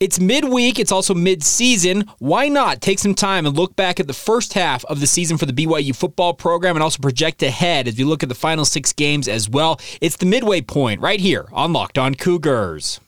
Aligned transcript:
It's 0.00 0.18
midweek, 0.18 0.80
it's 0.80 0.90
also 0.90 1.14
mid-season. 1.14 2.10
Why 2.18 2.48
not 2.48 2.80
take 2.80 2.98
some 2.98 3.14
time 3.14 3.46
and 3.46 3.56
look 3.56 3.76
back 3.76 4.00
at 4.00 4.08
the 4.08 4.12
first 4.12 4.54
half 4.54 4.84
of 4.86 4.98
the 4.98 5.06
season 5.06 5.38
for 5.38 5.46
the 5.46 5.52
BYU 5.52 5.94
football 5.94 6.34
program 6.34 6.74
and 6.74 6.82
also 6.82 6.98
project 7.00 7.44
ahead 7.44 7.86
as 7.86 7.96
we 7.96 8.02
look 8.02 8.24
at 8.24 8.28
the 8.28 8.34
final 8.34 8.64
6 8.64 8.92
games 8.94 9.28
as 9.28 9.48
well. 9.48 9.80
It's 10.00 10.16
the 10.16 10.26
midway 10.26 10.62
point 10.62 11.00
right 11.00 11.20
here 11.20 11.46
on 11.52 11.72
Locked 11.72 11.96
On 11.96 12.16
Cougars. 12.16 12.98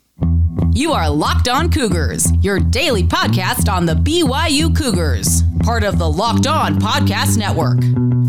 You 0.75 0.93
are 0.93 1.11
Locked 1.11 1.49
On 1.49 1.72
Cougars, 1.72 2.30
your 2.41 2.61
daily 2.61 3.03
podcast 3.03 3.68
on 3.71 3.84
the 3.84 3.95
BYU 3.95 4.75
Cougars, 4.75 5.43
part 5.64 5.82
of 5.82 5.98
the 5.98 6.09
Locked 6.09 6.46
On 6.46 6.77
Podcast 6.77 7.37
Network. 7.37 7.79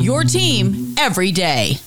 Your 0.01 0.23
team 0.23 0.95
every 0.97 1.31
day. 1.31 1.77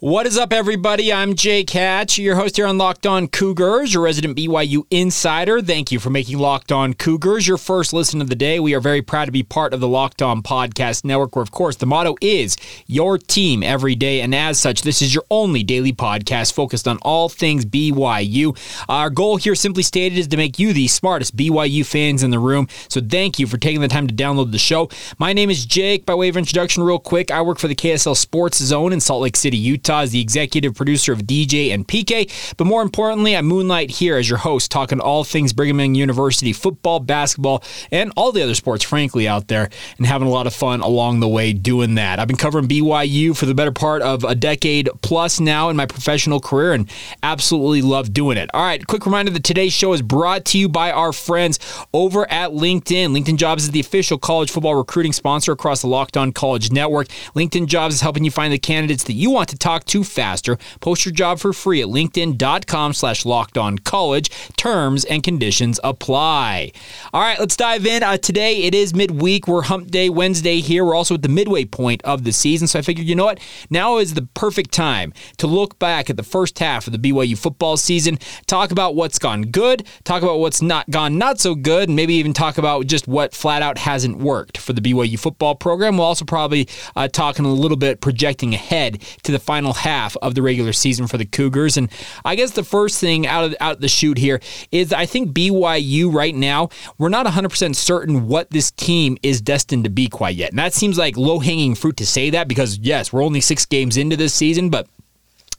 What 0.00 0.26
is 0.26 0.38
up, 0.38 0.54
everybody? 0.54 1.12
I'm 1.12 1.34
Jake 1.34 1.68
Hatch, 1.68 2.18
your 2.18 2.34
host 2.34 2.56
here 2.56 2.66
on 2.66 2.78
Locked 2.78 3.06
On 3.06 3.28
Cougars, 3.28 3.92
your 3.92 4.02
resident 4.02 4.34
BYU 4.34 4.86
insider. 4.90 5.60
Thank 5.60 5.92
you 5.92 6.00
for 6.00 6.08
making 6.08 6.38
Locked 6.38 6.72
On 6.72 6.94
Cougars 6.94 7.46
your 7.46 7.58
first 7.58 7.92
listen 7.92 8.22
of 8.22 8.30
the 8.30 8.34
day. 8.34 8.58
We 8.60 8.72
are 8.72 8.80
very 8.80 9.02
proud 9.02 9.26
to 9.26 9.30
be 9.30 9.42
part 9.42 9.74
of 9.74 9.80
the 9.80 9.88
Locked 9.88 10.22
On 10.22 10.42
Podcast 10.42 11.04
Network, 11.04 11.36
where, 11.36 11.42
of 11.42 11.50
course, 11.50 11.76
the 11.76 11.84
motto 11.84 12.16
is 12.22 12.56
your 12.86 13.18
team 13.18 13.62
every 13.62 13.94
day. 13.94 14.22
And 14.22 14.34
as 14.34 14.58
such, 14.58 14.80
this 14.80 15.02
is 15.02 15.14
your 15.14 15.24
only 15.30 15.62
daily 15.62 15.92
podcast 15.92 16.54
focused 16.54 16.88
on 16.88 16.96
all 17.02 17.28
things 17.28 17.66
BYU. 17.66 18.56
Our 18.88 19.10
goal 19.10 19.36
here, 19.36 19.54
simply 19.54 19.82
stated, 19.82 20.16
is 20.16 20.28
to 20.28 20.38
make 20.38 20.58
you 20.58 20.72
the 20.72 20.88
smartest 20.88 21.36
BYU 21.36 21.84
fans 21.84 22.22
in 22.22 22.30
the 22.30 22.38
room. 22.38 22.68
So 22.88 23.02
thank 23.02 23.38
you 23.38 23.46
for 23.46 23.58
taking 23.58 23.82
the 23.82 23.88
time 23.88 24.06
to 24.06 24.14
download 24.14 24.52
the 24.52 24.58
show. 24.58 24.88
My 25.18 25.34
name 25.34 25.50
is 25.50 25.66
Jake. 25.66 26.06
By 26.06 26.14
way 26.14 26.30
of 26.30 26.38
introduction, 26.38 26.84
real 26.84 26.98
quick, 26.98 27.30
I 27.30 27.42
work 27.42 27.58
for 27.58 27.68
the 27.68 27.76
KSL 27.76 28.16
Sports 28.16 28.64
Zone 28.64 28.94
in 28.94 29.00
Salt 29.00 29.20
Lake 29.20 29.36
City, 29.36 29.58
Utah 29.58 29.89
as 29.98 30.12
the 30.12 30.20
executive 30.20 30.74
producer 30.74 31.12
of 31.12 31.22
DJ 31.22 31.74
and 31.74 31.86
PK. 31.86 32.30
But 32.56 32.66
more 32.66 32.82
importantly, 32.82 33.36
I 33.36 33.42
moonlight 33.42 33.90
here 33.90 34.16
as 34.16 34.28
your 34.28 34.38
host, 34.38 34.70
talking 34.70 35.00
all 35.00 35.24
things 35.24 35.52
Brigham 35.52 35.80
Young 35.80 35.94
University 35.94 36.52
football, 36.52 37.00
basketball, 37.00 37.62
and 37.90 38.12
all 38.16 38.32
the 38.32 38.42
other 38.42 38.54
sports, 38.54 38.84
frankly, 38.84 39.26
out 39.26 39.48
there, 39.48 39.68
and 39.98 40.06
having 40.06 40.28
a 40.28 40.30
lot 40.30 40.46
of 40.46 40.54
fun 40.54 40.80
along 40.80 41.20
the 41.20 41.28
way 41.28 41.52
doing 41.52 41.96
that. 41.96 42.18
I've 42.18 42.28
been 42.28 42.36
covering 42.36 42.68
BYU 42.68 43.36
for 43.36 43.46
the 43.46 43.54
better 43.54 43.72
part 43.72 44.02
of 44.02 44.24
a 44.24 44.34
decade 44.34 44.88
plus 45.02 45.40
now 45.40 45.68
in 45.68 45.76
my 45.76 45.86
professional 45.86 46.40
career 46.40 46.72
and 46.72 46.90
absolutely 47.22 47.82
love 47.82 48.12
doing 48.12 48.36
it. 48.38 48.50
All 48.54 48.62
right, 48.62 48.86
quick 48.86 49.04
reminder 49.06 49.30
that 49.32 49.44
today's 49.44 49.72
show 49.72 49.92
is 49.92 50.02
brought 50.02 50.44
to 50.46 50.58
you 50.58 50.68
by 50.68 50.90
our 50.92 51.12
friends 51.12 51.58
over 51.92 52.30
at 52.30 52.50
LinkedIn. 52.50 53.10
LinkedIn 53.10 53.36
Jobs 53.36 53.64
is 53.64 53.70
the 53.70 53.80
official 53.80 54.18
college 54.18 54.50
football 54.50 54.74
recruiting 54.74 55.12
sponsor 55.12 55.52
across 55.52 55.82
the 55.82 55.88
Locked 55.88 56.16
On 56.16 56.32
College 56.32 56.70
Network. 56.70 57.08
LinkedIn 57.34 57.66
Jobs 57.66 57.94
is 57.94 58.00
helping 58.00 58.24
you 58.24 58.30
find 58.30 58.52
the 58.52 58.58
candidates 58.58 59.04
that 59.04 59.14
you 59.14 59.30
want 59.30 59.48
to 59.48 59.58
talk 59.58 59.79
to 59.86 60.04
faster. 60.04 60.58
Post 60.80 61.04
your 61.04 61.12
job 61.12 61.38
for 61.38 61.52
free 61.52 61.82
at 61.82 61.88
linkedin.com 61.88 62.92
slash 62.92 63.24
locked 63.24 63.58
on 63.58 63.78
college. 63.78 64.30
Terms 64.56 65.04
and 65.04 65.22
conditions 65.22 65.80
apply. 65.82 66.72
All 67.12 67.20
right, 67.20 67.38
let's 67.38 67.56
dive 67.56 67.86
in. 67.86 68.02
Uh, 68.02 68.16
today 68.16 68.62
it 68.62 68.74
is 68.74 68.94
midweek. 68.94 69.46
We're 69.46 69.62
hump 69.62 69.90
day 69.90 70.08
Wednesday 70.08 70.60
here. 70.60 70.84
We're 70.84 70.94
also 70.94 71.14
at 71.14 71.22
the 71.22 71.28
midway 71.28 71.64
point 71.64 72.02
of 72.02 72.24
the 72.24 72.32
season. 72.32 72.68
So 72.68 72.78
I 72.78 72.82
figured, 72.82 73.06
you 73.06 73.14
know 73.14 73.24
what? 73.24 73.40
Now 73.70 73.98
is 73.98 74.14
the 74.14 74.22
perfect 74.34 74.72
time 74.72 75.12
to 75.38 75.46
look 75.46 75.78
back 75.78 76.10
at 76.10 76.16
the 76.16 76.22
first 76.22 76.58
half 76.58 76.86
of 76.86 76.92
the 76.92 76.98
BYU 76.98 77.36
football 77.36 77.76
season, 77.76 78.18
talk 78.46 78.70
about 78.70 78.94
what's 78.94 79.18
gone 79.18 79.42
good, 79.42 79.86
talk 80.04 80.22
about 80.22 80.38
what's 80.38 80.62
not 80.62 80.88
gone 80.90 81.18
not 81.18 81.40
so 81.40 81.54
good, 81.54 81.88
and 81.88 81.96
maybe 81.96 82.14
even 82.14 82.32
talk 82.32 82.58
about 82.58 82.86
just 82.86 83.08
what 83.08 83.34
flat 83.34 83.62
out 83.62 83.78
hasn't 83.78 84.18
worked 84.18 84.58
for 84.58 84.72
the 84.72 84.80
BYU 84.80 85.18
football 85.18 85.54
program. 85.54 85.96
We'll 85.96 86.06
also 86.06 86.24
probably 86.24 86.68
uh, 86.96 87.08
talking 87.08 87.44
a 87.44 87.52
little 87.52 87.76
bit 87.76 88.00
projecting 88.00 88.54
ahead 88.54 89.02
to 89.22 89.32
the 89.32 89.38
final 89.38 89.69
half 89.74 90.00
half 90.00 90.16
of 90.22 90.34
the 90.34 90.42
regular 90.42 90.72
season 90.72 91.06
for 91.06 91.18
the 91.18 91.24
Cougars. 91.24 91.76
And 91.76 91.90
I 92.24 92.34
guess 92.34 92.52
the 92.52 92.64
first 92.64 93.00
thing 93.00 93.26
out 93.26 93.44
of 93.44 93.56
out 93.60 93.76
of 93.76 93.80
the 93.80 93.88
shoot 93.88 94.18
here 94.18 94.40
is 94.70 94.92
I 94.92 95.06
think 95.06 95.32
BYU 95.32 96.12
right 96.12 96.34
now 96.34 96.68
we're 96.98 97.08
not 97.08 97.26
100% 97.26 97.74
certain 97.74 98.26
what 98.26 98.50
this 98.50 98.70
team 98.70 99.18
is 99.22 99.40
destined 99.40 99.84
to 99.84 99.90
be 99.90 100.08
quite 100.08 100.36
yet. 100.36 100.50
And 100.50 100.58
that 100.58 100.74
seems 100.74 100.98
like 100.98 101.16
low 101.16 101.38
hanging 101.38 101.74
fruit 101.74 101.96
to 101.98 102.06
say 102.06 102.30
that 102.30 102.48
because 102.48 102.78
yes, 102.78 103.12
we're 103.12 103.22
only 103.22 103.40
six 103.40 103.66
games 103.66 103.96
into 103.96 104.16
this 104.16 104.34
season, 104.34 104.70
but 104.70 104.86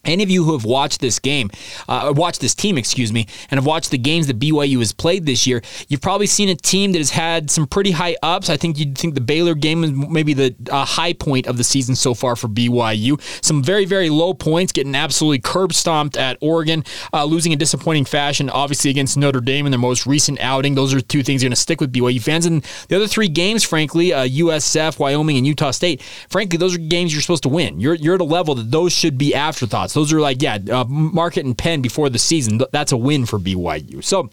any 0.06 0.23
of 0.23 0.29
you 0.29 0.44
who 0.44 0.53
have 0.53 0.66
watched 0.66 1.00
this 1.00 1.19
game, 1.19 1.50
uh, 1.88 2.13
watched 2.16 2.41
this 2.41 2.56
team, 2.56 2.78
excuse 2.78 3.13
me, 3.13 3.28
and 3.50 3.57
have 3.57 3.66
watched 3.66 3.91
the 3.91 3.97
games 3.97 4.28
that 4.28 4.39
BYU 4.39 4.79
has 4.79 4.91
played 4.91 5.25
this 5.25 5.45
year, 5.45 5.62
you've 5.88 6.01
probably 6.01 6.28
seen 6.28 6.50
a 6.50 6.56
team 6.56 6.91
that 6.94 6.97
has 6.97 7.12
had 7.12 7.51
some 7.51 7.67
pretty 7.67 7.91
high 7.91 8.16
ups. 8.23 8.50
I 8.50 8.57
think 8.57 8.79
you'd 8.79 8.97
think 8.97 9.13
the 9.13 9.22
Baylor 9.22 9.53
game 9.53 9.84
is 9.84 9.91
maybe 9.91 10.34
the 10.34 10.56
uh, 10.72 10.85
high 10.85 11.13
point 11.13 11.47
of 11.47 11.57
the 11.57 11.63
season 11.63 11.95
so 11.95 12.13
far 12.13 12.35
for 12.35 12.47
BYU. 12.47 13.22
Some 13.44 13.63
very, 13.63 13.85
very 13.85 14.09
low 14.09 14.34
points, 14.34 14.72
getting 14.72 14.95
absolutely 14.95 15.39
curb 15.39 15.73
stomped 15.73 16.18
at 16.18 16.38
Oregon, 16.41 16.83
uh, 17.13 17.23
losing 17.25 17.51
in 17.51 17.59
disappointing 17.59 18.06
fashion, 18.06 18.50
obviously 18.50 18.89
against 18.89 19.18
Notre 19.18 19.41
Dame 19.41 19.66
in 19.68 19.72
their 19.72 19.79
most 19.79 20.06
recent 20.06 20.39
outing. 20.39 20.75
Those 20.75 20.94
are 20.94 21.01
two 21.01 21.23
things 21.23 21.44
going 21.44 21.51
to 21.51 21.56
stick 21.56 21.79
with 21.79 21.94
BYU 21.94 22.22
fans. 22.22 22.45
And 22.45 22.63
the 22.88 22.95
other 22.95 23.07
three 23.07 23.29
games, 23.29 23.63
frankly, 23.63 24.09
USF, 24.09 24.94
uh, 24.94 24.95
Wyoming, 24.97 25.38
and 25.38 25.45
Utah 25.45 25.72
State, 25.72 26.01
frankly, 26.29 26.57
those 26.57 26.75
are 26.75 26.79
games 26.79 27.13
you're 27.13 27.22
supposed 27.22 27.44
to 27.44 27.50
win. 27.50 27.79
You're, 27.79 27.95
you're 27.95 28.16
at 28.16 28.22
a 28.22 28.25
level 28.25 28.56
that 28.56 28.72
those 28.72 28.91
should 28.91 29.18
be 29.18 29.35
afterthoughts. 29.35 29.91
Those 29.94 30.13
are 30.13 30.22
like, 30.22 30.41
yeah, 30.41 30.57
uh, 30.72 30.85
market 30.85 31.46
and 31.46 31.57
pen 31.57 31.81
before 31.81 32.09
the 32.09 32.19
season. 32.19 32.62
That's 32.72 32.91
a 32.91 32.97
win 32.97 33.25
for 33.25 33.40
BYU. 33.40 34.03
So, 34.03 34.29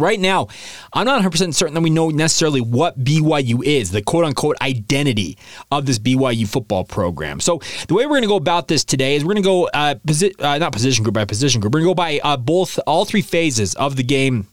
Right 0.00 0.20
now, 0.20 0.46
I'm 0.92 1.06
not 1.06 1.20
100% 1.24 1.54
certain 1.54 1.74
that 1.74 1.80
we 1.80 1.90
know 1.90 2.10
necessarily 2.10 2.60
what 2.60 3.02
BYU 3.02 3.64
is, 3.64 3.90
the 3.90 4.00
quote 4.00 4.24
unquote 4.24 4.56
identity 4.60 5.36
of 5.72 5.86
this 5.86 5.98
BYU 5.98 6.46
football 6.46 6.84
program. 6.84 7.40
So, 7.40 7.60
the 7.88 7.94
way 7.94 8.06
we're 8.06 8.10
going 8.10 8.22
to 8.22 8.28
go 8.28 8.36
about 8.36 8.68
this 8.68 8.84
today 8.84 9.16
is 9.16 9.24
we're 9.24 9.34
going 9.34 9.42
to 9.42 9.48
go, 9.48 9.66
uh, 9.66 9.96
posi- 10.06 10.40
uh, 10.40 10.58
not 10.58 10.72
position 10.72 11.02
group 11.02 11.14
by 11.14 11.24
position 11.24 11.60
group, 11.60 11.74
we're 11.74 11.80
going 11.80 11.88
to 11.88 11.90
go 11.90 11.94
by 11.96 12.20
uh, 12.22 12.36
both, 12.36 12.78
all 12.86 13.06
three 13.06 13.22
phases 13.22 13.74
of 13.74 13.96
the 13.96 14.04
game 14.04 14.46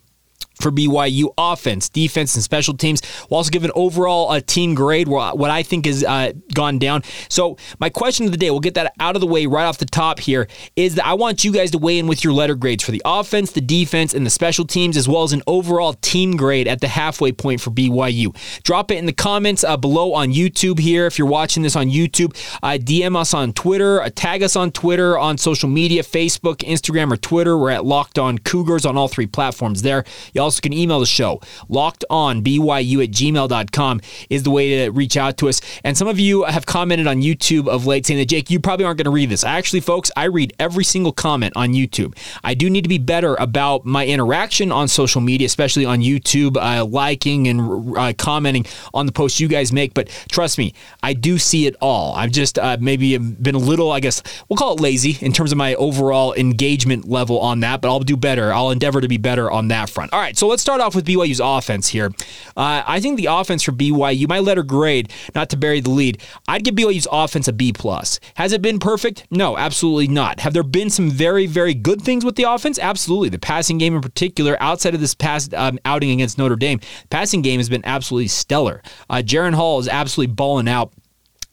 for 0.60 0.72
BYU 0.72 1.34
offense, 1.38 1.90
defense, 1.90 2.36
and 2.36 2.44
special 2.44 2.76
teams. 2.76 3.02
We'll 3.30 3.38
also 3.38 3.50
give 3.50 3.64
an 3.64 3.72
overall 3.76 4.32
uh, 4.32 4.42
team 4.46 4.76
grade, 4.76 5.08
what 5.08 5.50
I 5.50 5.64
think 5.64 5.86
has 5.86 6.04
uh, 6.04 6.34
gone 6.54 6.80
down. 6.80 7.04
So, 7.30 7.58
my 7.80 7.90
question 7.90 8.26
of 8.26 8.32
the 8.32 8.38
day, 8.38 8.52
we'll 8.52 8.60
get 8.60 8.76
that 8.76 8.94
out 9.00 9.16
of 9.16 9.22
the 9.22 9.28
way 9.28 9.46
right 9.46 9.66
off 9.66 9.78
the 9.78 9.86
top 9.86 10.20
here, 10.20 10.48
is 10.76 10.96
that 10.96 11.06
I 11.06 11.14
want 11.14 11.44
you 11.44 11.52
guys 11.52 11.72
to 11.72 11.78
weigh 11.78 12.00
in 12.00 12.08
with 12.08 12.24
your 12.24 12.34
letter 12.34 12.56
grades 12.56 12.84
for 12.84 12.92
the 12.92 13.02
offense, 13.06 13.52
the 13.52 13.62
defense, 13.62 14.14
and 14.14 14.26
the 14.26 14.30
special 14.30 14.66
teams, 14.66 14.98
as 14.98 15.08
well 15.08 15.24
as 15.24 15.34
an 15.34 15.42
overall 15.48 15.94
team 15.94 16.36
grade 16.36 16.68
at 16.68 16.82
the 16.82 16.88
halfway 16.88 17.32
point 17.32 17.62
for 17.62 17.72
BYU. 17.72 18.36
Drop 18.64 18.92
it 18.92 18.98
in 18.98 19.06
the 19.06 19.14
comments 19.14 19.64
uh, 19.64 19.78
below 19.78 20.14
on 20.14 20.30
YouTube 20.30 20.80
here. 20.80 21.06
If 21.06 21.20
you're 21.20 21.28
watching 21.28 21.64
this 21.64 21.76
on 21.76 21.88
YouTube, 21.88 22.36
uh, 22.64 22.78
DM 22.82 23.16
us 23.16 23.34
on 23.34 23.54
Twitter, 23.54 24.02
uh, 24.02 24.10
tag 24.14 24.44
us 24.44 24.56
on 24.56 24.72
Twitter, 24.72 25.18
on 25.18 25.38
social 25.38 25.70
media, 25.70 26.04
Facebook, 26.04 26.58
Instagram, 26.58 27.12
or 27.12 27.18
Twitter. 27.18 27.58
We're 27.58 27.72
at 27.72 27.86
Locked 27.86 28.20
On 28.20 28.38
Cougars 28.38 28.86
on 28.86 28.98
all 28.98 29.08
three 29.08 29.28
platforms 29.28 29.82
there. 29.82 30.04
You 30.34 30.42
also 30.46 30.62
can 30.62 30.74
email 30.74 31.00
the 31.00 31.06
show. 31.06 31.42
LockedOnBYU 31.70 33.04
at 33.04 33.12
gmail.com 33.12 34.02
is 34.30 34.44
the 34.44 34.52
way 34.52 34.86
to 34.86 34.92
reach 34.92 35.18
out 35.18 35.38
to 35.38 35.50
us. 35.50 35.60
And 35.84 35.98
some 35.98 36.08
of 36.08 36.20
you 36.20 36.44
have 36.44 36.66
commented 36.66 37.08
on 37.08 37.18
YouTube 37.22 37.68
of 37.68 37.86
late 37.86 38.06
saying 38.06 38.20
that, 38.20 38.28
Jake, 38.28 38.50
you 38.50 38.60
probably 38.60 38.86
aren't 38.86 38.98
going 38.98 39.06
to 39.06 39.12
read 39.12 39.30
this. 39.30 39.44
Actually, 39.44 39.82
folks, 39.82 40.12
I 40.16 40.26
read 40.26 40.54
every 40.60 40.84
single 40.84 41.12
comment 41.12 41.54
on 41.56 41.74
YouTube. 41.74 42.18
I 42.44 42.54
do 42.54 42.70
need 42.70 42.84
to 42.84 42.90
be 42.90 43.00
better 43.00 43.36
about 43.36 43.86
my 43.86 44.06
interaction 44.06 44.72
on 44.72 44.88
social 44.88 45.20
media, 45.20 45.48
especially 45.48 45.86
on 45.86 46.00
YouTube, 46.00 46.58
uh, 46.58 46.86
liking 46.86 47.48
and 47.48 47.98
uh, 47.98 48.14
commenting 48.18 48.66
on 48.94 49.06
the 49.06 49.12
posts 49.12 49.40
you 49.40 49.48
guys 49.48 49.74
make. 49.74 49.94
But 49.94 50.10
trust 50.30 50.58
me, 50.58 50.74
I 51.02 51.14
do 51.14 51.38
see 51.40 51.66
it 51.66 51.76
all. 51.82 52.14
I've 52.14 52.32
just 52.32 52.60
uh, 52.60 52.78
maybe 52.80 53.18
been 53.18 53.56
a 53.56 53.60
little, 53.60 53.92
I 53.92 54.00
guess, 54.00 54.22
we'll 54.48 54.58
call 54.58 54.76
it 54.76 54.80
lazy 54.80 55.18
in 55.26 55.34
terms 55.34 55.52
of 55.52 55.58
my 55.58 55.74
overall 55.76 56.34
engagement 56.36 57.08
level 57.08 57.40
on 57.40 57.62
that, 57.62 57.82
but 57.82 57.90
I'll 57.90 58.00
do 58.00 58.16
better. 58.16 58.54
I'll 58.54 58.70
endeavor 58.70 59.02
to 59.02 59.08
be 59.08 59.18
better 59.18 59.50
on 59.50 59.70
that 59.70 59.90
front. 59.90 60.14
All 60.14 60.20
right 60.20 60.35
so 60.38 60.48
let's 60.48 60.62
start 60.62 60.82
off 60.82 60.96
with 60.96 61.06
BYU's 61.06 61.42
offense 61.44 61.90
here. 61.90 62.12
Uh, 62.58 62.84
I 62.86 63.00
think 63.00 63.18
the 63.18 63.28
offense 63.28 63.64
for 63.64 63.72
BYU, 63.72 64.28
my 64.28 64.40
letter 64.40 64.64
grade, 64.64 65.12
not 65.34 65.50
to 65.50 65.58
bury 65.58 65.80
the 65.80 65.90
lead, 65.90 66.22
I'd 66.48 66.64
give 66.64 66.76
BYU's 66.76 67.08
offense 67.12 67.48
a 67.48 67.54
B 67.54 67.74
plus. 67.74 68.20
Has 68.36 68.52
it 68.52 68.62
been 68.62 68.80
perfect? 68.80 69.26
No, 69.32 69.58
absolutely 69.58 70.08
not. 70.08 70.40
Have 70.40 70.54
there 70.54 70.64
been 70.64 70.90
some 70.90 71.10
very, 71.10 71.46
very 71.46 71.74
good 71.74 72.02
things 72.02 72.26
with 72.26 72.36
the 72.36 72.44
offense? 72.44 72.80
Absolutely. 72.80 73.30
The 73.30 73.40
passing 73.40 73.78
game 73.78 73.96
in 73.96 74.02
particular, 74.02 74.58
outside 74.60 74.94
of 74.94 75.02
this 75.02 75.16
past 75.16 75.54
um, 75.54 75.80
outing 75.86 76.12
against 76.12 76.38
Notre 76.38 76.56
Dame, 76.56 76.80
passing 77.10 77.42
game 77.42 77.60
has 77.60 77.70
been 77.70 77.86
absolutely 77.86 78.28
stellar. 78.28 78.82
Uh, 79.10 79.22
Jaren 79.26 79.54
Hall 79.54 79.80
is 79.80 79.88
absolutely 79.88 80.34
balling 80.34 80.68
out 80.68 80.94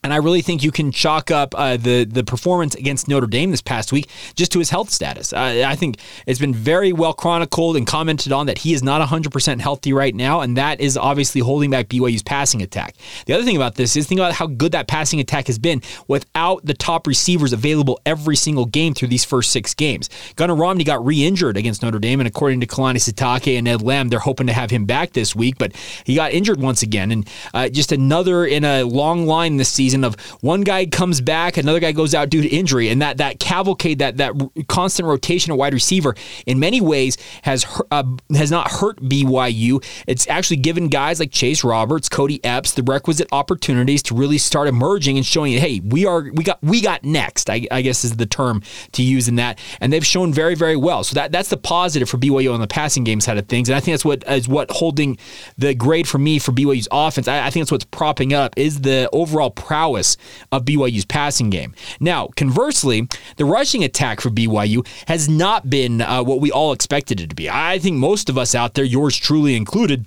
And 0.03 0.13
I 0.13 0.17
really 0.17 0.41
think 0.41 0.63
you 0.63 0.71
can 0.71 0.91
chalk 0.91 1.31
up 1.31 1.55
uh, 1.57 1.77
the 1.77 2.03
the 2.03 2.25
performance 2.25 2.75
against 2.75 3.07
Notre 3.07 3.25
Dame 3.25 3.51
this 3.51 3.61
past 3.61 3.93
week 3.93 4.09
just 4.35 4.51
to 4.51 4.59
his 4.59 4.69
health 4.69 4.89
status. 4.89 5.31
Uh, 5.31 5.63
I 5.65 5.75
think 5.75 5.97
it's 6.27 6.39
been 6.39 6.53
very 6.53 6.91
well 6.91 7.13
chronicled 7.13 7.77
and 7.77 7.87
commented 7.87 8.33
on 8.33 8.47
that 8.47 8.57
he 8.57 8.73
is 8.73 8.83
not 8.83 9.07
100% 9.07 9.61
healthy 9.61 9.93
right 9.93 10.13
now, 10.13 10.41
and 10.41 10.57
that 10.57 10.81
is 10.81 10.97
obviously 10.97 11.39
holding 11.39 11.71
back 11.71 11.87
BYU's 11.87 12.21
passing 12.21 12.61
attack. 12.61 12.95
The 13.27 13.33
other 13.33 13.45
thing 13.45 13.55
about 13.55 13.75
this 13.75 13.95
is 13.95 14.05
think 14.05 14.19
about 14.19 14.33
how 14.33 14.47
good 14.47 14.73
that 14.73 14.87
passing 14.87 15.21
attack 15.21 15.47
has 15.47 15.57
been 15.57 15.81
without 16.09 16.65
the 16.65 16.73
top 16.73 17.07
receivers 17.07 17.53
available 17.53 17.99
every 18.05 18.35
single 18.35 18.65
game 18.65 18.93
through 18.93 19.07
these 19.07 19.23
first 19.23 19.51
six 19.51 19.73
games. 19.73 20.09
Gunner 20.35 20.55
Romney 20.55 20.83
got 20.83 21.05
re-injured 21.05 21.55
against 21.55 21.81
Notre 21.81 21.99
Dame, 21.99 22.19
and 22.19 22.27
according 22.27 22.59
to 22.59 22.67
Kalani 22.67 22.97
Sitake 22.97 23.57
and 23.57 23.69
Ed 23.69 23.81
Lamb, 23.81 24.09
they're 24.09 24.19
hoping 24.19 24.47
to 24.47 24.53
have 24.53 24.69
him 24.69 24.83
back 24.83 25.13
this 25.13 25.33
week, 25.33 25.57
but 25.57 25.73
he 26.03 26.15
got 26.15 26.33
injured 26.33 26.59
once 26.59 26.81
again, 26.81 27.09
and 27.11 27.29
uh, 27.53 27.69
just 27.69 27.93
another 27.93 28.45
in 28.45 28.65
a 28.65 28.83
long 28.83 29.25
line 29.25 29.55
this 29.55 29.69
season 29.69 29.92
season 29.93 30.03
of 30.03 30.19
one 30.41 30.61
guy 30.61 30.85
comes 30.85 31.21
back, 31.21 31.57
another 31.57 31.79
guy 31.79 31.91
goes 31.91 32.15
out 32.15 32.29
due 32.29 32.41
to 32.41 32.47
injury, 32.47 32.89
and 32.89 33.01
that 33.01 33.17
that 33.17 33.39
cavalcade, 33.39 33.99
that 33.99 34.17
that 34.17 34.33
constant 34.67 35.07
rotation 35.07 35.51
of 35.51 35.57
wide 35.57 35.73
receiver, 35.73 36.15
in 36.45 36.59
many 36.59 36.81
ways 36.81 37.17
has 37.43 37.65
uh, 37.91 38.03
has 38.35 38.49
not 38.49 38.71
hurt 38.71 38.97
BYU. 39.01 39.83
It's 40.07 40.27
actually 40.27 40.57
given 40.57 40.87
guys 40.87 41.19
like 41.19 41.31
Chase 41.31 41.63
Roberts, 41.63 42.09
Kody 42.09 42.39
Epps, 42.43 42.73
the 42.73 42.83
requisite 42.83 43.27
opportunities 43.31 44.01
to 44.03 44.15
really 44.15 44.37
start 44.37 44.67
emerging 44.67 45.17
and 45.17 45.25
showing, 45.25 45.53
hey, 45.53 45.79
we 45.83 46.05
are 46.05 46.21
we 46.33 46.43
got 46.43 46.61
we 46.63 46.81
got 46.81 47.03
next. 47.03 47.49
I, 47.49 47.67
I 47.71 47.81
guess 47.81 48.03
is 48.03 48.17
the 48.17 48.25
term 48.25 48.63
to 48.93 49.03
use 49.03 49.27
in 49.27 49.35
that, 49.35 49.59
and 49.79 49.93
they've 49.93 50.05
shown 50.05 50.33
very 50.33 50.55
very 50.55 50.75
well. 50.75 51.03
So 51.03 51.13
that 51.15 51.31
that's 51.31 51.49
the 51.49 51.57
positive 51.57 52.09
for 52.09 52.17
BYU 52.17 52.53
on 52.53 52.59
the 52.59 52.67
passing 52.67 53.03
game 53.03 53.21
side 53.21 53.37
of 53.37 53.47
things, 53.47 53.69
and 53.69 53.75
I 53.75 53.79
think 53.79 53.93
that's 53.93 54.05
what 54.05 54.23
is 54.27 54.47
what 54.47 54.71
holding 54.71 55.17
the 55.57 55.75
grade 55.75 56.07
for 56.07 56.17
me 56.17 56.39
for 56.39 56.51
BYU's 56.51 56.87
offense. 56.91 57.27
I, 57.27 57.45
I 57.45 57.49
think 57.51 57.65
that's 57.65 57.71
what's 57.71 57.85
propping 57.85 58.33
up 58.33 58.53
is 58.57 58.81
the 58.81 59.09
overall 59.13 59.51
proud 59.51 59.82
prowess 59.83 60.15
of 60.53 60.63
BYU's 60.63 61.03
passing 61.03 61.49
game. 61.49 61.75
Now, 61.99 62.27
conversely, 62.37 63.09
the 63.35 63.43
rushing 63.43 63.83
attack 63.83 64.21
for 64.21 64.29
BYU 64.29 64.87
has 65.09 65.27
not 65.27 65.69
been 65.69 66.01
uh, 66.01 66.23
what 66.23 66.39
we 66.39 66.51
all 66.51 66.71
expected 66.71 67.19
it 67.19 67.29
to 67.29 67.35
be. 67.35 67.49
I 67.49 67.79
think 67.79 67.97
most 67.97 68.29
of 68.29 68.37
us 68.37 68.55
out 68.55 68.75
there, 68.75 68.85
yours 68.85 69.17
truly 69.17 69.57
included, 69.57 70.05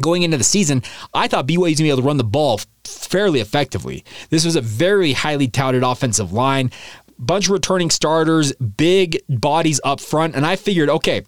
going 0.00 0.22
into 0.22 0.38
the 0.38 0.44
season, 0.44 0.82
I 1.12 1.28
thought 1.28 1.46
BYU 1.46 1.58
was 1.58 1.64
going 1.64 1.76
to 1.76 1.82
be 1.82 1.88
able 1.90 2.00
to 2.00 2.06
run 2.06 2.16
the 2.16 2.24
ball 2.24 2.60
fairly 2.84 3.40
effectively. 3.40 4.02
This 4.30 4.46
was 4.46 4.56
a 4.56 4.62
very 4.62 5.12
highly 5.12 5.46
touted 5.46 5.82
offensive 5.82 6.32
line, 6.32 6.70
bunch 7.18 7.46
of 7.46 7.50
returning 7.50 7.90
starters, 7.90 8.54
big 8.54 9.18
bodies 9.28 9.78
up 9.84 10.00
front, 10.00 10.34
and 10.34 10.46
I 10.46 10.56
figured, 10.56 10.88
okay, 10.88 11.22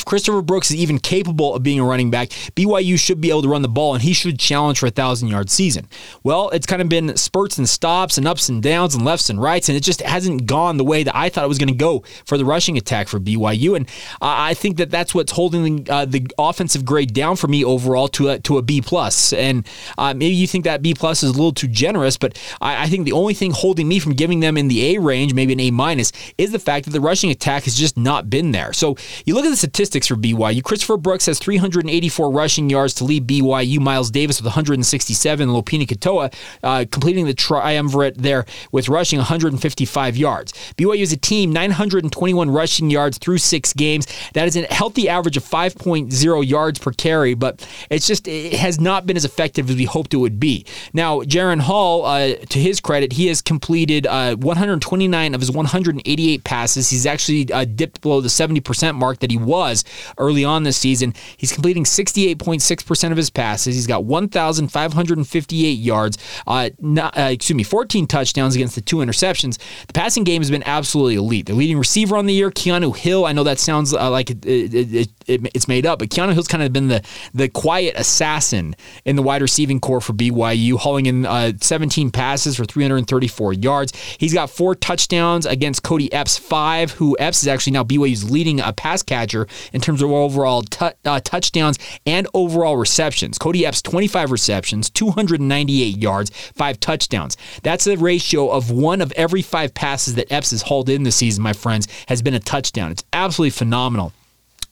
if 0.00 0.06
Christopher 0.06 0.40
Brooks 0.40 0.70
is 0.70 0.76
even 0.76 0.98
capable 0.98 1.54
of 1.54 1.62
being 1.62 1.78
a 1.78 1.84
running 1.84 2.10
back, 2.10 2.30
BYU 2.56 2.98
should 2.98 3.20
be 3.20 3.28
able 3.28 3.42
to 3.42 3.48
run 3.48 3.60
the 3.60 3.68
ball 3.68 3.92
and 3.92 4.02
he 4.02 4.14
should 4.14 4.38
challenge 4.38 4.78
for 4.78 4.86
a 4.86 4.90
thousand 4.90 5.28
yard 5.28 5.50
season. 5.50 5.86
Well, 6.22 6.48
it's 6.50 6.66
kind 6.66 6.80
of 6.80 6.88
been 6.88 7.18
spurts 7.18 7.58
and 7.58 7.68
stops 7.68 8.16
and 8.16 8.26
ups 8.26 8.48
and 8.48 8.62
downs 8.62 8.94
and 8.94 9.04
lefts 9.04 9.28
and 9.28 9.40
rights, 9.40 9.68
and 9.68 9.76
it 9.76 9.82
just 9.82 10.00
hasn't 10.00 10.46
gone 10.46 10.78
the 10.78 10.84
way 10.84 11.02
that 11.02 11.14
I 11.14 11.28
thought 11.28 11.44
it 11.44 11.48
was 11.48 11.58
going 11.58 11.68
to 11.68 11.74
go 11.74 12.02
for 12.24 12.38
the 12.38 12.46
rushing 12.46 12.78
attack 12.78 13.08
for 13.08 13.20
BYU. 13.20 13.76
And 13.76 13.86
I 14.22 14.54
think 14.54 14.78
that 14.78 14.90
that's 14.90 15.14
what's 15.14 15.32
holding 15.32 15.88
uh, 15.90 16.06
the 16.06 16.26
offensive 16.38 16.86
grade 16.86 17.12
down 17.12 17.36
for 17.36 17.48
me 17.48 17.62
overall 17.62 18.08
to 18.08 18.30
a, 18.30 18.38
to 18.40 18.56
a 18.56 18.62
B 18.62 18.80
plus. 18.80 19.34
And 19.34 19.68
uh, 19.98 20.14
maybe 20.14 20.34
you 20.34 20.46
think 20.46 20.64
that 20.64 20.80
B 20.80 20.94
plus 20.94 21.22
is 21.22 21.30
a 21.30 21.34
little 21.34 21.52
too 21.52 21.68
generous, 21.68 22.16
but 22.16 22.38
I, 22.62 22.84
I 22.84 22.86
think 22.86 23.04
the 23.04 23.12
only 23.12 23.34
thing 23.34 23.50
holding 23.50 23.86
me 23.86 23.98
from 23.98 24.14
giving 24.14 24.40
them 24.40 24.56
in 24.56 24.68
the 24.68 24.96
A 24.96 24.98
range, 25.00 25.34
maybe 25.34 25.52
an 25.52 25.60
A 25.60 25.70
minus, 25.70 26.10
is 26.38 26.52
the 26.52 26.58
fact 26.58 26.86
that 26.86 26.92
the 26.92 27.02
rushing 27.02 27.30
attack 27.30 27.64
has 27.64 27.76
just 27.76 27.98
not 27.98 28.30
been 28.30 28.52
there. 28.52 28.72
So 28.72 28.96
you 29.26 29.34
look 29.34 29.44
at 29.44 29.50
the 29.50 29.56
statistics 29.56 29.89
statistics 29.90 30.06
for 30.06 30.16
BYU. 30.16 30.62
Christopher 30.62 30.96
Brooks 30.96 31.26
has 31.26 31.38
384 31.40 32.30
rushing 32.30 32.70
yards 32.70 32.94
to 32.94 33.04
lead 33.04 33.26
BYU. 33.26 33.80
Miles 33.80 34.10
Davis 34.10 34.38
with 34.38 34.46
167. 34.46 35.48
Lopini 35.48 35.86
Katoa 35.86 36.32
uh, 36.62 36.84
completing 36.90 37.26
the 37.26 37.34
triumvirate 37.34 38.16
there 38.16 38.46
with 38.70 38.88
rushing 38.88 39.18
155 39.18 40.16
yards. 40.16 40.52
BYU 40.76 41.00
is 41.00 41.12
a 41.12 41.16
team, 41.16 41.52
921 41.52 42.50
rushing 42.50 42.90
yards 42.90 43.18
through 43.18 43.38
six 43.38 43.72
games. 43.72 44.06
That 44.34 44.46
is 44.46 44.56
a 44.56 44.62
healthy 44.72 45.08
average 45.08 45.36
of 45.36 45.44
5.0 45.44 46.46
yards 46.46 46.78
per 46.78 46.92
carry, 46.92 47.34
but 47.34 47.66
it's 47.90 48.06
just 48.06 48.28
it 48.28 48.54
has 48.54 48.80
not 48.80 49.06
been 49.06 49.16
as 49.16 49.24
effective 49.24 49.68
as 49.70 49.76
we 49.76 49.84
hoped 49.84 50.14
it 50.14 50.18
would 50.18 50.38
be. 50.38 50.64
Now, 50.92 51.20
Jaren 51.22 51.60
Hall, 51.60 52.04
uh, 52.04 52.34
to 52.34 52.58
his 52.58 52.80
credit, 52.80 53.12
he 53.12 53.26
has 53.26 53.42
completed 53.42 54.06
uh, 54.06 54.36
129 54.36 55.34
of 55.34 55.40
his 55.40 55.50
188 55.50 56.44
passes. 56.44 56.90
He's 56.90 57.06
actually 57.06 57.52
uh, 57.52 57.64
dipped 57.64 58.00
below 58.02 58.20
the 58.20 58.28
70% 58.28 58.94
mark 58.94 59.18
that 59.20 59.30
he 59.30 59.36
was 59.36 59.79
early 60.18 60.44
on 60.44 60.62
this 60.62 60.76
season. 60.76 61.14
He's 61.36 61.52
completing 61.52 61.84
68.6% 61.84 63.10
of 63.10 63.16
his 63.16 63.30
passes. 63.30 63.74
He's 63.74 63.86
got 63.86 64.04
1,558 64.04 65.70
yards, 65.70 66.18
uh, 66.46 66.70
not, 66.78 67.16
uh, 67.18 67.22
excuse 67.22 67.56
me, 67.56 67.62
14 67.62 68.06
touchdowns 68.06 68.54
against 68.54 68.74
the 68.74 68.80
two 68.80 68.96
interceptions. 68.96 69.58
The 69.86 69.92
passing 69.92 70.24
game 70.24 70.42
has 70.42 70.50
been 70.50 70.62
absolutely 70.64 71.16
elite. 71.16 71.46
The 71.46 71.54
leading 71.54 71.78
receiver 71.78 72.16
on 72.16 72.26
the 72.26 72.34
year, 72.34 72.50
Keanu 72.50 72.96
Hill. 72.96 73.24
I 73.26 73.32
know 73.32 73.44
that 73.44 73.58
sounds 73.58 73.94
uh, 73.94 74.10
like 74.10 74.30
it, 74.30 74.44
it, 74.44 75.08
it, 75.26 75.50
it's 75.54 75.68
made 75.68 75.86
up, 75.86 75.98
but 75.98 76.08
Keanu 76.08 76.32
Hill's 76.32 76.48
kind 76.48 76.62
of 76.62 76.72
been 76.72 76.88
the, 76.88 77.02
the 77.34 77.48
quiet 77.48 77.94
assassin 77.96 78.74
in 79.04 79.16
the 79.16 79.22
wide 79.22 79.42
receiving 79.42 79.80
core 79.80 80.00
for 80.00 80.12
BYU, 80.12 80.76
hauling 80.76 81.06
in 81.06 81.26
uh, 81.26 81.52
17 81.60 82.10
passes 82.10 82.56
for 82.56 82.64
334 82.64 83.52
yards. 83.54 83.92
He's 84.18 84.34
got 84.34 84.50
four 84.50 84.74
touchdowns 84.74 85.46
against 85.46 85.82
Kody 85.82 86.08
Epps, 86.12 86.36
five, 86.36 86.92
who 86.92 87.16
Epps 87.18 87.42
is 87.42 87.48
actually 87.48 87.72
now 87.72 87.84
BYU's 87.84 88.30
leading 88.30 88.60
a 88.60 88.72
pass 88.72 89.02
catcher 89.02 89.46
in 89.72 89.80
terms 89.80 90.02
of 90.02 90.10
overall 90.10 90.62
t- 90.62 90.90
uh, 91.04 91.20
touchdowns 91.20 91.78
and 92.06 92.26
overall 92.34 92.76
receptions. 92.76 93.38
Kody 93.38 93.62
Epps, 93.62 93.82
25 93.82 94.30
receptions, 94.30 94.90
298 94.90 95.96
yards, 95.96 96.30
five 96.54 96.80
touchdowns. 96.80 97.36
That's 97.62 97.86
a 97.86 97.96
ratio 97.96 98.50
of 98.50 98.70
one 98.70 99.00
of 99.00 99.12
every 99.12 99.42
five 99.42 99.74
passes 99.74 100.14
that 100.14 100.32
Epps 100.32 100.50
has 100.50 100.62
hauled 100.62 100.88
in 100.88 101.02
this 101.02 101.16
season, 101.16 101.42
my 101.42 101.52
friends, 101.52 101.88
has 102.08 102.22
been 102.22 102.34
a 102.34 102.40
touchdown. 102.40 102.90
It's 102.90 103.04
absolutely 103.12 103.50
phenomenal 103.50 104.12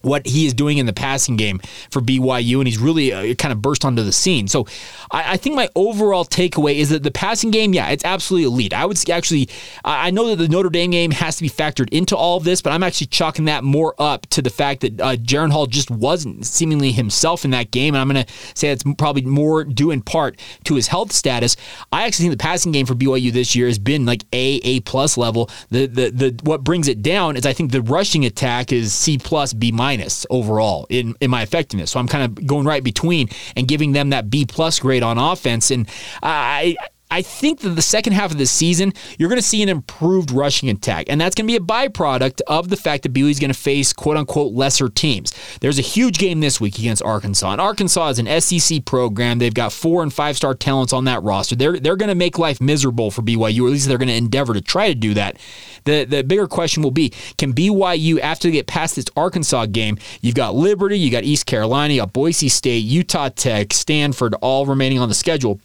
what 0.02 0.26
he 0.26 0.46
is 0.46 0.54
doing 0.54 0.78
in 0.78 0.86
the 0.86 0.92
passing 0.92 1.36
game 1.36 1.60
for 1.90 2.00
BYU, 2.00 2.58
and 2.58 2.68
he's 2.68 2.78
really 2.78 3.12
uh, 3.12 3.34
kind 3.34 3.52
of 3.52 3.60
burst 3.60 3.84
onto 3.84 4.02
the 4.02 4.12
scene. 4.12 4.46
So 4.46 4.66
I, 5.10 5.32
I, 5.32 5.36
think 5.36 5.56
my 5.56 5.68
overall 5.74 6.24
takeaway 6.24 6.76
is 6.76 6.90
that 6.90 7.02
the 7.02 7.10
passing 7.10 7.50
game, 7.50 7.74
yeah, 7.74 7.88
it's 7.88 8.04
absolutely 8.04 8.46
elite. 8.46 8.72
I 8.72 8.86
would 8.86 9.10
actually, 9.10 9.48
I 9.84 10.10
know 10.10 10.28
that 10.28 10.36
the 10.36 10.48
Notre 10.48 10.70
Dame 10.70 10.92
game 10.92 11.10
has 11.10 11.36
to 11.36 11.42
be 11.42 11.50
factored 11.50 11.88
into 11.90 12.16
all 12.16 12.36
of 12.36 12.44
this, 12.44 12.62
but 12.62 12.72
I'm 12.72 12.82
actually 12.82 13.08
chalking 13.08 13.46
that 13.46 13.64
more 13.64 13.94
up 13.98 14.26
to 14.28 14.42
the 14.42 14.50
fact 14.50 14.82
that 14.82 15.00
uh, 15.00 15.16
Jaren 15.16 15.50
Hall 15.50 15.66
just 15.66 15.90
wasn't 15.90 16.46
seemingly 16.46 16.92
himself 16.92 17.44
in 17.44 17.50
that 17.50 17.72
game, 17.72 17.94
and 17.94 18.00
I'm 18.00 18.08
going 18.08 18.24
to 18.24 18.32
say 18.54 18.68
it's 18.68 18.84
probably 18.98 19.22
more 19.22 19.64
due 19.64 19.90
in 19.90 20.00
part 20.00 20.38
to 20.64 20.76
his 20.76 20.86
health 20.86 21.12
status. 21.12 21.56
I 21.92 22.06
actually 22.06 22.24
think 22.28 22.38
the 22.38 22.42
passing 22.42 22.70
game 22.70 22.86
for 22.86 22.94
BYU 22.94 23.32
this 23.32 23.56
year 23.56 23.66
has 23.66 23.78
been 23.78 24.06
like 24.06 24.22
A, 24.32 24.60
A 24.62 24.80
plus 24.80 25.16
level. 25.16 25.50
The 25.70 25.86
the 25.86 26.10
the 26.10 26.40
what 26.44 26.62
brings 26.62 26.86
it 26.86 27.02
down 27.02 27.36
is 27.36 27.44
I 27.44 27.52
think 27.52 27.72
the 27.72 27.82
rushing 27.82 28.24
attack 28.24 28.72
is 28.72 28.92
C 28.94 29.18
plus, 29.18 29.52
B 29.52 29.72
minus 29.72 29.87
minus 29.88 30.26
overall 30.28 30.86
in, 30.90 31.14
in 31.20 31.30
my 31.30 31.42
effectiveness. 31.42 31.90
So 31.92 31.98
I'm 31.98 32.08
kind 32.08 32.24
of 32.24 32.46
going 32.46 32.66
right 32.66 32.84
between 32.84 33.28
and 33.56 33.66
giving 33.66 33.92
them 33.92 34.10
that 34.10 34.28
B 34.28 34.44
plus 34.44 34.78
grade 34.80 35.02
on 35.02 35.16
offense. 35.16 35.70
And 35.70 35.88
I 36.22 36.76
I 37.10 37.22
think 37.22 37.60
that 37.60 37.70
the 37.70 37.82
second 37.82 38.12
half 38.12 38.32
of 38.32 38.38
the 38.38 38.46
season, 38.46 38.92
you're 39.18 39.30
going 39.30 39.40
to 39.40 39.46
see 39.46 39.62
an 39.62 39.68
improved 39.68 40.30
rushing 40.30 40.68
attack. 40.68 41.06
And 41.08 41.20
that's 41.20 41.34
going 41.34 41.46
to 41.46 41.52
be 41.52 41.56
a 41.56 41.60
byproduct 41.60 42.42
of 42.46 42.68
the 42.68 42.76
fact 42.76 43.02
that 43.04 43.14
BYU 43.14 43.30
is 43.30 43.40
going 43.40 43.52
to 43.52 43.58
face 43.58 43.92
quote 43.92 44.16
unquote 44.16 44.52
lesser 44.52 44.88
teams. 44.88 45.34
There's 45.60 45.78
a 45.78 45.82
huge 45.82 46.18
game 46.18 46.40
this 46.40 46.60
week 46.60 46.78
against 46.78 47.02
Arkansas. 47.02 47.52
And 47.52 47.60
Arkansas 47.60 48.08
is 48.10 48.18
an 48.18 48.40
SEC 48.40 48.84
program. 48.84 49.38
They've 49.38 49.54
got 49.54 49.72
four 49.72 50.02
and 50.02 50.12
five 50.12 50.36
star 50.36 50.54
talents 50.54 50.92
on 50.92 51.04
that 51.04 51.22
roster. 51.22 51.56
They're, 51.56 51.78
they're 51.78 51.96
going 51.96 52.10
to 52.10 52.14
make 52.14 52.38
life 52.38 52.60
miserable 52.60 53.10
for 53.10 53.22
BYU, 53.22 53.62
or 53.62 53.66
at 53.68 53.72
least 53.72 53.88
they're 53.88 53.98
going 53.98 54.08
to 54.08 54.14
endeavor 54.14 54.52
to 54.52 54.60
try 54.60 54.88
to 54.88 54.94
do 54.94 55.14
that. 55.14 55.38
The, 55.84 56.04
the 56.04 56.22
bigger 56.22 56.46
question 56.46 56.82
will 56.82 56.90
be 56.90 57.14
can 57.38 57.54
BYU, 57.54 58.20
after 58.20 58.48
they 58.48 58.52
get 58.52 58.66
past 58.66 58.96
this 58.96 59.06
Arkansas 59.16 59.66
game, 59.66 59.96
you've 60.20 60.34
got 60.34 60.54
Liberty, 60.54 60.98
you 60.98 61.10
got 61.10 61.24
East 61.24 61.46
Carolina, 61.46 61.94
you 61.94 62.00
got 62.00 62.12
Boise 62.12 62.50
State, 62.50 62.84
Utah 62.84 63.30
Tech, 63.30 63.72
Stanford, 63.72 64.34
all 64.42 64.66
remaining 64.66 64.98
on 64.98 65.08
the 65.08 65.14
schedule 65.14 65.60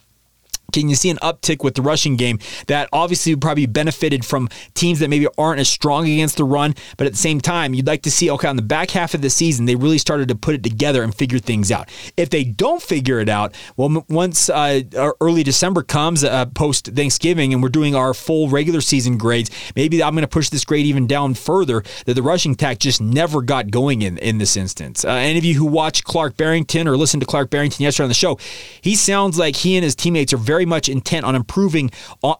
can 0.72 0.88
you 0.88 0.96
see 0.96 1.10
an 1.10 1.18
uptick 1.18 1.62
with 1.62 1.74
the 1.74 1.82
rushing 1.82 2.16
game 2.16 2.38
that 2.66 2.88
obviously 2.92 3.34
probably 3.36 3.66
benefited 3.66 4.24
from 4.24 4.48
teams 4.74 4.98
that 4.98 5.08
maybe 5.08 5.26
aren't 5.38 5.60
as 5.60 5.68
strong 5.68 6.08
against 6.08 6.36
the 6.36 6.44
run, 6.44 6.74
but 6.96 7.06
at 7.06 7.12
the 7.12 7.18
same 7.18 7.40
time, 7.40 7.74
you'd 7.74 7.86
like 7.86 8.02
to 8.02 8.10
see, 8.10 8.30
okay, 8.30 8.48
on 8.48 8.56
the 8.56 8.62
back 8.62 8.90
half 8.90 9.14
of 9.14 9.22
the 9.22 9.30
season, 9.30 9.66
they 9.66 9.76
really 9.76 9.98
started 9.98 10.28
to 10.28 10.34
put 10.34 10.54
it 10.54 10.62
together 10.62 11.02
and 11.02 11.14
figure 11.14 11.38
things 11.38 11.70
out. 11.70 11.88
If 12.16 12.30
they 12.30 12.44
don't 12.44 12.82
figure 12.82 13.20
it 13.20 13.28
out, 13.28 13.54
well, 13.76 14.04
once 14.08 14.48
uh, 14.48 14.82
early 15.20 15.42
December 15.42 15.82
comes, 15.82 16.24
uh, 16.24 16.46
post 16.46 16.86
Thanksgiving, 16.86 17.52
and 17.52 17.62
we're 17.62 17.68
doing 17.68 17.94
our 17.94 18.14
full 18.14 18.48
regular 18.48 18.80
season 18.80 19.18
grades, 19.18 19.50
maybe 19.76 20.02
I'm 20.02 20.14
going 20.14 20.22
to 20.22 20.28
push 20.28 20.48
this 20.48 20.64
grade 20.64 20.86
even 20.86 21.06
down 21.06 21.34
further 21.34 21.82
that 22.06 22.14
the 22.14 22.22
rushing 22.22 22.52
attack 22.52 22.78
just 22.78 23.00
never 23.00 23.42
got 23.42 23.70
going 23.70 24.02
in, 24.02 24.18
in 24.18 24.38
this 24.38 24.56
instance. 24.56 25.04
Uh, 25.04 25.10
any 25.10 25.38
of 25.38 25.44
you 25.44 25.54
who 25.54 25.66
watch 25.66 26.04
Clark 26.04 26.36
Barrington 26.36 26.88
or 26.88 26.96
listened 26.96 27.20
to 27.20 27.26
Clark 27.26 27.50
Barrington 27.50 27.82
yesterday 27.82 28.04
on 28.04 28.10
the 28.10 28.14
show, 28.14 28.38
he 28.80 28.94
sounds 28.94 29.38
like 29.38 29.56
he 29.56 29.76
and 29.76 29.84
his 29.84 29.94
teammates 29.94 30.32
are 30.32 30.38
very 30.38 30.53
very 30.54 30.66
much 30.66 30.88
intent 30.88 31.24
on 31.26 31.34
improving 31.34 31.90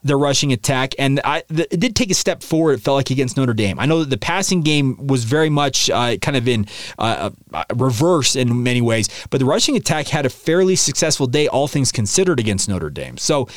the 0.05 0.17
rushing 0.17 0.53
attack, 0.53 0.95
and 1.01 1.21
I, 1.25 1.43
it 1.51 1.81
did 1.81 1.97
take 1.97 2.11
a 2.13 2.15
step 2.15 2.45
forward. 2.45 2.75
It 2.75 2.81
felt 2.81 2.97
like 2.97 3.11
against 3.11 3.37
Notre 3.37 3.55
Dame. 3.55 3.81
I 3.81 3.87
know 3.87 3.99
that 4.01 4.11
the 4.11 4.23
passing 4.35 4.63
game 4.63 5.07
was 5.07 5.25
very 5.25 5.51
much 5.51 5.91
uh, 5.91 6.17
kind 6.19 6.37
of 6.37 6.47
in 6.47 6.67
uh, 6.97 7.31
uh, 7.53 7.65
reverse 7.75 8.37
in 8.37 8.63
many 8.63 8.81
ways, 8.81 9.09
but 9.31 9.39
the 9.41 9.47
rushing 9.47 9.77
attack 9.77 10.07
had 10.09 10.25
a 10.27 10.31
fairly 10.31 10.77
successful 10.77 11.27
day, 11.27 11.49
all 11.49 11.67
things 11.67 11.91
considered, 11.91 12.39
against 12.39 12.69
Notre 12.69 12.91
Dame. 12.91 13.17
So. 13.19 13.49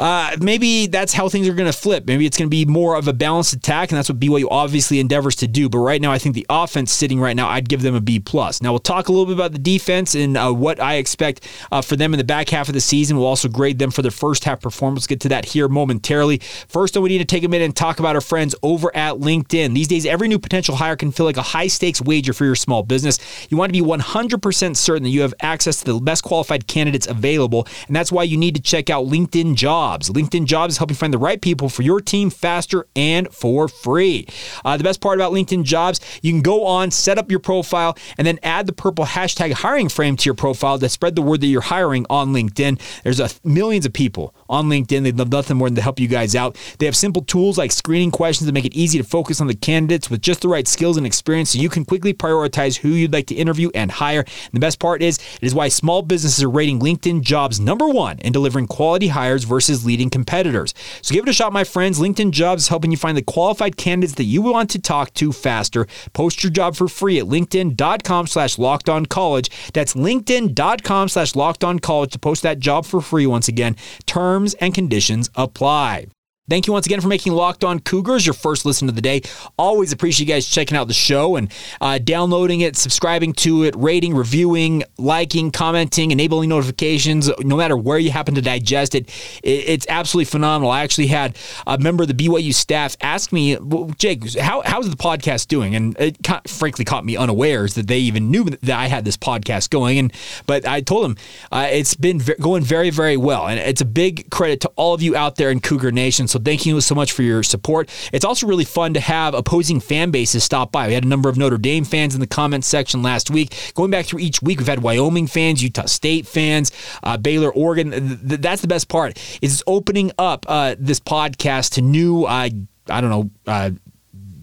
Uh, 0.00 0.34
maybe 0.40 0.86
that's 0.86 1.12
how 1.12 1.28
things 1.28 1.46
are 1.46 1.52
going 1.52 1.70
to 1.70 1.78
flip. 1.78 2.06
Maybe 2.06 2.24
it's 2.24 2.38
going 2.38 2.46
to 2.46 2.50
be 2.50 2.64
more 2.64 2.96
of 2.96 3.06
a 3.06 3.12
balanced 3.12 3.52
attack, 3.52 3.90
and 3.90 3.98
that's 3.98 4.08
what 4.08 4.18
BYU 4.18 4.46
obviously 4.50 4.98
endeavors 4.98 5.36
to 5.36 5.46
do. 5.46 5.68
But 5.68 5.80
right 5.80 6.00
now, 6.00 6.10
I 6.10 6.16
think 6.16 6.34
the 6.34 6.46
offense 6.48 6.90
sitting 6.90 7.20
right 7.20 7.36
now, 7.36 7.50
I'd 7.50 7.68
give 7.68 7.82
them 7.82 7.94
a 7.94 8.00
B 8.00 8.18
plus. 8.18 8.62
Now 8.62 8.72
we'll 8.72 8.78
talk 8.78 9.08
a 9.08 9.12
little 9.12 9.26
bit 9.26 9.34
about 9.34 9.52
the 9.52 9.58
defense 9.58 10.14
and 10.14 10.38
uh, 10.38 10.52
what 10.52 10.80
I 10.80 10.94
expect 10.94 11.46
uh, 11.70 11.82
for 11.82 11.96
them 11.96 12.14
in 12.14 12.18
the 12.18 12.24
back 12.24 12.48
half 12.48 12.68
of 12.68 12.72
the 12.72 12.80
season. 12.80 13.18
We'll 13.18 13.26
also 13.26 13.46
grade 13.46 13.78
them 13.78 13.90
for 13.90 14.00
their 14.00 14.10
first 14.10 14.44
half 14.44 14.62
performance. 14.62 15.06
Get 15.06 15.20
to 15.20 15.28
that 15.28 15.44
here 15.44 15.68
momentarily. 15.68 16.38
First, 16.38 16.94
though, 16.94 17.02
we 17.02 17.10
need 17.10 17.18
to 17.18 17.26
take 17.26 17.44
a 17.44 17.48
minute 17.48 17.66
and 17.66 17.76
talk 17.76 18.00
about 18.00 18.14
our 18.14 18.22
friends 18.22 18.54
over 18.62 18.96
at 18.96 19.16
LinkedIn. 19.16 19.74
These 19.74 19.88
days, 19.88 20.06
every 20.06 20.28
new 20.28 20.38
potential 20.38 20.76
hire 20.76 20.96
can 20.96 21.12
feel 21.12 21.26
like 21.26 21.36
a 21.36 21.42
high 21.42 21.66
stakes 21.66 22.00
wager 22.00 22.32
for 22.32 22.46
your 22.46 22.54
small 22.54 22.82
business. 22.82 23.18
You 23.50 23.58
want 23.58 23.70
to 23.70 23.78
be 23.78 23.86
100% 23.86 24.76
certain 24.76 25.02
that 25.02 25.10
you 25.10 25.20
have 25.20 25.34
access 25.42 25.80
to 25.80 25.92
the 25.92 26.00
best 26.00 26.24
qualified 26.24 26.66
candidates 26.66 27.06
available, 27.06 27.66
and 27.86 27.94
that's 27.94 28.10
why 28.10 28.22
you 28.22 28.38
need 28.38 28.54
to 28.54 28.62
check 28.62 28.88
out 28.88 29.04
LinkedIn 29.04 29.56
Jobs. 29.56 29.89
LinkedIn 29.98 30.46
Jobs 30.46 30.74
is 30.74 30.78
helping 30.78 30.96
find 30.96 31.12
the 31.12 31.18
right 31.18 31.40
people 31.40 31.68
for 31.68 31.82
your 31.82 32.00
team 32.00 32.30
faster 32.30 32.86
and 32.96 33.32
for 33.32 33.68
free. 33.68 34.26
Uh, 34.64 34.76
the 34.76 34.84
best 34.84 35.00
part 35.00 35.18
about 35.18 35.32
LinkedIn 35.32 35.64
Jobs, 35.64 36.00
you 36.22 36.32
can 36.32 36.42
go 36.42 36.64
on, 36.64 36.90
set 36.90 37.18
up 37.18 37.30
your 37.30 37.40
profile, 37.40 37.96
and 38.18 38.26
then 38.26 38.38
add 38.42 38.66
the 38.66 38.72
purple 38.72 39.04
hashtag 39.04 39.52
hiring 39.52 39.88
frame 39.88 40.16
to 40.16 40.24
your 40.24 40.34
profile 40.34 40.78
to 40.78 40.88
spread 40.88 41.16
the 41.16 41.22
word 41.22 41.40
that 41.40 41.46
you're 41.46 41.60
hiring 41.60 42.06
on 42.10 42.32
LinkedIn. 42.32 42.80
There's 43.02 43.20
a, 43.20 43.28
millions 43.44 43.86
of 43.86 43.92
people 43.92 44.34
on 44.48 44.68
LinkedIn. 44.68 45.02
They'd 45.02 45.18
love 45.18 45.30
nothing 45.32 45.56
more 45.56 45.68
than 45.68 45.76
to 45.76 45.82
help 45.82 46.00
you 46.00 46.08
guys 46.08 46.34
out. 46.34 46.56
They 46.78 46.86
have 46.86 46.96
simple 46.96 47.22
tools 47.22 47.58
like 47.58 47.72
screening 47.72 48.10
questions 48.10 48.46
that 48.46 48.52
make 48.52 48.64
it 48.64 48.74
easy 48.74 48.98
to 48.98 49.04
focus 49.04 49.40
on 49.40 49.46
the 49.46 49.54
candidates 49.54 50.10
with 50.10 50.22
just 50.22 50.40
the 50.40 50.48
right 50.48 50.66
skills 50.66 50.96
and 50.96 51.06
experience 51.06 51.50
so 51.50 51.58
you 51.58 51.68
can 51.68 51.84
quickly 51.84 52.12
prioritize 52.12 52.78
who 52.78 52.88
you'd 52.88 53.12
like 53.12 53.26
to 53.26 53.34
interview 53.34 53.70
and 53.74 53.90
hire. 53.90 54.20
And 54.20 54.52
the 54.52 54.60
best 54.60 54.80
part 54.80 55.02
is, 55.02 55.18
it 55.40 55.46
is 55.46 55.54
why 55.54 55.68
small 55.68 56.02
businesses 56.02 56.42
are 56.42 56.50
rating 56.50 56.80
LinkedIn 56.80 57.22
jobs 57.22 57.60
number 57.60 57.88
one 57.88 58.18
in 58.20 58.32
delivering 58.32 58.66
quality 58.66 59.08
hires 59.08 59.44
versus 59.44 59.69
leading 59.84 60.10
competitors. 60.10 60.74
So 61.02 61.14
give 61.14 61.24
it 61.24 61.30
a 61.30 61.32
shot, 61.32 61.52
my 61.52 61.64
friends. 61.64 61.98
LinkedIn 61.98 62.30
jobs 62.32 62.62
is 62.62 62.68
helping 62.68 62.90
you 62.90 62.96
find 62.96 63.16
the 63.16 63.22
qualified 63.22 63.76
candidates 63.76 64.14
that 64.14 64.24
you 64.24 64.42
want 64.42 64.70
to 64.70 64.78
talk 64.80 65.14
to 65.14 65.32
faster. 65.32 65.86
Post 66.12 66.42
your 66.42 66.52
job 66.52 66.76
for 66.76 66.88
free 66.88 67.18
at 67.18 67.26
linkedin.com 67.26 68.26
slash 68.26 68.58
locked 68.58 68.88
on 68.88 69.06
college. 69.06 69.50
That's 69.72 69.94
linkedin.com 69.94 71.08
slash 71.08 71.34
locked 71.34 71.64
on 71.64 71.78
college 71.78 72.12
to 72.12 72.18
post 72.18 72.42
that 72.42 72.58
job 72.58 72.84
for 72.86 73.00
free 73.00 73.26
once 73.26 73.48
again. 73.48 73.76
Terms 74.06 74.54
and 74.54 74.74
conditions 74.74 75.30
apply. 75.34 76.06
Thank 76.50 76.66
you 76.66 76.72
once 76.72 76.84
again 76.84 77.00
for 77.00 77.06
making 77.06 77.32
Locked 77.32 77.62
On 77.62 77.78
Cougars 77.78 78.26
your 78.26 78.34
first 78.34 78.66
listen 78.66 78.88
of 78.88 78.96
the 78.96 79.00
day. 79.00 79.22
Always 79.56 79.92
appreciate 79.92 80.26
you 80.26 80.34
guys 80.34 80.48
checking 80.48 80.76
out 80.76 80.88
the 80.88 80.92
show 80.92 81.36
and 81.36 81.52
uh, 81.80 81.98
downloading 81.98 82.62
it, 82.62 82.76
subscribing 82.76 83.34
to 83.34 83.62
it, 83.62 83.76
rating, 83.76 84.16
reviewing, 84.16 84.82
liking, 84.98 85.52
commenting, 85.52 86.10
enabling 86.10 86.48
notifications. 86.48 87.30
No 87.38 87.56
matter 87.56 87.76
where 87.76 88.00
you 88.00 88.10
happen 88.10 88.34
to 88.34 88.42
digest 88.42 88.96
it, 88.96 89.08
it's 89.44 89.86
absolutely 89.88 90.24
phenomenal. 90.24 90.72
I 90.72 90.82
actually 90.82 91.06
had 91.06 91.38
a 91.68 91.78
member 91.78 92.02
of 92.02 92.08
the 92.08 92.14
BYU 92.14 92.52
staff 92.52 92.96
ask 93.00 93.32
me, 93.32 93.56
Jake, 93.96 94.36
how, 94.36 94.62
how's 94.64 94.90
the 94.90 94.96
podcast 94.96 95.46
doing? 95.46 95.76
And 95.76 95.96
it 96.00 96.18
frankly 96.48 96.84
caught 96.84 97.04
me 97.04 97.16
unawares 97.16 97.74
that 97.74 97.86
they 97.86 97.98
even 98.00 98.32
knew 98.32 98.42
that 98.42 98.70
I 98.70 98.88
had 98.88 99.04
this 99.04 99.16
podcast 99.16 99.70
going. 99.70 100.00
And 100.00 100.12
but 100.46 100.66
I 100.66 100.80
told 100.80 101.04
them 101.04 101.16
uh, 101.52 101.68
it's 101.70 101.94
been 101.94 102.20
going 102.40 102.64
very, 102.64 102.90
very 102.90 103.16
well, 103.16 103.46
and 103.46 103.60
it's 103.60 103.80
a 103.80 103.84
big 103.84 104.28
credit 104.30 104.62
to 104.62 104.68
all 104.74 104.94
of 104.94 105.00
you 105.00 105.14
out 105.14 105.36
there 105.36 105.52
in 105.52 105.60
Cougar 105.60 105.92
Nation. 105.92 106.26
So 106.26 106.39
thank 106.44 106.66
you 106.66 106.80
so 106.80 106.94
much 106.94 107.12
for 107.12 107.22
your 107.22 107.42
support. 107.42 107.88
It's 108.12 108.24
also 108.24 108.46
really 108.46 108.64
fun 108.64 108.94
to 108.94 109.00
have 109.00 109.34
opposing 109.34 109.80
fan 109.80 110.10
bases 110.10 110.44
stop 110.44 110.72
by. 110.72 110.88
We 110.88 110.94
had 110.94 111.04
a 111.04 111.08
number 111.08 111.28
of 111.28 111.36
Notre 111.36 111.58
Dame 111.58 111.84
fans 111.84 112.14
in 112.14 112.20
the 112.20 112.26
comments 112.26 112.66
section 112.66 113.02
last 113.02 113.30
week. 113.30 113.72
Going 113.74 113.90
back 113.90 114.06
through 114.06 114.20
each 114.20 114.42
week, 114.42 114.58
we've 114.58 114.68
had 114.68 114.82
Wyoming 114.82 115.26
fans, 115.26 115.62
Utah 115.62 115.86
State 115.86 116.26
fans, 116.26 116.72
uh, 117.02 117.16
Baylor, 117.16 117.52
Oregon. 117.52 118.18
That's 118.22 118.62
the 118.62 118.68
best 118.68 118.88
part. 118.88 119.18
Is 119.42 119.62
opening 119.66 120.12
up 120.18 120.46
uh, 120.48 120.76
this 120.78 121.00
podcast 121.00 121.72
to 121.74 121.82
new. 121.82 122.24
Uh, 122.24 122.50
I 122.88 123.00
don't 123.00 123.10
know, 123.10 123.30
uh, 123.46 123.70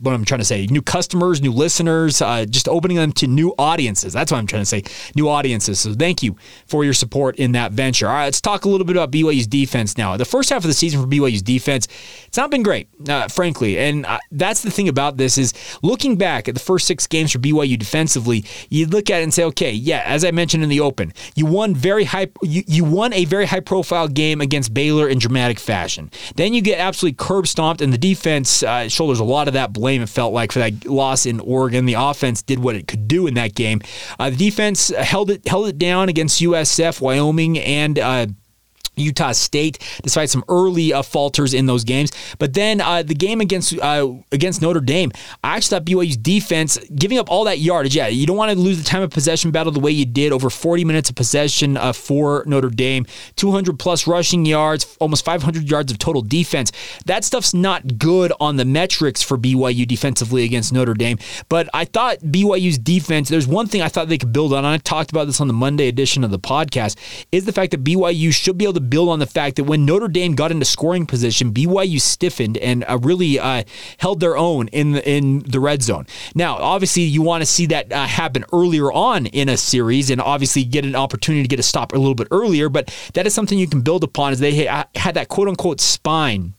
what 0.01 0.13
I'm 0.13 0.25
trying 0.25 0.39
to 0.39 0.45
say. 0.45 0.65
New 0.67 0.81
customers, 0.81 1.41
new 1.41 1.51
listeners, 1.51 2.21
uh, 2.21 2.45
just 2.45 2.67
opening 2.67 2.97
them 2.97 3.11
to 3.13 3.27
new 3.27 3.53
audiences. 3.57 4.13
That's 4.13 4.31
what 4.31 4.37
I'm 4.37 4.47
trying 4.47 4.61
to 4.61 4.65
say. 4.65 4.83
New 5.15 5.29
audiences. 5.29 5.79
So 5.79 5.93
thank 5.93 6.23
you 6.23 6.35
for 6.65 6.83
your 6.83 6.93
support 6.93 7.35
in 7.37 7.53
that 7.53 7.71
venture. 7.71 8.07
All 8.07 8.13
right, 8.13 8.25
let's 8.25 8.41
talk 8.41 8.65
a 8.65 8.69
little 8.69 8.85
bit 8.85 8.95
about 8.95 9.11
BYU's 9.11 9.47
defense 9.47 9.97
now. 9.97 10.15
The 10.17 10.25
first 10.25 10.49
half 10.49 10.63
of 10.63 10.67
the 10.67 10.73
season 10.73 11.01
for 11.01 11.07
BYU's 11.07 11.41
defense, 11.41 11.87
it's 12.27 12.37
not 12.37 12.51
been 12.51 12.63
great, 12.63 12.89
uh, 13.09 13.27
frankly. 13.27 13.77
And 13.77 14.05
uh, 14.05 14.19
that's 14.31 14.61
the 14.61 14.71
thing 14.71 14.87
about 14.87 15.17
this 15.17 15.37
is 15.37 15.53
looking 15.81 16.15
back 16.15 16.47
at 16.47 16.53
the 16.53 16.59
first 16.61 16.87
six 16.87 17.07
games 17.07 17.31
for 17.31 17.39
BYU 17.39 17.77
defensively, 17.77 18.45
you 18.69 18.85
look 18.85 19.09
at 19.09 19.21
it 19.21 19.23
and 19.23 19.33
say, 19.33 19.43
okay, 19.45 19.71
yeah, 19.71 20.03
as 20.05 20.23
I 20.23 20.31
mentioned 20.31 20.63
in 20.63 20.69
the 20.69 20.79
open, 20.79 21.13
you 21.35 21.45
won 21.45 21.75
very 21.75 22.03
high. 22.03 22.27
You, 22.41 22.63
you 22.67 22.83
won 22.83 23.13
a 23.13 23.25
very 23.25 23.45
high 23.45 23.59
profile 23.59 24.07
game 24.07 24.41
against 24.41 24.73
Baylor 24.73 25.07
in 25.07 25.19
dramatic 25.19 25.59
fashion. 25.59 26.11
Then 26.35 26.53
you 26.53 26.61
get 26.61 26.79
absolutely 26.79 27.15
curb 27.15 27.47
stomped, 27.47 27.81
and 27.81 27.91
the 27.91 27.97
defense 27.97 28.63
uh, 28.63 28.89
shoulders 28.89 29.19
a 29.19 29.23
lot 29.23 29.47
of 29.47 29.53
that 29.53 29.73
blame 29.73 29.86
blame, 29.87 30.01
it 30.01 30.09
felt 30.09 30.33
like, 30.33 30.51
for 30.51 30.59
that 30.59 30.85
loss 30.85 31.25
in 31.25 31.39
Oregon. 31.39 31.85
The 31.85 31.93
offense 31.93 32.41
did 32.41 32.59
what 32.59 32.75
it 32.75 32.89
could 32.89 33.07
do 33.07 33.25
in 33.25 33.35
that 33.35 33.55
game. 33.55 33.79
Uh, 34.19 34.29
the 34.29 34.35
defense 34.35 34.89
held 34.89 35.31
it 35.31 35.47
held 35.47 35.69
it 35.69 35.77
down 35.77 36.09
against 36.09 36.41
USF, 36.41 36.99
Wyoming, 36.99 37.57
and 37.57 37.97
uh, 37.97 38.27
Utah 38.97 39.31
State, 39.31 39.79
despite 40.03 40.29
some 40.29 40.43
early 40.49 40.93
uh, 40.93 41.01
falters 41.01 41.53
in 41.53 41.65
those 41.65 41.83
games. 41.83 42.11
But 42.39 42.53
then 42.53 42.81
uh, 42.81 43.03
the 43.03 43.15
game 43.15 43.41
against 43.41 43.77
uh, 43.79 44.13
against 44.31 44.61
Notre 44.61 44.81
Dame, 44.81 45.11
I 45.43 45.55
actually 45.55 45.79
thought 45.79 45.85
BYU's 45.85 46.17
defense 46.17 46.77
giving 46.95 47.17
up 47.17 47.29
all 47.29 47.45
that 47.45 47.59
yardage. 47.59 47.95
Yeah, 47.95 48.07
you 48.07 48.25
don't 48.25 48.37
want 48.37 48.51
to 48.51 48.57
lose 48.57 48.77
the 48.77 48.83
time 48.83 49.01
of 49.01 49.09
possession 49.09 49.51
battle 49.51 49.71
the 49.71 49.79
way 49.79 49.91
you 49.91 50.05
did. 50.05 50.31
Over 50.31 50.49
40 50.49 50.85
minutes 50.85 51.09
of 51.09 51.15
possession 51.15 51.77
uh, 51.77 51.93
for 51.93 52.43
Notre 52.45 52.69
Dame, 52.69 53.05
200 53.35 53.79
plus 53.79 54.07
rushing 54.07 54.45
yards, 54.45 54.97
almost 54.99 55.25
500 55.25 55.69
yards 55.69 55.91
of 55.91 55.99
total 55.99 56.21
defense. 56.21 56.71
That 57.05 57.23
stuff's 57.23 57.53
not 57.53 57.97
good 57.97 58.31
on 58.39 58.57
the 58.57 58.65
metrics 58.65 59.21
for 59.21 59.37
BYU 59.37 59.87
defensively 59.87 60.43
against 60.43 60.73
Notre 60.73 60.93
Dame. 60.93 61.17
But 61.49 61.69
I 61.73 61.85
thought 61.85 62.19
BYU's 62.19 62.77
defense. 62.77 63.29
There's 63.29 63.47
one 63.47 63.67
thing 63.67 63.81
I 63.81 63.89
thought 63.89 64.09
they 64.09 64.17
could 64.17 64.33
build 64.33 64.53
on. 64.53 64.65
I 64.65 64.77
talked 64.77 65.11
about 65.11 65.25
this 65.25 65.41
on 65.41 65.47
the 65.47 65.53
Monday 65.53 65.87
edition 65.87 66.23
of 66.23 66.31
the 66.31 66.39
podcast. 66.39 66.97
Is 67.31 67.45
the 67.45 67.53
fact 67.53 67.71
that 67.71 67.83
BYU 67.83 68.33
should 68.33 68.57
be 68.57 68.65
able 68.65 68.73
to 68.73 68.79
build 68.89 69.09
on 69.09 69.19
the 69.19 69.25
fact 69.25 69.55
that 69.57 69.63
when 69.65 69.85
Notre 69.85 70.07
Dame 70.07 70.35
got 70.35 70.51
into 70.51 70.65
scoring 70.65 71.05
position, 71.05 71.53
BYU 71.53 71.99
stiffened 71.99 72.57
and 72.57 72.83
uh, 72.87 72.97
really 73.01 73.39
uh, 73.39 73.63
held 73.97 74.19
their 74.19 74.37
own 74.37 74.67
in 74.69 74.93
the, 74.93 75.09
in 75.09 75.39
the 75.39 75.59
red 75.59 75.83
zone. 75.83 76.05
Now, 76.35 76.55
obviously, 76.57 77.03
you 77.03 77.21
want 77.21 77.41
to 77.41 77.45
see 77.45 77.65
that 77.67 77.91
uh, 77.91 78.05
happen 78.05 78.45
earlier 78.53 78.91
on 78.91 79.25
in 79.27 79.49
a 79.49 79.57
series, 79.57 80.09
and 80.09 80.21
obviously 80.21 80.63
get 80.63 80.85
an 80.85 80.95
opportunity 80.95 81.43
to 81.43 81.49
get 81.49 81.59
a 81.59 81.63
stop 81.63 81.93
a 81.93 81.97
little 81.97 82.15
bit 82.15 82.27
earlier. 82.31 82.69
But 82.69 82.93
that 83.13 83.25
is 83.25 83.33
something 83.33 83.57
you 83.57 83.67
can 83.67 83.81
build 83.81 84.03
upon, 84.03 84.33
as 84.33 84.39
they 84.39 84.65
had 84.65 85.15
that 85.15 85.27
quote 85.27 85.47
unquote 85.47 85.79
spine 85.79 86.53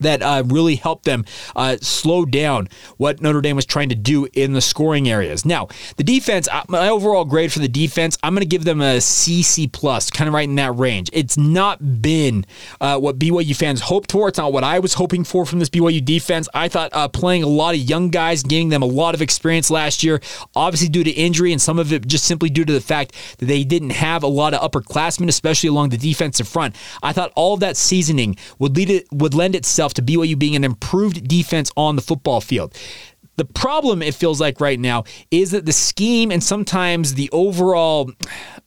that 0.00 0.22
uh, 0.22 0.42
really 0.46 0.76
helped 0.76 1.04
them 1.04 1.24
uh, 1.54 1.76
slow 1.80 2.24
down 2.24 2.68
what 2.96 3.20
Notre 3.20 3.40
Dame 3.40 3.56
was 3.56 3.64
trying 3.64 3.88
to 3.90 3.94
do 3.94 4.26
in 4.32 4.52
the 4.52 4.60
scoring 4.60 5.08
areas. 5.08 5.44
Now, 5.44 5.68
the 5.96 6.04
defense, 6.04 6.48
uh, 6.48 6.64
my 6.68 6.88
overall 6.88 7.24
grade 7.24 7.52
for 7.52 7.60
the 7.60 7.68
defense, 7.68 8.18
I'm 8.22 8.34
going 8.34 8.40
to 8.40 8.46
give 8.46 8.64
them 8.64 8.80
a 8.80 8.98
CC 8.98 9.70
plus, 9.70 10.10
kind 10.10 10.26
of 10.26 10.34
right 10.34 10.48
in 10.48 10.56
that 10.56 10.76
range. 10.76 11.10
It's 11.12 11.36
not 11.36 12.02
been 12.02 12.44
uh, 12.80 12.98
what 12.98 13.18
BYU 13.18 13.54
fans 13.54 13.82
hoped 13.82 14.10
for. 14.10 14.28
It's 14.28 14.38
not 14.38 14.52
what 14.52 14.64
I 14.64 14.80
was 14.80 14.94
hoping 14.94 15.22
for 15.22 15.46
from 15.46 15.60
this 15.60 15.70
BYU 15.70 16.04
defense. 16.04 16.48
I 16.54 16.68
thought 16.68 16.90
uh, 16.92 17.08
playing 17.08 17.44
a 17.44 17.48
lot 17.48 17.74
of 17.74 17.80
young 17.80 18.10
guys, 18.10 18.42
gaining 18.42 18.70
them 18.70 18.82
a 18.82 18.86
lot 18.86 19.14
of 19.14 19.22
experience 19.22 19.70
last 19.70 20.02
year, 20.02 20.20
obviously 20.56 20.88
due 20.88 21.04
to 21.04 21.10
injury, 21.10 21.52
and 21.52 21.62
some 21.62 21.78
of 21.78 21.92
it 21.92 22.06
just 22.06 22.24
simply 22.24 22.50
due 22.50 22.64
to 22.64 22.72
the 22.72 22.80
fact 22.80 23.14
that 23.38 23.46
they 23.46 23.62
didn't 23.62 23.90
have 23.90 24.22
a 24.22 24.28
lot 24.28 24.54
of 24.54 24.60
upperclassmen, 24.68 25.28
especially 25.28 25.68
along 25.68 25.90
the 25.90 25.98
defensive 25.98 26.48
front. 26.48 26.74
I 27.02 27.12
thought 27.12 27.32
all 27.36 27.54
of 27.54 27.60
that 27.60 27.76
seasoning 27.76 28.36
would 28.58 28.76
lead 28.76 28.90
it 28.90 29.06
would 29.12 29.34
lend 29.34 29.54
itself 29.54 29.83
itself 29.84 29.94
to 29.94 30.02
BYU 30.02 30.38
being 30.38 30.56
an 30.56 30.64
improved 30.64 31.28
defense 31.28 31.70
on 31.76 31.96
the 31.96 32.02
football 32.02 32.40
field. 32.40 32.74
The 33.36 33.44
problem, 33.44 34.02
it 34.02 34.14
feels 34.14 34.40
like 34.40 34.60
right 34.60 34.78
now, 34.78 35.04
is 35.30 35.50
that 35.50 35.66
the 35.66 35.72
scheme 35.72 36.30
and 36.30 36.42
sometimes 36.42 37.14
the 37.14 37.28
overall, 37.32 38.10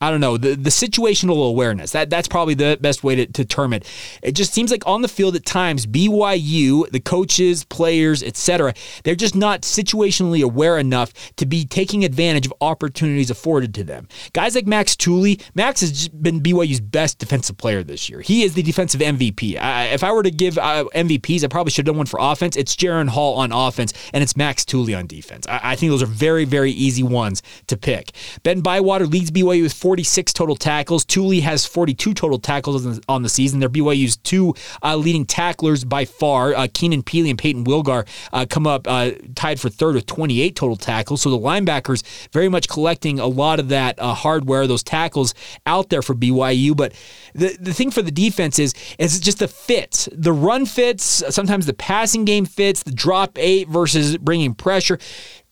I 0.01 0.11
don't 0.11 0.19
know, 0.19 0.37
the, 0.37 0.55
the 0.55 0.69
situational 0.69 1.47
awareness, 1.47 1.91
that, 1.91 2.09
that's 2.09 2.27
probably 2.27 2.53
the 2.53 2.77
best 2.81 3.03
way 3.03 3.15
to, 3.15 3.25
to 3.27 3.45
term 3.45 3.73
it. 3.73 3.89
It 4.21 4.33
just 4.33 4.53
seems 4.53 4.71
like 4.71 4.85
on 4.85 5.01
the 5.01 5.07
field 5.07 5.35
at 5.35 5.45
times, 5.45 5.85
BYU, 5.85 6.89
the 6.91 6.99
coaches, 6.99 7.63
players, 7.63 8.21
etc., 8.23 8.73
they're 9.03 9.15
just 9.15 9.35
not 9.35 9.61
situationally 9.61 10.43
aware 10.43 10.77
enough 10.77 11.13
to 11.37 11.45
be 11.45 11.65
taking 11.65 12.03
advantage 12.03 12.45
of 12.45 12.53
opportunities 12.59 13.29
afforded 13.29 13.73
to 13.75 13.83
them. 13.83 14.07
Guys 14.33 14.55
like 14.55 14.67
Max 14.67 14.95
Tooley, 14.95 15.39
Max 15.55 15.81
has 15.81 16.09
been 16.09 16.41
BYU's 16.41 16.81
best 16.81 17.19
defensive 17.19 17.57
player 17.57 17.83
this 17.83 18.09
year. 18.09 18.21
He 18.21 18.43
is 18.43 18.53
the 18.53 18.63
defensive 18.63 19.01
MVP. 19.01 19.57
I, 19.57 19.85
if 19.85 20.03
I 20.03 20.11
were 20.11 20.23
to 20.23 20.31
give 20.31 20.57
uh, 20.57 20.85
MVPs, 20.93 21.43
I 21.43 21.47
probably 21.47 21.71
should 21.71 21.87
have 21.87 21.93
done 21.93 21.97
one 21.97 22.05
for 22.05 22.19
offense. 22.19 22.57
It's 22.57 22.75
Jaren 22.75 23.07
Hall 23.07 23.35
on 23.35 23.51
offense, 23.51 23.93
and 24.13 24.21
it's 24.21 24.35
Max 24.35 24.56
Max 24.57 24.65
Tooley 24.65 24.95
on 24.95 25.05
defense. 25.05 25.45
I, 25.47 25.59
I, 25.73 25.75
think 25.75 25.91
those 25.91 26.01
are 26.01 26.07
very, 26.07 26.43
very 26.43 26.71
easy 26.71 27.03
ones 27.03 27.43
to 27.67 27.77
pick. 27.77 28.11
Ben 28.41 28.61
Bywater 28.61 29.05
leads 29.05 29.29
BYU 29.29 29.61
with 29.61 29.73
46 29.73 30.33
total 30.33 30.55
tackles. 30.55 31.05
Tooley 31.05 31.41
has 31.41 31.63
42 31.63 32.15
total 32.15 32.39
tackles 32.39 32.83
on 32.83 32.93
the, 32.93 33.03
on 33.07 33.21
the 33.21 33.29
season. 33.29 33.59
They're 33.59 33.69
BYU's 33.69 34.17
two 34.17 34.55
uh, 34.81 34.95
leading 34.95 35.25
tacklers 35.25 35.83
by 35.83 36.05
far. 36.05 36.55
Uh, 36.55 36.67
Keenan 36.73 37.03
Pili 37.03 37.29
and 37.29 37.37
Payton 37.37 37.65
Wilgar 37.65 38.07
uh, 38.33 38.47
come 38.49 38.65
up 38.65 38.87
uh, 38.87 39.11
tied 39.35 39.59
for 39.59 39.69
third 39.69 39.93
with 39.93 40.07
28 40.07 40.55
total 40.55 40.75
tackles. 40.75 41.21
So 41.21 41.29
the 41.29 41.37
linebackers 41.37 42.01
very 42.31 42.49
much 42.49 42.67
collecting 42.67 43.19
a 43.19 43.27
lot 43.27 43.59
of 43.59 43.69
that 43.69 43.99
uh, 43.99 44.15
hardware, 44.15 44.65
those 44.65 44.81
tackles 44.81 45.35
out 45.67 45.89
there 45.89 46.01
for 46.01 46.15
BYU. 46.15 46.75
But 46.75 46.93
the, 47.35 47.55
the 47.59 47.75
thing 47.75 47.91
for 47.91 48.01
the 48.01 48.09
defense 48.09 48.57
is, 48.57 48.73
is 48.97 49.19
just 49.19 49.37
the 49.37 49.47
fits. 49.47 50.09
The 50.11 50.33
run 50.33 50.65
fits, 50.65 51.23
sometimes 51.29 51.67
the 51.67 51.75
passing 51.75 52.25
game 52.25 52.45
fits, 52.45 52.81
the 52.81 52.91
drop 52.91 53.37
eight 53.37 53.67
versus 53.67 54.17
bringing 54.17 54.46
pressure. 54.53 54.99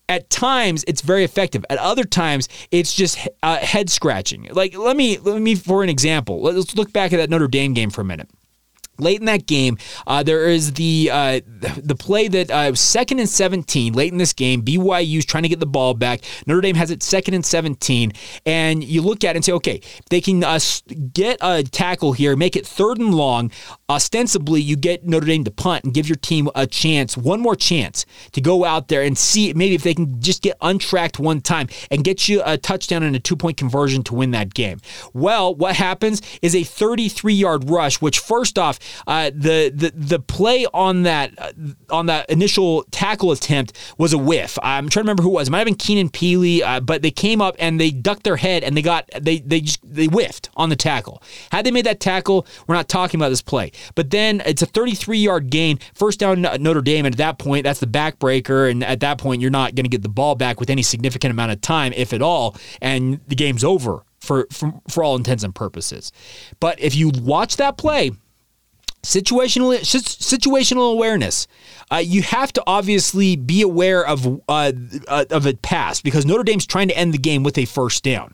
At 0.08 0.30
times 0.30 0.84
it's 0.88 1.02
very 1.02 1.24
effective. 1.24 1.66
At 1.70 1.80
other 1.80 2.04
times 2.04 2.48
it's 2.72 2.94
just 2.94 3.18
uh, 3.42 3.58
head 3.58 3.90
scratching. 3.90 4.50
Like 4.52 4.78
let 4.78 4.96
me 4.96 5.18
let 5.18 5.42
me 5.42 5.56
for 5.56 5.84
an 5.84 5.90
example 5.90 6.42
let's 6.42 6.76
look 6.76 6.94
back 6.94 7.12
at 7.14 7.18
that 7.18 7.30
notre 7.30 7.48
dame 7.48 7.74
game 7.74 7.90
for 7.90 8.02
a 8.02 8.06
minute 8.06 8.30
Late 8.98 9.20
in 9.20 9.26
that 9.26 9.46
game, 9.46 9.78
uh, 10.08 10.24
there 10.24 10.48
is 10.48 10.74
the 10.74 11.10
uh, 11.12 11.42
the 11.46 11.96
play 11.96 12.28
that 12.28 12.50
uh, 12.50 12.74
second 12.76 13.20
and 13.20 13.30
17. 13.30 13.94
Late 13.94 14.12
in 14.12 14.18
this 14.18 14.34
game, 14.34 14.62
BYU 14.62 15.18
is 15.18 15.26
trying 15.26 15.44
to 15.44 15.50
get 15.50 15.60
the 15.60 15.66
ball 15.66 15.94
back. 15.94 16.22
Notre 16.46 16.62
Dame 16.62 16.76
has 16.76 16.92
it 16.92 17.04
second 17.04 17.34
and 17.34 17.46
17, 17.46 18.14
and 18.46 18.84
you 18.84 19.02
look 19.02 19.24
at 19.24 19.32
it 19.32 19.38
and 19.38 19.46
say, 19.46 19.52
okay, 19.54 19.82
they 20.10 20.22
can 20.22 20.44
uh, 20.44 20.60
get 21.14 21.38
a 21.42 21.64
tackle 21.64 22.14
here, 22.14 22.36
make 22.36 22.56
it 22.56 22.66
third 22.66 23.00
and 23.00 23.14
long. 23.14 23.52
Ostensibly, 23.90 24.62
you 24.62 24.76
get 24.76 25.06
Notre 25.06 25.26
Dame 25.26 25.44
to 25.44 25.52
punt 25.52 25.84
and 25.84 25.94
give 25.94 26.08
your 26.08 26.16
team 26.16 26.50
a 26.56 26.66
chance, 26.66 27.18
one 27.18 27.42
more 27.42 27.56
chance 27.56 28.06
to 28.32 28.42
go 28.42 28.64
out 28.64 28.88
there 28.88 29.02
and 29.02 29.18
see 29.18 29.54
maybe 29.54 29.76
if 29.76 29.84
they 29.84 29.94
can 29.94 30.22
just 30.22 30.42
get 30.42 30.56
untracked 30.62 31.20
one 31.20 31.42
time 31.42 31.68
and 31.92 32.04
get 32.04 32.30
you 32.30 32.42
a 32.46 32.58
touchdown 32.58 33.04
and 33.04 33.16
a 33.16 33.20
two 33.20 33.36
point 33.36 33.58
conversion 33.58 34.04
to 34.04 34.16
win 34.16 34.32
that 34.32 34.54
game. 34.54 34.80
Well, 35.14 35.54
what 35.54 35.76
happens 35.76 36.22
is 36.42 36.56
a 36.56 36.64
33 36.64 37.34
yard 37.34 37.70
rush, 37.70 38.02
which 38.02 38.20
first 38.20 38.58
off 38.58 38.80
uh, 39.08 39.32
the 39.34 39.72
the 39.74 39.92
the 39.96 40.20
play 40.20 40.66
on 40.74 41.04
that 41.04 41.34
uh, 41.38 41.52
on 41.90 42.08
that 42.08 42.30
initial 42.30 42.84
tackle 42.92 43.32
attempt 43.32 43.74
was 43.98 44.14
a 44.14 44.18
whiff. 44.18 44.58
I'm 44.62 44.90
trying 44.90 45.04
to 45.04 45.08
remember 45.08 45.24
who 45.24 45.30
it 45.30 45.34
was. 45.34 45.48
It 45.48 45.52
might 45.52 45.60
have 45.60 45.66
been 45.66 45.76
Keenan 45.76 46.10
Pili, 46.10 46.62
uh, 46.62 46.80
but 46.80 47.02
they 47.02 47.12
came 47.12 47.42
up 47.42 47.56
and 47.60 47.80
they 47.80 47.92
ducked 47.92 48.24
their 48.24 48.38
head 48.38 48.64
and 48.64 48.76
they 48.76 48.82
got 48.82 49.10
they 49.20 49.40
they 49.40 49.62
just 49.62 49.80
they 49.84 50.06
whiffed 50.06 50.50
on 50.56 50.70
the 50.70 50.76
tackle. 50.76 51.22
Had 51.52 51.66
they 51.66 51.72
made 51.72 51.86
that 51.86 52.00
tackle, 52.00 52.46
we're 52.68 52.76
not 52.76 52.90
talking 52.90 53.20
about 53.20 53.30
this 53.30 53.42
play. 53.42 53.72
But 53.96 54.10
then 54.12 54.42
it's 54.46 54.62
a 54.62 54.66
33 54.66 55.18
yard 55.18 55.50
gain, 55.50 55.80
first 55.94 56.20
down 56.20 56.42
Notre 56.42 56.82
Dame, 56.82 57.06
and 57.06 57.16
at 57.16 57.18
that 57.18 57.40
point 57.40 57.64
that's 57.64 57.80
the 57.80 57.88
backbreaker, 57.88 58.70
and 58.70 58.84
at 58.84 59.00
that 59.02 59.18
point 59.18 59.42
you're 59.42 59.52
not 59.52 59.76
going 59.76 59.86
to 59.86 59.90
get 59.90 60.02
the 60.02 60.10
ball 60.10 60.36
back 60.36 60.60
with 60.60 60.70
any 60.70 60.82
significant 60.82 61.32
amount 61.32 61.52
of 61.52 61.62
time, 61.62 61.94
if 61.94 62.14
at 62.14 62.22
all, 62.22 62.56
and 62.82 63.20
the 63.28 63.36
game's 63.36 63.64
over 63.64 64.04
for, 64.20 64.48
for, 64.52 64.74
for 64.90 65.04
all 65.04 65.16
intents 65.16 65.44
and 65.44 65.54
purposes. 65.54 66.12
But 66.60 66.80
if 66.80 66.96
you 66.96 67.10
watch 67.10 67.58
that 67.58 67.78
play, 67.78 68.12
situational 69.06 69.80
situational 69.80 70.92
awareness. 70.92 71.48
Uh, 71.92 71.98
you 71.98 72.24
have 72.24 72.52
to 72.54 72.64
obviously 72.66 73.36
be 73.36 73.62
aware 73.62 74.06
of 74.06 74.42
uh, 74.50 74.72
uh, 75.08 75.26
of 75.30 75.46
a 75.46 75.54
pass 75.54 76.02
because 76.02 76.26
Notre 76.26 76.44
Dame's 76.44 76.66
trying 76.66 76.88
to 76.88 76.98
end 76.98 77.14
the 77.14 77.20
game 77.20 77.44
with 77.44 77.58
a 77.58 77.66
first 77.66 78.04
down. 78.04 78.34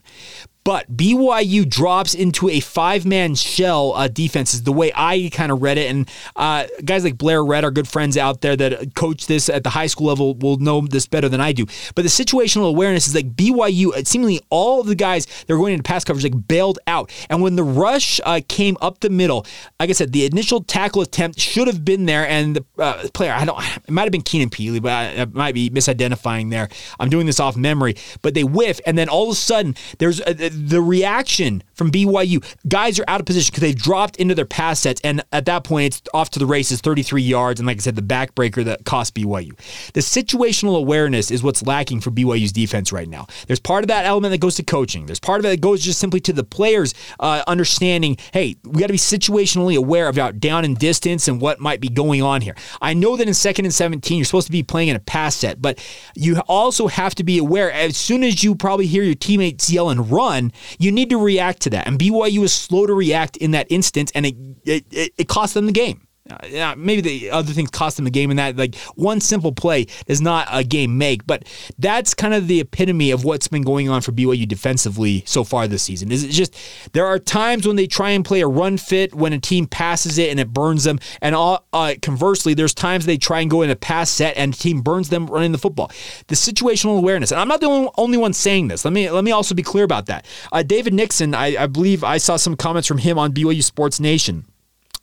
But 0.64 0.96
BYU 0.96 1.68
drops 1.68 2.14
into 2.14 2.48
a 2.48 2.60
five 2.60 3.04
man 3.04 3.34
shell 3.34 3.92
uh, 3.94 4.08
defense, 4.08 4.54
is 4.54 4.62
the 4.62 4.72
way 4.72 4.92
I 4.94 5.30
kind 5.32 5.50
of 5.50 5.60
read 5.60 5.78
it. 5.78 5.90
And 5.90 6.08
uh, 6.36 6.66
guys 6.84 7.04
like 7.04 7.18
Blair 7.18 7.44
Red, 7.44 7.64
our 7.64 7.70
good 7.70 7.88
friends 7.88 8.16
out 8.16 8.42
there 8.42 8.54
that 8.56 8.94
coach 8.94 9.26
this 9.26 9.48
at 9.48 9.64
the 9.64 9.70
high 9.70 9.86
school 9.86 10.06
level, 10.06 10.34
will 10.34 10.58
know 10.58 10.80
this 10.82 11.06
better 11.06 11.28
than 11.28 11.40
I 11.40 11.52
do. 11.52 11.66
But 11.94 12.02
the 12.02 12.08
situational 12.08 12.68
awareness 12.68 13.08
is 13.08 13.14
like 13.14 13.34
BYU, 13.34 13.92
uh, 13.92 14.04
seemingly 14.04 14.40
all 14.50 14.80
of 14.80 14.86
the 14.86 14.94
guys 14.94 15.26
that 15.26 15.48
were 15.48 15.56
going 15.56 15.72
into 15.72 15.82
pass 15.82 16.04
coverage 16.04 16.24
like 16.24 16.46
bailed 16.46 16.78
out. 16.86 17.10
And 17.28 17.42
when 17.42 17.56
the 17.56 17.64
rush 17.64 18.20
uh, 18.24 18.40
came 18.48 18.76
up 18.80 19.00
the 19.00 19.10
middle, 19.10 19.44
like 19.80 19.90
I 19.90 19.94
said, 19.94 20.12
the 20.12 20.26
initial 20.26 20.62
tackle 20.62 21.02
attempt 21.02 21.40
should 21.40 21.66
have 21.66 21.84
been 21.84 22.06
there. 22.06 22.26
And 22.28 22.56
the 22.56 22.64
uh, 22.78 23.08
player, 23.12 23.32
I 23.32 23.44
don't, 23.44 23.58
it 23.58 23.90
might 23.90 24.02
have 24.02 24.12
been 24.12 24.22
Keenan 24.22 24.50
Pili, 24.50 24.80
but 24.80 24.92
I, 24.92 25.22
I 25.22 25.24
might 25.24 25.54
be 25.54 25.70
misidentifying 25.70 26.50
there. 26.50 26.68
I'm 27.00 27.08
doing 27.08 27.26
this 27.26 27.40
off 27.40 27.56
memory. 27.56 27.96
But 28.22 28.34
they 28.34 28.44
whiff. 28.44 28.80
And 28.86 28.96
then 28.96 29.08
all 29.08 29.24
of 29.24 29.30
a 29.30 29.34
sudden, 29.34 29.74
there's 29.98 30.20
a, 30.20 30.51
the 30.52 30.80
reaction 30.80 31.62
from 31.74 31.90
BYU, 31.90 32.44
guys 32.68 32.98
are 32.98 33.04
out 33.08 33.20
of 33.20 33.26
position 33.26 33.50
because 33.50 33.62
they've 33.62 33.76
dropped 33.76 34.16
into 34.16 34.34
their 34.34 34.44
pass 34.44 34.80
sets, 34.80 35.00
and 35.02 35.22
at 35.32 35.46
that 35.46 35.64
point, 35.64 35.86
it's 35.86 36.02
off 36.14 36.30
to 36.30 36.38
the 36.38 36.46
races, 36.46 36.80
33 36.80 37.22
yards, 37.22 37.60
and 37.60 37.66
like 37.66 37.78
I 37.78 37.80
said, 37.80 37.96
the 37.96 38.02
backbreaker 38.02 38.64
that 38.64 38.84
cost 38.84 39.14
BYU. 39.14 39.52
The 39.92 40.00
situational 40.00 40.76
awareness 40.76 41.30
is 41.30 41.42
what's 41.42 41.62
lacking 41.62 42.00
for 42.00 42.10
BYU's 42.10 42.52
defense 42.52 42.92
right 42.92 43.08
now. 43.08 43.26
There's 43.46 43.60
part 43.60 43.84
of 43.84 43.88
that 43.88 44.04
element 44.04 44.32
that 44.32 44.38
goes 44.38 44.56
to 44.56 44.62
coaching. 44.62 45.06
There's 45.06 45.20
part 45.20 45.40
of 45.40 45.46
it 45.46 45.48
that 45.48 45.60
goes 45.60 45.82
just 45.82 46.00
simply 46.00 46.20
to 46.20 46.32
the 46.32 46.44
players 46.44 46.94
uh, 47.20 47.42
understanding, 47.46 48.16
hey, 48.32 48.56
we 48.64 48.80
got 48.80 48.88
to 48.88 48.92
be 48.92 48.98
situationally 48.98 49.76
aware 49.76 50.08
about 50.08 50.40
down 50.40 50.64
and 50.64 50.76
distance 50.78 51.28
and 51.28 51.40
what 51.40 51.60
might 51.60 51.80
be 51.80 51.88
going 51.88 52.22
on 52.22 52.40
here. 52.40 52.54
I 52.80 52.94
know 52.94 53.16
that 53.16 53.28
in 53.28 53.34
second 53.34 53.64
and 53.64 53.74
17, 53.74 54.18
you're 54.18 54.24
supposed 54.24 54.46
to 54.46 54.52
be 54.52 54.62
playing 54.62 54.88
in 54.88 54.96
a 54.96 55.00
pass 55.00 55.36
set, 55.36 55.62
but 55.62 55.78
you 56.14 56.38
also 56.48 56.88
have 56.88 57.14
to 57.16 57.24
be 57.24 57.38
aware 57.38 57.70
as 57.72 57.96
soon 57.96 58.24
as 58.24 58.42
you 58.42 58.54
probably 58.54 58.86
hear 58.86 59.02
your 59.02 59.14
teammates 59.14 59.70
yell 59.70 59.90
and 59.90 60.10
run, 60.10 60.41
you 60.78 60.90
need 60.90 61.10
to 61.10 61.18
react 61.18 61.62
to 61.62 61.70
that. 61.70 61.86
And 61.86 61.98
BYU 61.98 62.38
was 62.38 62.52
slow 62.52 62.86
to 62.86 62.94
react 62.94 63.36
in 63.36 63.50
that 63.52 63.66
instance, 63.70 64.10
and 64.14 64.26
it, 64.26 64.34
it, 64.64 65.12
it 65.16 65.28
cost 65.28 65.54
them 65.54 65.66
the 65.66 65.72
game. 65.72 66.08
Uh, 66.30 66.36
yeah, 66.48 66.74
maybe 66.76 67.00
the 67.00 67.30
other 67.32 67.52
things 67.52 67.68
cost 67.68 67.96
them 67.96 68.04
the 68.04 68.10
game 68.10 68.30
in 68.30 68.36
that 68.36 68.56
like 68.56 68.76
one 68.94 69.20
simple 69.20 69.50
play 69.50 69.84
does 70.06 70.20
not 70.20 70.46
a 70.52 70.62
game 70.62 70.96
make, 70.96 71.26
but 71.26 71.44
that's 71.80 72.14
kind 72.14 72.32
of 72.32 72.46
the 72.46 72.60
epitome 72.60 73.10
of 73.10 73.24
what's 73.24 73.48
been 73.48 73.62
going 73.62 73.88
on 73.88 74.00
for 74.00 74.12
BYU 74.12 74.46
defensively 74.46 75.24
so 75.26 75.42
far 75.42 75.66
this 75.66 75.82
season. 75.82 76.12
Is 76.12 76.22
it 76.22 76.28
just 76.28 76.56
there 76.92 77.06
are 77.06 77.18
times 77.18 77.66
when 77.66 77.74
they 77.74 77.88
try 77.88 78.10
and 78.10 78.24
play 78.24 78.40
a 78.40 78.46
run 78.46 78.78
fit 78.78 79.12
when 79.16 79.32
a 79.32 79.40
team 79.40 79.66
passes 79.66 80.16
it 80.16 80.30
and 80.30 80.38
it 80.38 80.52
burns 80.52 80.84
them, 80.84 81.00
and 81.20 81.34
all, 81.34 81.66
uh, 81.72 81.94
conversely, 82.02 82.54
there's 82.54 82.74
times 82.74 83.04
they 83.04 83.18
try 83.18 83.40
and 83.40 83.50
go 83.50 83.62
in 83.62 83.70
a 83.70 83.76
pass 83.76 84.08
set 84.08 84.36
and 84.36 84.54
the 84.54 84.58
team 84.58 84.80
burns 84.80 85.08
them 85.08 85.26
running 85.26 85.50
the 85.50 85.58
football. 85.58 85.90
The 86.28 86.36
situational 86.36 86.98
awareness, 86.98 87.32
and 87.32 87.40
I'm 87.40 87.48
not 87.48 87.60
the 87.60 87.66
only, 87.66 87.90
only 87.98 88.18
one 88.18 88.32
saying 88.32 88.68
this. 88.68 88.84
Let 88.84 88.94
me 88.94 89.10
let 89.10 89.24
me 89.24 89.32
also 89.32 89.56
be 89.56 89.64
clear 89.64 89.82
about 89.82 90.06
that. 90.06 90.24
Uh, 90.52 90.62
David 90.62 90.94
Nixon, 90.94 91.34
I, 91.34 91.64
I 91.64 91.66
believe 91.66 92.04
I 92.04 92.18
saw 92.18 92.36
some 92.36 92.54
comments 92.54 92.86
from 92.86 92.98
him 92.98 93.18
on 93.18 93.32
BYU 93.32 93.64
Sports 93.64 93.98
Nation 93.98 94.44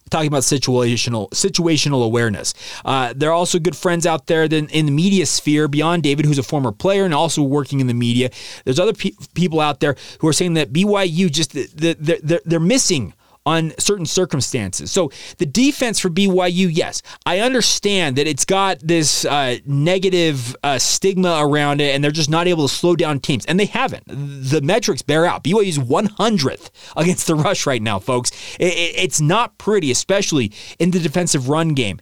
talking 0.10 0.28
about 0.28 0.43
situational 0.43 1.30
situational 1.32 2.04
awareness. 2.04 2.54
Uh, 2.86 3.13
there 3.15 3.30
are 3.30 3.34
also 3.34 3.60
good 3.60 3.76
friends 3.76 4.06
out 4.06 4.28
there 4.28 4.43
in, 4.43 4.67
in 4.69 4.86
the 4.86 4.91
media 4.91 5.26
sphere 5.26 5.67
beyond 5.67 6.04
David, 6.04 6.26
who's 6.26 6.38
a 6.38 6.43
former 6.43 6.72
player 6.72 7.06
and 7.06 7.13
also 7.13 7.41
working 7.41 7.80
in 7.80 7.88
the 7.88 7.93
media. 7.93 8.30
There's 8.65 8.80
other 8.80 8.93
pe- 8.93 9.12
people 9.34 9.60
out 9.60 9.80
there 9.80 9.95
who 10.19 10.28
are 10.28 10.34
saying 10.34 10.54
that 10.56 10.72
BYU 10.72 11.32
just 11.32 11.54
the, 11.54 11.67
the, 11.74 12.19
they're, 12.22 12.41
they're 12.45 12.60
missing 12.60 13.13
on 13.49 13.73
certain 13.79 14.05
circumstances. 14.05 14.91
So 14.91 15.12
the 15.38 15.45
defense 15.45 15.99
for 15.99 16.09
BYU, 16.09 16.69
yes, 16.71 17.01
I 17.25 17.39
understand 17.39 18.15
that 18.17 18.27
it's 18.27 18.45
got 18.45 18.79
this 18.79 19.25
uh, 19.25 19.57
negative 19.65 20.55
uh, 20.63 20.77
stigma 20.77 21.39
around 21.41 21.81
it, 21.81 21.95
and 21.95 22.03
they're 22.03 22.12
just 22.12 22.29
not 22.29 22.47
able 22.47 22.67
to 22.67 22.73
slow 22.73 22.95
down 22.95 23.19
teams, 23.19 23.45
and 23.47 23.59
they 23.59 23.65
haven't. 23.65 24.03
The 24.07 24.62
metrics 24.62 25.01
bear 25.01 25.25
out. 25.25 25.43
BYU's 25.43 25.79
100th 25.79 26.69
against 26.95 27.25
the 27.25 27.35
rush 27.47 27.65
right 27.65 27.81
now, 27.81 27.97
folks. 27.97 28.31
It, 28.59 28.73
it, 28.73 28.95
it's 28.97 29.19
not 29.19 29.57
pretty, 29.57 29.89
especially 29.89 30.51
in 30.77 30.91
the 30.91 30.99
defensive 30.99 31.49
run 31.49 31.69
game 31.69 31.99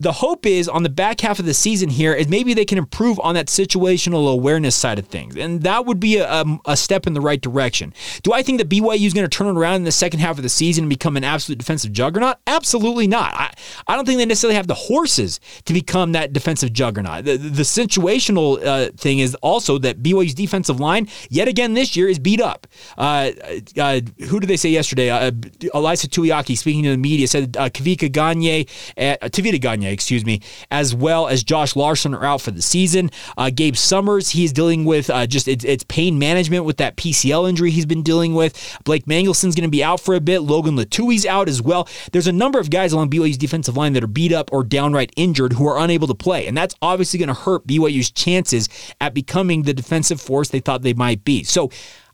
the 0.00 0.12
hope 0.12 0.46
is 0.46 0.66
on 0.68 0.82
the 0.82 0.88
back 0.88 1.20
half 1.20 1.38
of 1.38 1.44
the 1.44 1.54
season 1.54 1.90
here 1.90 2.14
is 2.14 2.26
maybe 2.26 2.54
they 2.54 2.64
can 2.64 2.78
improve 2.78 3.20
on 3.20 3.34
that 3.34 3.46
situational 3.46 4.32
awareness 4.32 4.74
side 4.74 4.98
of 4.98 5.06
things. 5.06 5.36
And 5.36 5.62
that 5.62 5.84
would 5.84 6.00
be 6.00 6.16
a, 6.16 6.26
a, 6.26 6.58
a 6.64 6.76
step 6.76 7.06
in 7.06 7.12
the 7.12 7.20
right 7.20 7.40
direction. 7.40 7.92
Do 8.22 8.32
I 8.32 8.42
think 8.42 8.58
that 8.58 8.68
BYU 8.70 9.06
is 9.06 9.12
going 9.12 9.28
to 9.28 9.36
turn 9.36 9.46
around 9.46 9.76
in 9.76 9.84
the 9.84 9.92
second 9.92 10.20
half 10.20 10.38
of 10.38 10.42
the 10.42 10.48
season 10.48 10.84
and 10.84 10.88
become 10.88 11.18
an 11.18 11.24
absolute 11.24 11.58
defensive 11.58 11.92
juggernaut? 11.92 12.38
Absolutely 12.46 13.06
not. 13.06 13.34
I, 13.34 13.52
I 13.86 13.94
don't 13.94 14.06
think 14.06 14.18
they 14.18 14.24
necessarily 14.24 14.56
have 14.56 14.68
the 14.68 14.74
horses 14.74 15.38
to 15.66 15.74
become 15.74 16.12
that 16.12 16.32
defensive 16.32 16.72
juggernaut. 16.72 17.26
The, 17.26 17.36
the 17.36 17.62
situational 17.62 18.64
uh, 18.64 18.90
thing 18.96 19.18
is 19.18 19.34
also 19.36 19.76
that 19.78 20.02
BYU's 20.02 20.34
defensive 20.34 20.80
line, 20.80 21.08
yet 21.28 21.46
again 21.46 21.74
this 21.74 21.94
year, 21.94 22.08
is 22.08 22.18
beat 22.18 22.40
up. 22.40 22.66
Uh, 22.96 23.32
uh, 23.76 24.00
who 24.28 24.40
did 24.40 24.48
they 24.48 24.56
say 24.56 24.70
yesterday? 24.70 25.10
Uh, 25.10 25.30
Ilaisa 25.30 26.06
Tuiaki, 26.06 26.56
speaking 26.56 26.84
to 26.84 26.90
the 26.90 26.96
media, 26.96 27.28
said 27.28 27.54
uh, 27.58 27.68
Kavika 27.68 28.10
Gagne, 28.10 28.66
uh, 28.96 29.16
Tavita 29.24 29.60
Gagne, 29.60 29.89
excuse 29.92 30.24
me, 30.24 30.40
as 30.70 30.94
well 30.94 31.28
as 31.28 31.42
Josh 31.42 31.76
Larson 31.76 32.14
are 32.14 32.24
out 32.24 32.40
for 32.40 32.50
the 32.50 32.62
season. 32.62 33.10
Uh, 33.36 33.50
Gabe 33.50 33.76
Summers, 33.76 34.30
he's 34.30 34.52
dealing 34.52 34.84
with 34.84 35.10
uh, 35.10 35.26
just 35.26 35.48
it's, 35.48 35.64
it's, 35.64 35.84
pain 35.84 36.18
management 36.18 36.64
with 36.64 36.76
that 36.76 36.96
PCL 36.96 37.48
injury 37.48 37.70
he's 37.70 37.86
been 37.86 38.02
dealing 38.02 38.34
with. 38.34 38.78
Blake 38.84 39.06
Mangelson's 39.06 39.54
going 39.54 39.64
to 39.64 39.70
be 39.70 39.82
out 39.82 40.00
for 40.00 40.14
a 40.14 40.20
bit. 40.20 40.40
Logan 40.40 40.76
Lutui's 40.76 41.26
out 41.26 41.48
as 41.48 41.60
well. 41.60 41.88
There's 42.12 42.26
a 42.26 42.32
number 42.32 42.58
of 42.58 42.70
guys 42.70 42.92
along 42.92 43.10
BYU's 43.10 43.38
defensive 43.38 43.76
line 43.76 43.92
that 43.94 44.04
are 44.04 44.08
beat 44.08 44.32
up 44.32 44.52
or 44.52 44.62
downright 44.62 45.12
injured 45.16 45.54
who 45.54 45.66
are 45.66 45.78
unable 45.78 46.06
to 46.06 46.14
play, 46.14 46.46
and 46.46 46.56
that's 46.56 46.74
obviously 46.80 47.18
going 47.18 47.28
to 47.28 47.34
hurt 47.34 47.66
BYU's 47.66 48.10
chances 48.10 48.68
at 49.00 49.14
becoming 49.14 49.62
the 49.62 49.74
defensive 49.74 50.20
force 50.20 50.48
they 50.48 50.60
thought 50.60 50.82
they 50.82 50.94
might 50.94 51.24
be. 51.24 51.42
So 51.42 51.70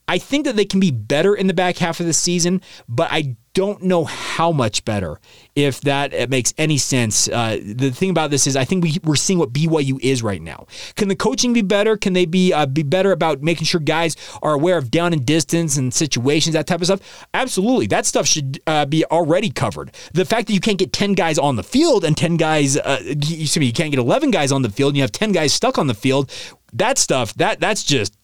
I 0.08 0.18
think 0.18 0.44
that 0.44 0.56
they 0.56 0.64
can 0.64 0.80
be 0.80 0.90
better 0.90 1.34
in 1.34 1.46
the 1.46 1.54
back 1.54 1.78
half 1.78 2.00
of 2.00 2.06
the 2.06 2.12
season, 2.12 2.62
but 2.88 3.08
I 3.10 3.36
don't 3.56 3.82
know 3.82 4.04
how 4.04 4.52
much 4.52 4.84
better, 4.84 5.18
if 5.54 5.80
that 5.80 6.28
makes 6.28 6.52
any 6.58 6.76
sense. 6.76 7.26
Uh, 7.26 7.58
the 7.64 7.90
thing 7.90 8.10
about 8.10 8.30
this 8.30 8.46
is, 8.46 8.54
I 8.54 8.66
think 8.66 8.84
we, 8.84 8.98
we're 9.02 9.16
seeing 9.16 9.38
what 9.38 9.50
BYU 9.50 9.98
is 10.02 10.22
right 10.22 10.42
now. 10.42 10.66
Can 10.94 11.08
the 11.08 11.16
coaching 11.16 11.54
be 11.54 11.62
better? 11.62 11.96
Can 11.96 12.12
they 12.12 12.26
be 12.26 12.52
uh, 12.52 12.66
be 12.66 12.82
better 12.82 13.12
about 13.12 13.42
making 13.42 13.64
sure 13.64 13.80
guys 13.80 14.14
are 14.42 14.52
aware 14.52 14.76
of 14.76 14.90
down 14.90 15.14
and 15.14 15.24
distance 15.24 15.78
and 15.78 15.92
situations, 15.92 16.52
that 16.52 16.66
type 16.66 16.80
of 16.80 16.86
stuff? 16.86 17.26
Absolutely, 17.32 17.86
that 17.86 18.04
stuff 18.04 18.26
should 18.26 18.60
uh, 18.66 18.84
be 18.84 19.06
already 19.06 19.48
covered. 19.48 19.90
The 20.12 20.26
fact 20.26 20.48
that 20.48 20.52
you 20.52 20.60
can't 20.60 20.78
get 20.78 20.92
ten 20.92 21.14
guys 21.14 21.38
on 21.38 21.56
the 21.56 21.64
field 21.64 22.04
and 22.04 22.14
ten 22.14 22.36
guys, 22.36 22.76
uh, 22.76 23.00
you, 23.02 23.48
you 23.62 23.72
can't 23.72 23.90
get 23.90 23.98
eleven 23.98 24.30
guys 24.30 24.52
on 24.52 24.60
the 24.60 24.70
field, 24.70 24.90
and 24.90 24.98
you 24.98 25.02
have 25.02 25.12
ten 25.12 25.32
guys 25.32 25.54
stuck 25.54 25.78
on 25.78 25.86
the 25.86 25.94
field. 25.94 26.30
That 26.74 26.98
stuff, 26.98 27.32
that 27.34 27.58
that's 27.58 27.82
just 27.82 28.18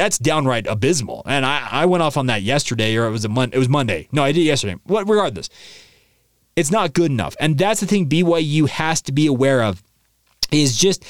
that's 0.00 0.18
downright 0.18 0.66
abysmal. 0.66 1.22
And 1.26 1.44
I, 1.44 1.68
I 1.70 1.84
went 1.84 2.02
off 2.02 2.16
on 2.16 2.26
that 2.26 2.40
yesterday, 2.40 2.96
or 2.96 3.06
it 3.06 3.10
was 3.10 3.26
a 3.26 3.28
mon- 3.28 3.50
it 3.52 3.58
was 3.58 3.68
Monday. 3.68 4.08
No, 4.12 4.24
I 4.24 4.32
did 4.32 4.40
yesterday. 4.40 4.76
What 4.84 5.06
regardless, 5.06 5.50
it's 6.56 6.70
not 6.70 6.94
good 6.94 7.10
enough. 7.10 7.36
And 7.38 7.58
that's 7.58 7.80
the 7.80 7.86
thing 7.86 8.08
BYU 8.08 8.66
has 8.66 9.02
to 9.02 9.12
be 9.12 9.26
aware 9.26 9.62
of 9.62 9.82
is 10.50 10.78
just 10.78 11.04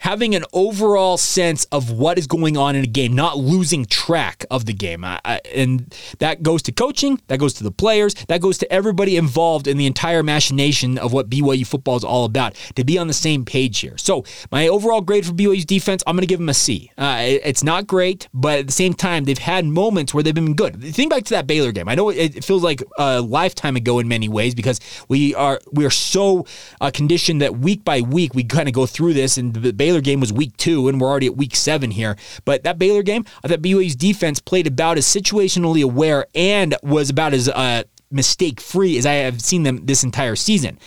having 0.00 0.34
an 0.34 0.44
overall 0.52 1.16
sense 1.16 1.64
of 1.66 1.90
what 1.90 2.18
is 2.18 2.26
going 2.26 2.56
on 2.56 2.74
in 2.74 2.82
a 2.84 2.86
game, 2.86 3.14
not 3.14 3.38
losing 3.38 3.84
track 3.84 4.44
of 4.50 4.66
the 4.66 4.72
game. 4.72 5.04
I, 5.04 5.20
I, 5.24 5.40
and 5.54 5.94
that 6.18 6.42
goes 6.42 6.62
to 6.62 6.72
coaching, 6.72 7.20
that 7.28 7.38
goes 7.38 7.54
to 7.54 7.64
the 7.64 7.70
players, 7.70 8.14
that 8.28 8.40
goes 8.40 8.58
to 8.58 8.72
everybody 8.72 9.16
involved 9.16 9.66
in 9.66 9.76
the 9.76 9.86
entire 9.86 10.22
machination 10.22 10.98
of 10.98 11.12
what 11.12 11.30
BYU 11.30 11.66
football 11.66 11.96
is 11.96 12.04
all 12.04 12.24
about 12.24 12.54
to 12.74 12.84
be 12.84 12.98
on 12.98 13.06
the 13.06 13.12
same 13.12 13.44
page 13.44 13.78
here. 13.80 13.96
So, 13.98 14.24
my 14.50 14.68
overall 14.68 15.00
grade 15.02 15.26
for 15.26 15.32
BYU's 15.32 15.64
defense, 15.64 16.02
I'm 16.06 16.16
going 16.16 16.22
to 16.22 16.26
give 16.26 16.38
them 16.38 16.48
a 16.48 16.54
C. 16.54 16.90
Uh, 16.96 17.18
it, 17.20 17.42
it's 17.44 17.62
not 17.62 17.86
great, 17.86 18.28
but 18.32 18.60
at 18.60 18.66
the 18.66 18.72
same 18.72 18.94
time, 18.94 19.24
they've 19.24 19.38
had 19.38 19.66
moments 19.66 20.14
where 20.14 20.22
they've 20.22 20.34
been 20.34 20.54
good. 20.54 20.82
Think 20.82 21.10
back 21.10 21.24
to 21.24 21.30
that 21.34 21.46
Baylor 21.46 21.72
game. 21.72 21.88
I 21.88 21.94
know 21.94 22.08
it 22.08 22.42
feels 22.44 22.62
like 22.62 22.82
a 22.98 23.20
lifetime 23.20 23.76
ago 23.76 23.98
in 23.98 24.08
many 24.08 24.28
ways 24.28 24.54
because 24.54 24.80
we 25.08 25.34
are 25.34 25.60
we 25.72 25.84
are 25.84 25.90
so 25.90 26.46
uh, 26.80 26.90
conditioned 26.92 27.42
that 27.42 27.58
week 27.58 27.84
by 27.84 28.00
week 28.00 28.34
we 28.34 28.44
kind 28.44 28.68
of 28.68 28.74
go 28.74 28.86
through 28.86 29.12
this 29.12 29.36
and 29.36 29.54
the 29.54 29.72
Baylor 29.72 29.89
Baylor 29.90 30.00
game 30.00 30.20
was 30.20 30.32
week 30.32 30.56
two, 30.56 30.88
and 30.88 31.00
we're 31.00 31.08
already 31.08 31.26
at 31.26 31.36
week 31.36 31.56
seven 31.56 31.90
here. 31.90 32.16
But 32.44 32.62
that 32.62 32.78
Baylor 32.78 33.02
game, 33.02 33.24
I 33.42 33.48
thought 33.48 33.60
BYU's 33.60 33.96
defense 33.96 34.38
played 34.38 34.68
about 34.68 34.98
as 34.98 35.04
situationally 35.04 35.82
aware 35.82 36.26
and 36.32 36.76
was 36.84 37.10
about 37.10 37.34
as 37.34 37.48
uh, 37.48 37.82
mistake 38.08 38.60
free 38.60 38.98
as 38.98 39.04
I 39.04 39.14
have 39.14 39.40
seen 39.40 39.64
them 39.64 39.86
this 39.86 40.04
entire 40.04 40.36
season 40.36 40.78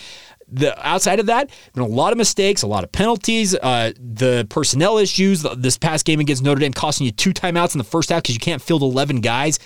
the 0.47 0.87
outside 0.87 1.19
of 1.19 1.25
that, 1.25 1.49
been 1.73 1.83
a 1.83 1.87
lot 1.87 2.11
of 2.11 2.17
mistakes, 2.17 2.61
a 2.61 2.67
lot 2.67 2.83
of 2.83 2.91
penalties, 2.91 3.55
uh, 3.55 3.91
the 3.97 4.45
personnel 4.49 4.99
issues. 4.99 5.41
This 5.57 5.79
past 5.79 6.05
game 6.05 6.19
against 6.19 6.43
Notre 6.43 6.59
Dame 6.59 6.73
costing 6.73 7.05
you 7.05 7.11
two 7.11 7.33
timeouts 7.33 7.73
in 7.73 7.79
the 7.79 7.83
first 7.83 8.09
half 8.09 8.21
because 8.21 8.35
you 8.35 8.39
can't 8.39 8.61
field 8.61 8.83
11 8.83 9.21
guys 9.21 9.57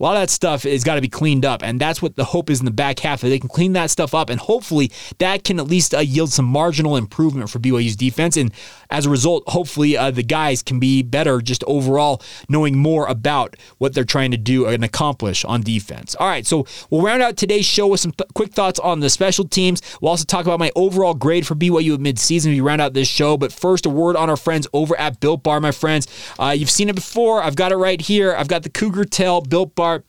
a 0.00 0.02
lot 0.02 0.16
of 0.16 0.22
that 0.22 0.30
stuff 0.30 0.62
has 0.62 0.82
got 0.82 0.94
to 0.94 1.02
be 1.02 1.08
cleaned 1.08 1.44
up. 1.44 1.62
And 1.62 1.78
that's 1.78 2.00
what 2.00 2.16
the 2.16 2.24
hope 2.24 2.48
is 2.48 2.58
in 2.58 2.64
the 2.64 2.70
back 2.70 3.00
half. 3.00 3.20
That 3.20 3.28
they 3.28 3.38
can 3.38 3.50
clean 3.50 3.74
that 3.74 3.90
stuff 3.90 4.14
up. 4.14 4.30
And 4.30 4.40
hopefully 4.40 4.90
that 5.18 5.44
can 5.44 5.60
at 5.60 5.66
least 5.66 5.94
uh, 5.94 5.98
yield 5.98 6.32
some 6.32 6.46
marginal 6.46 6.96
improvement 6.96 7.50
for 7.50 7.58
BYU's 7.58 7.96
defense. 7.96 8.38
And 8.38 8.50
as 8.90 9.06
a 9.06 9.10
result, 9.10 9.44
hopefully 9.48 9.96
uh, 9.96 10.10
the 10.10 10.22
guys 10.22 10.62
can 10.62 10.78
be 10.78 11.02
better 11.02 11.40
just 11.40 11.64
overall 11.66 12.22
knowing 12.48 12.76
more 12.76 13.06
about 13.06 13.56
what 13.78 13.94
they're 13.94 14.04
trying 14.04 14.30
to 14.30 14.36
do 14.36 14.66
and 14.66 14.84
accomplish 14.84 15.44
on 15.44 15.62
defense. 15.62 16.14
All 16.16 16.26
right, 16.26 16.46
so 16.46 16.66
we'll 16.90 17.02
round 17.02 17.22
out 17.22 17.36
today's 17.36 17.66
show 17.66 17.86
with 17.86 18.00
some 18.00 18.12
th- 18.12 18.28
quick 18.34 18.52
thoughts 18.52 18.78
on 18.80 19.00
the 19.00 19.10
special 19.10 19.46
teams. 19.46 19.82
We'll 20.00 20.10
also 20.10 20.24
talk 20.24 20.44
about 20.46 20.58
my 20.58 20.72
overall 20.74 21.14
grade 21.14 21.46
for 21.46 21.54
BYU 21.54 21.94
at 21.94 22.00
midseason. 22.00 22.46
We 22.46 22.60
round 22.60 22.80
out 22.80 22.94
this 22.94 23.08
show. 23.08 23.36
But 23.36 23.52
first, 23.52 23.86
a 23.86 23.90
word 23.90 24.16
on 24.16 24.30
our 24.30 24.36
friends 24.36 24.66
over 24.72 24.98
at 24.98 25.20
Built 25.20 25.42
Bar, 25.42 25.60
my 25.60 25.72
friends. 25.72 26.06
Uh, 26.38 26.50
you've 26.56 26.70
seen 26.70 26.88
it 26.88 26.94
before. 26.94 27.42
I've 27.42 27.56
got 27.56 27.72
it 27.72 27.76
right 27.76 28.00
here. 28.00 28.34
I've 28.34 28.48
got 28.48 28.62
the 28.62 28.70
Cougar 28.70 29.04
Tail 29.04 29.40
Built 29.40 29.74
Bar 29.74 30.04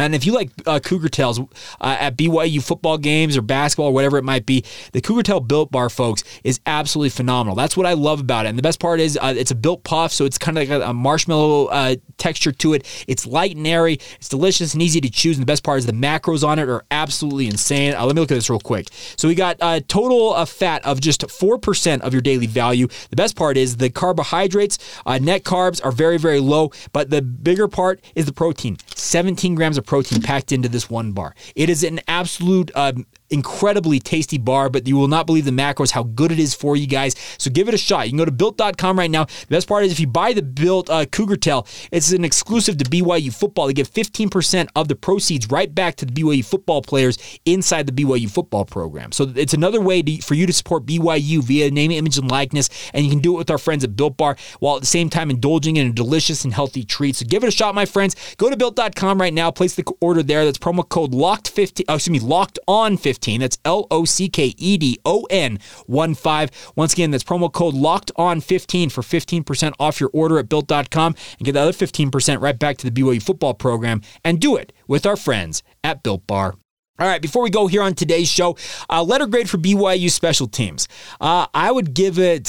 and 0.00 0.14
if 0.14 0.26
you 0.26 0.32
like 0.32 0.50
uh, 0.66 0.80
Cougar 0.80 1.08
Tails 1.08 1.38
uh, 1.38 1.44
at 1.80 2.16
BYU 2.16 2.62
football 2.62 2.98
games 2.98 3.36
or 3.36 3.42
basketball 3.42 3.86
or 3.86 3.92
whatever 3.92 4.18
it 4.18 4.24
might 4.24 4.46
be, 4.46 4.64
the 4.92 5.00
Cougar 5.00 5.22
Tail 5.22 5.40
Built 5.40 5.70
Bar, 5.70 5.90
folks, 5.90 6.24
is 6.44 6.60
absolutely 6.66 7.10
phenomenal. 7.10 7.54
That's 7.56 7.76
what 7.76 7.86
I 7.86 7.94
love 7.94 8.20
about 8.20 8.46
it. 8.46 8.50
And 8.50 8.58
the 8.58 8.62
best 8.62 8.80
part 8.80 9.00
is 9.00 9.18
uh, 9.20 9.34
it's 9.36 9.50
a 9.50 9.54
built 9.54 9.84
puff, 9.84 10.12
so 10.12 10.24
it's 10.24 10.38
kind 10.38 10.58
of 10.58 10.68
like 10.68 10.82
a, 10.88 10.92
marshmallow 10.92 11.66
uh, 11.66 11.96
texture 12.18 12.52
to 12.52 12.74
it. 12.74 12.86
It's 13.08 13.26
light 13.26 13.56
and 13.56 13.66
airy. 13.66 13.94
It's 14.16 14.28
delicious 14.28 14.74
and 14.74 14.82
easy 14.82 15.00
to 15.00 15.10
choose. 15.10 15.36
And 15.36 15.42
the 15.42 15.46
best 15.46 15.64
part 15.64 15.78
is 15.78 15.86
the 15.86 15.92
macros 15.92 16.46
on 16.46 16.58
it 16.58 16.68
are 16.68 16.84
absolutely 16.90 17.46
insane. 17.46 17.94
Uh, 17.94 18.04
let 18.04 18.14
me 18.14 18.20
look 18.20 18.30
at 18.30 18.34
this 18.34 18.50
real 18.50 18.60
quick. 18.60 18.88
So 19.16 19.28
we 19.28 19.34
got 19.34 19.56
a 19.60 19.80
total 19.80 20.34
of 20.34 20.48
fat 20.48 20.84
of 20.84 21.00
just 21.00 21.22
4% 21.22 22.00
of 22.00 22.12
your 22.12 22.22
daily 22.22 22.46
value. 22.46 22.88
The 23.08 23.16
best 23.16 23.36
part 23.36 23.56
is 23.56 23.78
the 23.78 23.90
carbohydrates, 23.90 24.78
uh, 25.06 25.18
net 25.18 25.44
carbs 25.44 25.84
are 25.84 25.92
very, 25.92 26.18
very 26.18 26.40
low. 26.40 26.70
But 26.92 27.10
the 27.10 27.22
bigger 27.22 27.68
part 27.68 28.02
is 28.14 28.26
the 28.26 28.32
protein 28.32 28.76
17 28.94 29.54
grams 29.54 29.78
of 29.78 29.86
protein 29.90 30.22
packed 30.22 30.52
into 30.52 30.68
this 30.68 30.88
one 30.88 31.10
bar. 31.10 31.34
It 31.56 31.68
is 31.68 31.82
an 31.82 31.98
absolute 32.06 32.70
um, 32.76 33.08
incredibly 33.30 34.00
tasty 34.00 34.38
bar, 34.38 34.68
but 34.68 34.86
you 34.86 34.96
will 34.96 35.08
not 35.08 35.26
believe 35.26 35.44
the 35.44 35.50
macros, 35.50 35.90
how 35.90 36.02
good 36.02 36.32
it 36.32 36.38
is 36.38 36.54
for 36.54 36.76
you 36.76 36.86
guys. 36.86 37.14
So 37.38 37.50
give 37.50 37.68
it 37.68 37.74
a 37.74 37.78
shot. 37.78 38.06
You 38.06 38.10
can 38.10 38.18
go 38.18 38.24
to 38.24 38.32
built.com 38.32 38.98
right 38.98 39.10
now. 39.10 39.24
The 39.24 39.46
best 39.48 39.68
part 39.68 39.84
is 39.84 39.92
if 39.92 40.00
you 40.00 40.06
buy 40.06 40.32
the 40.32 40.42
built 40.42 40.90
uh, 40.90 41.06
Cougar 41.06 41.36
Tail, 41.36 41.66
it's 41.92 42.12
an 42.12 42.24
exclusive 42.24 42.76
to 42.78 42.84
BYU 42.84 43.32
football. 43.32 43.66
They 43.68 43.72
give 43.72 43.90
15% 43.90 44.68
of 44.74 44.88
the 44.88 44.96
proceeds 44.96 45.50
right 45.50 45.72
back 45.72 45.96
to 45.96 46.06
the 46.06 46.12
BYU 46.12 46.44
football 46.44 46.82
players 46.82 47.18
inside 47.44 47.86
the 47.86 47.92
BYU 47.92 48.30
football 48.30 48.64
program. 48.64 49.12
So 49.12 49.32
it's 49.36 49.54
another 49.54 49.80
way 49.80 50.02
to, 50.02 50.20
for 50.22 50.34
you 50.34 50.46
to 50.46 50.52
support 50.52 50.86
BYU 50.86 51.42
via 51.42 51.70
name, 51.70 51.90
image, 51.92 52.18
and 52.18 52.30
likeness. 52.30 52.68
And 52.92 53.04
you 53.04 53.10
can 53.10 53.20
do 53.20 53.34
it 53.34 53.38
with 53.38 53.50
our 53.50 53.58
friends 53.58 53.84
at 53.84 53.96
Built 53.96 54.16
Bar 54.16 54.36
while 54.58 54.76
at 54.76 54.80
the 54.80 54.86
same 54.86 55.08
time 55.08 55.30
indulging 55.30 55.76
in 55.76 55.86
a 55.86 55.92
delicious 55.92 56.44
and 56.44 56.52
healthy 56.52 56.84
treat. 56.84 57.16
So 57.16 57.26
give 57.26 57.44
it 57.44 57.48
a 57.48 57.52
shot, 57.52 57.74
my 57.74 57.86
friends. 57.86 58.16
Go 58.36 58.50
to 58.50 58.56
built.com 58.56 59.20
right 59.20 59.32
now. 59.32 59.50
Place 59.50 59.74
the 59.74 59.84
order 60.00 60.22
there. 60.22 60.44
That's 60.44 60.58
promo 60.58 60.88
code 60.88 61.12
LOCKED15. 61.12 61.84
Oh, 61.88 61.94
excuse 61.94 62.22
me, 62.22 62.26
locked 62.26 62.58
on 62.66 62.96
15 62.96 63.19
15. 63.20 63.40
That's 63.40 63.58
L 63.64 63.86
O 63.90 64.04
C 64.04 64.28
K 64.28 64.54
E 64.56 64.78
D 64.78 64.98
O 65.04 65.26
N 65.30 65.58
1 65.86 66.14
5. 66.14 66.72
Once 66.74 66.92
again, 66.94 67.10
that's 67.10 67.24
promo 67.24 67.52
code 67.52 67.74
locked 67.74 68.10
on 68.16 68.40
15 68.40 68.88
for 68.90 69.02
15% 69.02 69.72
off 69.78 70.00
your 70.00 70.10
order 70.12 70.38
at 70.38 70.48
built.com 70.48 71.14
and 71.38 71.44
get 71.44 71.52
the 71.52 71.60
other 71.60 71.72
15% 71.72 72.40
right 72.40 72.58
back 72.58 72.78
to 72.78 72.88
the 72.88 73.02
BYU 73.02 73.22
football 73.22 73.54
program 73.54 74.00
and 74.24 74.40
do 74.40 74.56
it 74.56 74.72
with 74.88 75.04
our 75.04 75.16
friends 75.16 75.62
at 75.84 76.02
Built 76.02 76.26
Bar. 76.26 76.54
All 76.98 77.06
right, 77.06 77.22
before 77.22 77.42
we 77.42 77.48
go 77.48 77.66
here 77.66 77.82
on 77.82 77.94
today's 77.94 78.28
show, 78.28 78.58
uh, 78.90 79.02
letter 79.02 79.26
grade 79.26 79.48
for 79.48 79.56
BYU 79.56 80.10
special 80.10 80.46
teams. 80.46 80.86
Uh, 81.18 81.46
I 81.54 81.72
would 81.72 81.94
give 81.94 82.18
it 82.18 82.46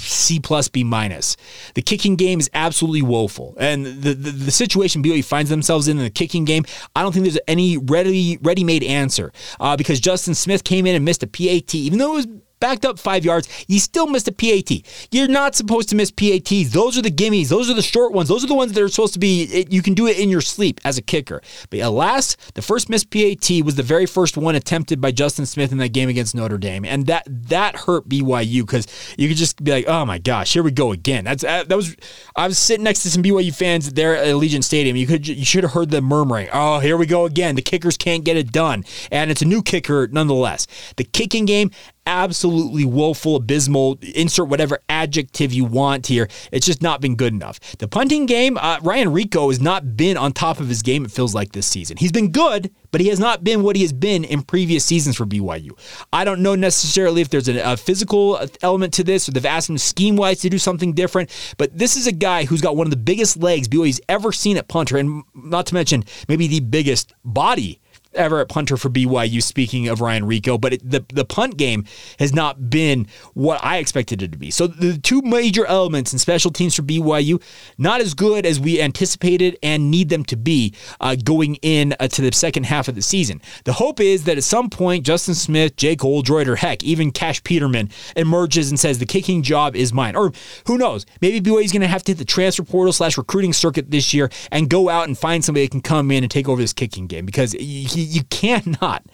C 0.00 0.40
plus 0.40 0.68
B 0.68 0.82
minus. 0.82 1.36
The 1.74 1.82
kicking 1.82 2.16
game 2.16 2.40
is 2.40 2.50
absolutely 2.52 3.02
woeful, 3.02 3.54
and 3.58 3.86
the, 3.86 4.14
the, 4.14 4.30
the 4.30 4.50
situation 4.50 5.02
BYU 5.02 5.24
finds 5.24 5.50
themselves 5.50 5.88
in 5.88 6.00
in 6.00 6.04
the 6.04 6.10
kicking 6.10 6.44
game, 6.44 6.64
I 6.96 7.02
don't 7.02 7.12
think 7.12 7.24
there's 7.24 7.38
any 7.46 7.76
ready 7.76 8.38
ready 8.42 8.64
made 8.64 8.82
answer 8.82 9.32
uh, 9.60 9.76
because 9.76 10.00
Justin 10.00 10.34
Smith 10.34 10.64
came 10.64 10.86
in 10.86 10.96
and 10.96 11.04
missed 11.04 11.22
a 11.22 11.26
PAT, 11.26 11.74
even 11.74 11.98
though 11.98 12.14
it 12.14 12.16
was 12.16 12.26
backed 12.60 12.84
up 12.84 12.98
five 12.98 13.24
yards. 13.24 13.48
You 13.66 13.78
still 13.80 14.06
missed 14.06 14.28
a 14.28 14.32
PAT. 14.32 14.70
You're 15.10 15.28
not 15.28 15.54
supposed 15.54 15.88
to 15.90 15.96
miss 15.96 16.10
PATs. 16.10 16.70
Those 16.70 16.96
are 16.96 17.02
the 17.02 17.10
gimmies. 17.10 17.48
Those 17.48 17.70
are 17.70 17.74
the 17.74 17.82
short 17.82 18.12
ones. 18.12 18.28
Those 18.28 18.44
are 18.44 18.46
the 18.46 18.54
ones 18.54 18.72
that 18.72 18.82
are 18.82 18.88
supposed 18.88 19.14
to 19.14 19.18
be, 19.18 19.66
you 19.70 19.82
can 19.82 19.94
do 19.94 20.06
it 20.06 20.18
in 20.18 20.28
your 20.28 20.40
sleep 20.40 20.80
as 20.84 20.98
a 20.98 21.02
kicker. 21.02 21.40
But 21.70 21.80
alas, 21.80 22.36
the 22.54 22.62
first 22.62 22.88
missed 22.88 23.10
PAT 23.10 23.64
was 23.64 23.74
the 23.74 23.82
very 23.82 24.06
first 24.06 24.36
one 24.36 24.54
attempted 24.54 25.00
by 25.00 25.10
Justin 25.10 25.46
Smith 25.46 25.72
in 25.72 25.78
that 25.78 25.88
game 25.88 26.08
against 26.08 26.34
Notre 26.34 26.58
Dame. 26.58 26.84
And 26.84 27.06
that 27.06 27.24
that 27.28 27.76
hurt 27.76 28.08
BYU 28.08 28.60
because 28.62 28.86
you 29.18 29.28
could 29.28 29.36
just 29.36 29.62
be 29.62 29.72
like, 29.72 29.88
oh 29.88 30.04
my 30.04 30.18
gosh, 30.18 30.52
here 30.52 30.62
we 30.62 30.70
go 30.70 30.92
again. 30.92 31.24
That's 31.24 31.44
uh, 31.44 31.64
That 31.64 31.76
was, 31.76 31.96
I 32.36 32.46
was 32.46 32.58
sitting 32.58 32.84
next 32.84 33.02
to 33.02 33.10
some 33.10 33.22
BYU 33.22 33.54
fans 33.54 33.92
there 33.92 34.16
at 34.16 34.26
Allegiant 34.26 34.64
Stadium. 34.64 34.96
You 34.96 35.06
could 35.06 35.26
you 35.26 35.44
should 35.44 35.64
have 35.64 35.72
heard 35.72 35.90
them 35.90 36.04
murmuring, 36.04 36.48
oh, 36.52 36.78
here 36.80 36.96
we 36.96 37.06
go 37.06 37.24
again. 37.24 37.54
The 37.54 37.62
kickers 37.62 37.96
can't 37.96 38.24
get 38.24 38.36
it 38.36 38.52
done. 38.52 38.84
And 39.10 39.30
it's 39.30 39.42
a 39.42 39.46
new 39.46 39.62
kicker 39.62 40.08
nonetheless. 40.08 40.66
The 40.96 41.04
kicking 41.04 41.44
game, 41.46 41.70
absolutely 42.10 42.84
woeful, 42.84 43.36
abysmal, 43.36 43.96
insert 44.14 44.48
whatever 44.48 44.80
adjective 44.88 45.52
you 45.52 45.64
want 45.64 46.08
here. 46.08 46.28
It's 46.50 46.66
just 46.66 46.82
not 46.82 47.00
been 47.00 47.14
good 47.14 47.32
enough. 47.32 47.60
The 47.78 47.86
punting 47.86 48.26
game, 48.26 48.58
uh, 48.58 48.80
Ryan 48.82 49.08
Rehkow 49.08 49.48
has 49.48 49.60
not 49.60 49.96
been 49.96 50.16
on 50.16 50.32
top 50.32 50.58
of 50.58 50.68
his 50.68 50.82
game, 50.82 51.04
it 51.04 51.12
feels 51.12 51.34
like 51.34 51.52
this 51.52 51.68
season. 51.68 51.96
He's 51.96 52.10
been 52.10 52.32
good, 52.32 52.72
but 52.90 53.00
he 53.00 53.08
has 53.08 53.20
not 53.20 53.44
been 53.44 53.62
what 53.62 53.76
he 53.76 53.82
has 53.82 53.92
been 53.92 54.24
in 54.24 54.42
previous 54.42 54.84
seasons 54.84 55.16
for 55.16 55.24
BYU. 55.24 55.70
I 56.12 56.24
don't 56.24 56.42
know 56.42 56.56
necessarily 56.56 57.22
if 57.22 57.30
there's 57.30 57.48
a, 57.48 57.60
a 57.60 57.76
physical 57.76 58.40
element 58.60 58.92
to 58.94 59.04
this 59.04 59.28
or 59.28 59.32
they've 59.32 59.46
asked 59.46 59.70
him 59.70 59.78
scheme 59.78 60.16
wise 60.16 60.40
to 60.40 60.50
do 60.50 60.58
something 60.58 60.92
different, 60.92 61.30
but 61.58 61.76
this 61.78 61.96
is 61.96 62.08
a 62.08 62.12
guy 62.12 62.44
who's 62.44 62.60
got 62.60 62.76
one 62.76 62.88
of 62.88 62.90
the 62.90 62.96
biggest 62.96 63.36
legs 63.36 63.68
BYU's 63.68 64.00
ever 64.08 64.32
seen 64.32 64.56
at 64.56 64.66
punter, 64.66 64.96
and 64.96 65.22
not 65.34 65.66
to 65.66 65.74
mention 65.74 66.04
maybe 66.28 66.48
the 66.48 66.60
biggest 66.60 67.14
body 67.24 67.79
ever 68.14 68.40
at 68.40 68.48
punter 68.48 68.76
for 68.76 68.90
BYU. 68.90 69.42
Speaking 69.42 69.88
of 69.88 70.00
Ryan 70.00 70.24
Rehkow, 70.24 70.60
but 70.60 70.74
it, 70.74 70.88
the 70.88 71.04
the 71.12 71.24
punt 71.24 71.56
game 71.56 71.84
has 72.18 72.32
not 72.32 72.70
been 72.70 73.06
what 73.34 73.62
I 73.64 73.78
expected 73.78 74.22
it 74.22 74.32
to 74.32 74.38
be. 74.38 74.50
So 74.50 74.66
the 74.66 74.98
two 74.98 75.22
major 75.22 75.66
elements 75.66 76.12
in 76.12 76.18
special 76.18 76.50
teams 76.50 76.74
for 76.74 76.82
BYU 76.82 77.42
not 77.78 78.00
as 78.00 78.14
good 78.14 78.46
as 78.46 78.60
we 78.60 78.80
anticipated 78.80 79.58
and 79.62 79.90
need 79.90 80.08
them 80.08 80.24
to 80.24 80.36
be 80.36 80.74
uh, 81.00 81.16
going 81.22 81.56
in 81.56 81.94
uh, 82.00 82.08
to 82.08 82.22
the 82.22 82.32
second 82.32 82.64
half 82.64 82.88
of 82.88 82.94
the 82.94 83.02
season. 83.02 83.40
The 83.64 83.72
hope 83.72 84.00
is 84.00 84.24
that 84.24 84.36
at 84.36 84.44
some 84.44 84.70
point 84.70 85.06
Justin 85.06 85.34
Smith, 85.34 85.76
Jake 85.76 86.04
Oldroyd, 86.04 86.48
or 86.48 86.56
heck 86.56 86.82
even 86.82 87.10
Cash 87.10 87.42
Peterman 87.44 87.90
emerges 88.16 88.70
and 88.70 88.78
says 88.78 88.98
the 88.98 89.06
kicking 89.06 89.42
job 89.42 89.76
is 89.76 89.92
mine. 89.92 90.16
Or 90.16 90.32
who 90.66 90.78
knows? 90.78 91.06
Maybe 91.20 91.40
BYU 91.40 91.64
is 91.64 91.72
going 91.72 91.82
to 91.82 91.88
have 91.88 92.04
to 92.04 92.12
hit 92.12 92.18
the 92.18 92.24
transfer 92.24 92.62
portal 92.62 92.92
slash 92.92 93.16
recruiting 93.16 93.52
circuit 93.52 93.90
this 93.90 94.12
year 94.14 94.30
and 94.50 94.68
go 94.68 94.88
out 94.88 95.06
and 95.06 95.16
find 95.16 95.44
somebody 95.44 95.66
that 95.66 95.70
can 95.70 95.80
come 95.80 96.10
in 96.10 96.24
and 96.24 96.30
take 96.30 96.48
over 96.48 96.60
this 96.60 96.72
kicking 96.72 97.06
game 97.06 97.26
because 97.26 97.54
you, 98.00 98.06
you 98.06 98.24
cannot. 98.24 99.04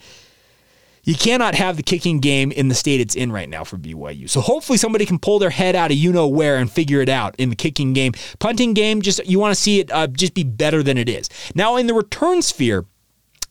You 1.07 1.15
cannot 1.15 1.55
have 1.55 1.77
the 1.77 1.85
kicking 1.85 2.19
game 2.19 2.51
in 2.51 2.67
the 2.67 2.75
state 2.75 3.01
it's 3.01 3.15
in 3.15 3.31
right 3.31 3.49
now 3.49 3.63
for 3.63 3.77
BYU. 3.77 4.29
So 4.29 4.41
hopefully 4.41 4.77
somebody 4.77 5.07
can 5.07 5.21
pull 5.21 5.39
their 5.39 5.51
head 5.51 5.77
out 5.77 5.93
of 5.93 5.97
you 5.97 6.13
know 6.13 6.27
where 6.27 6.57
and 6.57 6.71
figure 6.71 7.01
it 7.01 7.09
out 7.09 7.37
in 7.39 7.49
the 7.49 7.55
kicking 7.55 7.93
game. 7.93 8.13
Punting 8.41 8.75
game, 8.75 9.01
just 9.01 9.25
you 9.25 9.39
want 9.39 9.55
to 9.55 9.61
see 9.61 9.79
it 9.79 9.93
uh, 9.93 10.09
just 10.09 10.35
be 10.35 10.43
better 10.43 10.83
than 10.83 10.99
it 10.99 11.09
is. 11.09 11.31
Now 11.55 11.77
in 11.77 11.87
the 11.87 11.95
return 11.95 12.43
sphere, 12.43 12.87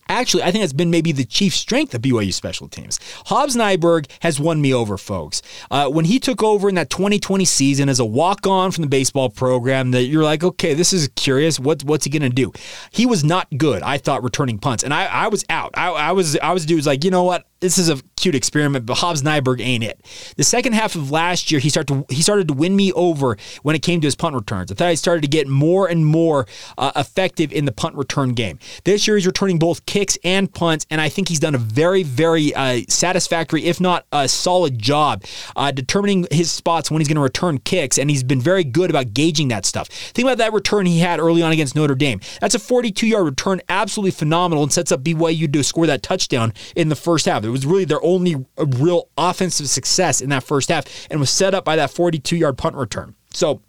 Actually, 0.07 0.43
I 0.43 0.51
think 0.51 0.61
that's 0.61 0.73
been 0.73 0.91
maybe 0.91 1.11
the 1.11 1.25
chief 1.25 1.55
strength 1.55 1.95
of 1.95 2.01
BYU 2.01 2.31
special 2.31 2.67
teams. 2.67 2.99
Hobbs 3.25 3.55
Nyberg 3.55 4.05
has 4.21 4.39
won 4.39 4.61
me 4.61 4.73
over, 4.73 4.97
folks. 4.97 5.41
Uh, 5.71 5.89
when 5.89 6.05
he 6.05 6.19
took 6.19 6.43
over 6.43 6.69
in 6.69 6.75
that 6.75 6.91
2020 6.91 7.43
season 7.45 7.89
as 7.89 7.99
a 7.99 8.05
walk 8.05 8.45
on 8.45 8.71
from 8.71 8.83
the 8.83 8.87
baseball 8.87 9.29
program, 9.29 9.91
that 9.91 10.03
you're 10.03 10.23
like, 10.23 10.43
okay, 10.43 10.75
this 10.75 10.93
is 10.93 11.09
curious. 11.15 11.59
What, 11.59 11.83
what's 11.83 12.05
he 12.05 12.11
going 12.11 12.21
to 12.21 12.29
do? 12.29 12.51
He 12.91 13.07
was 13.07 13.23
not 13.23 13.47
good, 13.57 13.81
I 13.81 13.97
thought, 13.97 14.23
returning 14.23 14.59
punts. 14.59 14.83
And 14.83 14.93
I, 14.93 15.05
I 15.05 15.27
was 15.27 15.43
out. 15.49 15.71
I, 15.73 15.89
I 15.89 16.11
was 16.11 16.37
I 16.37 16.53
was 16.53 16.65
dudes 16.65 16.85
like, 16.85 17.03
you 17.03 17.11
know 17.11 17.23
what? 17.23 17.45
This 17.61 17.77
is 17.77 17.89
a 17.89 17.97
cute 18.17 18.35
experiment, 18.35 18.85
but 18.85 18.97
Hobbs 18.97 19.23
Nyberg 19.23 19.61
ain't 19.61 19.83
it. 19.83 19.99
The 20.35 20.43
second 20.43 20.73
half 20.73 20.95
of 20.95 21.09
last 21.09 21.51
year, 21.51 21.59
he 21.59 21.69
started 21.69 22.05
to 22.07 22.13
he 22.13 22.21
started 22.21 22.47
to 22.49 22.53
win 22.53 22.75
me 22.75 22.91
over 22.93 23.37
when 23.63 23.75
it 23.75 23.81
came 23.81 24.01
to 24.01 24.07
his 24.07 24.15
punt 24.15 24.35
returns. 24.35 24.71
I 24.71 24.75
thought 24.75 24.89
he 24.89 24.95
started 24.95 25.21
to 25.21 25.27
get 25.27 25.47
more 25.47 25.87
and 25.87 26.05
more 26.05 26.47
uh, 26.77 26.91
effective 26.95 27.53
in 27.53 27.65
the 27.65 27.71
punt 27.71 27.95
return 27.95 28.33
game. 28.33 28.59
This 28.83 29.07
year, 29.07 29.15
he's 29.15 29.25
returning 29.25 29.57
both 29.57 29.85
kicks 29.85 30.17
and 30.23 30.51
punts, 30.53 30.85
and 30.89 30.99
I 30.99 31.07
think 31.09 31.29
he's 31.29 31.39
done 31.39 31.55
a 31.55 31.59
very, 31.59 32.03
very 32.03 32.53
uh, 32.53 32.81
satisfactory, 32.89 33.65
if 33.65 33.79
not 33.79 34.05
a 34.11 34.27
solid 34.27 34.77
job, 34.77 35.23
uh, 35.55 35.71
determining 35.71 36.27
his 36.31 36.51
spots 36.51 36.91
when 36.91 36.99
he's 36.99 37.07
going 37.07 37.15
to 37.15 37.21
return 37.21 37.59
kicks, 37.59 37.97
and 37.97 38.09
he's 38.09 38.23
been 38.23 38.41
very 38.41 38.63
good 38.63 38.89
about 38.89 39.13
gauging 39.13 39.47
that 39.47 39.65
stuff. 39.65 39.87
Think 39.87 40.27
about 40.27 40.39
that 40.39 40.51
return 40.51 40.85
he 40.85 40.99
had 40.99 41.19
early 41.19 41.41
on 41.41 41.51
against 41.51 41.75
Notre 41.75 41.95
Dame. 41.95 42.19
That's 42.41 42.55
a 42.55 42.59
42 42.59 43.07
yard 43.07 43.25
return, 43.25 43.61
absolutely 43.69 44.11
phenomenal, 44.11 44.63
and 44.63 44.73
sets 44.73 44.91
up 44.91 45.03
BYU 45.03 45.51
to 45.51 45.63
score 45.63 45.87
that 45.87 46.03
touchdown 46.03 46.53
in 46.75 46.89
the 46.89 46.95
first 46.95 47.25
half. 47.25 47.45
Was 47.55 47.65
really 47.65 47.85
their 47.85 48.03
only 48.03 48.45
real 48.57 49.07
offensive 49.17 49.69
success 49.69 50.19
in 50.19 50.29
that 50.29 50.43
first 50.43 50.67
half 50.69 50.85
and 51.09 51.19
was 51.21 51.29
set 51.29 51.53
up 51.53 51.63
by 51.63 51.77
that 51.77 51.89
42 51.89 52.35
yard 52.35 52.57
punt 52.57 52.75
return. 52.75 53.15
So, 53.31 53.61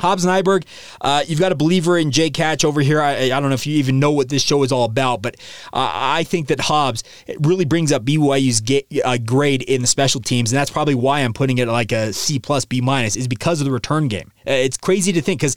Hobbs 0.00 0.26
Nyberg, 0.26 0.64
uh, 1.00 1.24
you've 1.26 1.38
got 1.38 1.52
a 1.52 1.54
believer 1.54 1.96
in 1.96 2.10
Jake 2.10 2.36
Hatch 2.36 2.64
over 2.64 2.82
here. 2.82 3.00
I, 3.00 3.14
I, 3.14 3.28
don't 3.28 3.48
know 3.48 3.54
if 3.54 3.66
you 3.66 3.78
even 3.78 3.98
know 3.98 4.10
what 4.10 4.28
this 4.28 4.42
show 4.42 4.62
is 4.62 4.70
all 4.70 4.84
about, 4.84 5.22
but 5.22 5.36
uh, 5.72 5.90
I 5.90 6.24
think 6.24 6.48
that 6.48 6.60
Hobbs 6.60 7.02
really 7.40 7.64
brings 7.64 7.92
up 7.92 8.04
BYU's 8.04 8.60
ga- 8.60 8.86
uh, 9.02 9.16
grade 9.16 9.62
in 9.62 9.80
the 9.80 9.86
special 9.86 10.20
teams, 10.20 10.52
and 10.52 10.58
that's 10.58 10.70
probably 10.70 10.94
why 10.94 11.20
I'm 11.20 11.32
putting 11.32 11.56
it 11.56 11.66
like 11.68 11.92
a 11.92 12.12
C 12.12 12.38
plus 12.38 12.66
B 12.66 12.82
minus 12.82 13.16
is 13.16 13.26
because 13.26 13.62
of 13.62 13.64
the 13.64 13.70
return 13.70 14.08
game. 14.08 14.32
Uh, 14.46 14.52
it's 14.52 14.76
crazy 14.76 15.12
to 15.14 15.22
think 15.22 15.40
because 15.40 15.56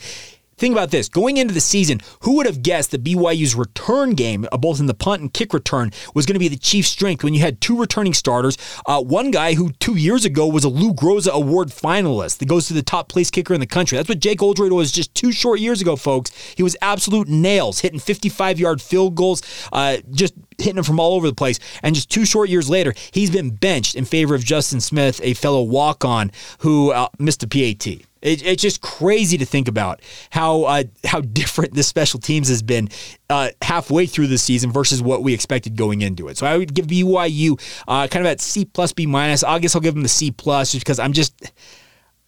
Think 0.60 0.74
about 0.74 0.91
this. 0.91 1.08
Going 1.08 1.38
into 1.38 1.54
the 1.54 1.62
season, 1.62 2.02
who 2.24 2.36
would 2.36 2.45
have 2.45 2.62
guessed 2.62 2.91
that 2.91 3.02
BYU's 3.02 3.56
return 3.56 4.12
game, 4.12 4.45
uh, 4.52 4.58
both 4.58 4.82
in 4.82 4.88
the 4.88 4.93
punt 4.93 5.22
and 5.22 5.34
kick 5.34 5.54
return, 5.54 5.91
was 6.13 6.26
going 6.26 6.34
to 6.34 6.39
be 6.39 6.50
the 6.50 6.58
chief 6.58 6.86
strength 6.86 7.24
when 7.24 7.34
you 7.34 7.39
had 7.39 7.62
two 7.62 7.80
returning 7.80 8.13
starters? 8.13 8.58
Uh, 8.86 9.02
one 9.02 9.32
guy 9.32 9.54
who 9.54 9.72
two 9.80 9.95
years 9.95 10.26
ago 10.26 10.45
was 10.45 10.65
a 10.65 10.69
Lou 10.69 10.93
Groza 10.93 11.32
Award 11.32 11.69
finalist 11.69 12.39
that 12.39 12.50
goes 12.50 12.67
to 12.67 12.74
the 12.74 12.84
top 12.84 13.08
place 13.08 13.32
kicker 13.32 13.54
in 13.54 13.62
the 13.62 13.65
country. 13.65 13.98
That's 13.98 14.10
what 14.10 14.19
Jake 14.19 14.41
Oldroyd 14.41 14.74
was 14.74 14.91
just 14.91 15.15
two 15.15 15.32
short 15.32 15.62
years 15.62 15.80
ago, 15.80 15.95
folks. 15.95 16.30
He 16.58 16.62
was 16.63 16.76
absolute 16.82 17.30
nails, 17.30 17.80
hitting 17.80 18.00
55 18.00 18.60
yard 18.60 18.82
field 18.82 19.15
goals, 19.15 19.41
uh, 19.72 20.00
just 20.12 20.34
hitting 20.58 20.76
them 20.76 20.84
from 20.84 21.00
all 21.00 21.13
over 21.13 21.26
the 21.26 21.36
place. 21.36 21.60
And 21.84 21.95
just 21.95 22.12
two 22.12 22.26
short 22.26 22.50
years 22.50 22.69
later, 22.69 22.93
he's 23.13 23.32
been 23.32 23.52
benched 23.52 23.95
in 23.95 24.04
favor 24.04 24.36
of 24.36 24.43
Justin 24.43 24.82
Smith, 24.82 25.22
a 25.24 25.36
fellow 25.36 25.63
walk 25.63 26.04
on 26.04 26.32
who 26.60 26.91
uh, 26.91 27.08
missed 27.17 27.43
a 27.43 27.48
PAT. 27.48 28.09
It, 28.22 28.46
it's 28.46 28.62
just 28.62 28.82
crazy 28.82 29.38
to 29.38 29.46
think 29.46 29.68
about 29.68 30.02
how 30.30 30.64
uh, 30.64 30.84
how 31.06 31.22
different 31.22 31.74
this 31.74 31.88
special 31.88 32.20
teams 32.20 32.50
has 32.50 32.62
been 32.62 32.90
uh, 33.30 33.50
halfway 33.62 34.06
through 34.06 34.28
the 34.28 34.38
season 34.38 34.72
versus 34.72 35.02
what 35.02 35.24
we 35.24 35.34
expected 35.34 35.76
going 35.76 36.02
into 36.02 36.28
it. 36.28 36.38
So 36.38 36.46
I 36.46 36.58
would 36.58 36.74
give 36.74 36.88
BYU 36.88 37.60
uh, 37.88 38.08
kind 38.08 38.26
of 38.26 38.32
at 38.32 38.42
C 38.42 38.66
plus 38.66 38.94
B 38.94 39.06
minus. 39.06 39.44
I 39.44 39.60
guess 39.60 39.76
I'll 39.76 39.82
give 39.82 39.94
them 39.94 40.04
the 40.04 40.10
C 40.10 40.32
plus 40.32 40.72
just 40.72 40.84
because 40.84 41.00
I'm 41.00 41.14
just 41.14 41.52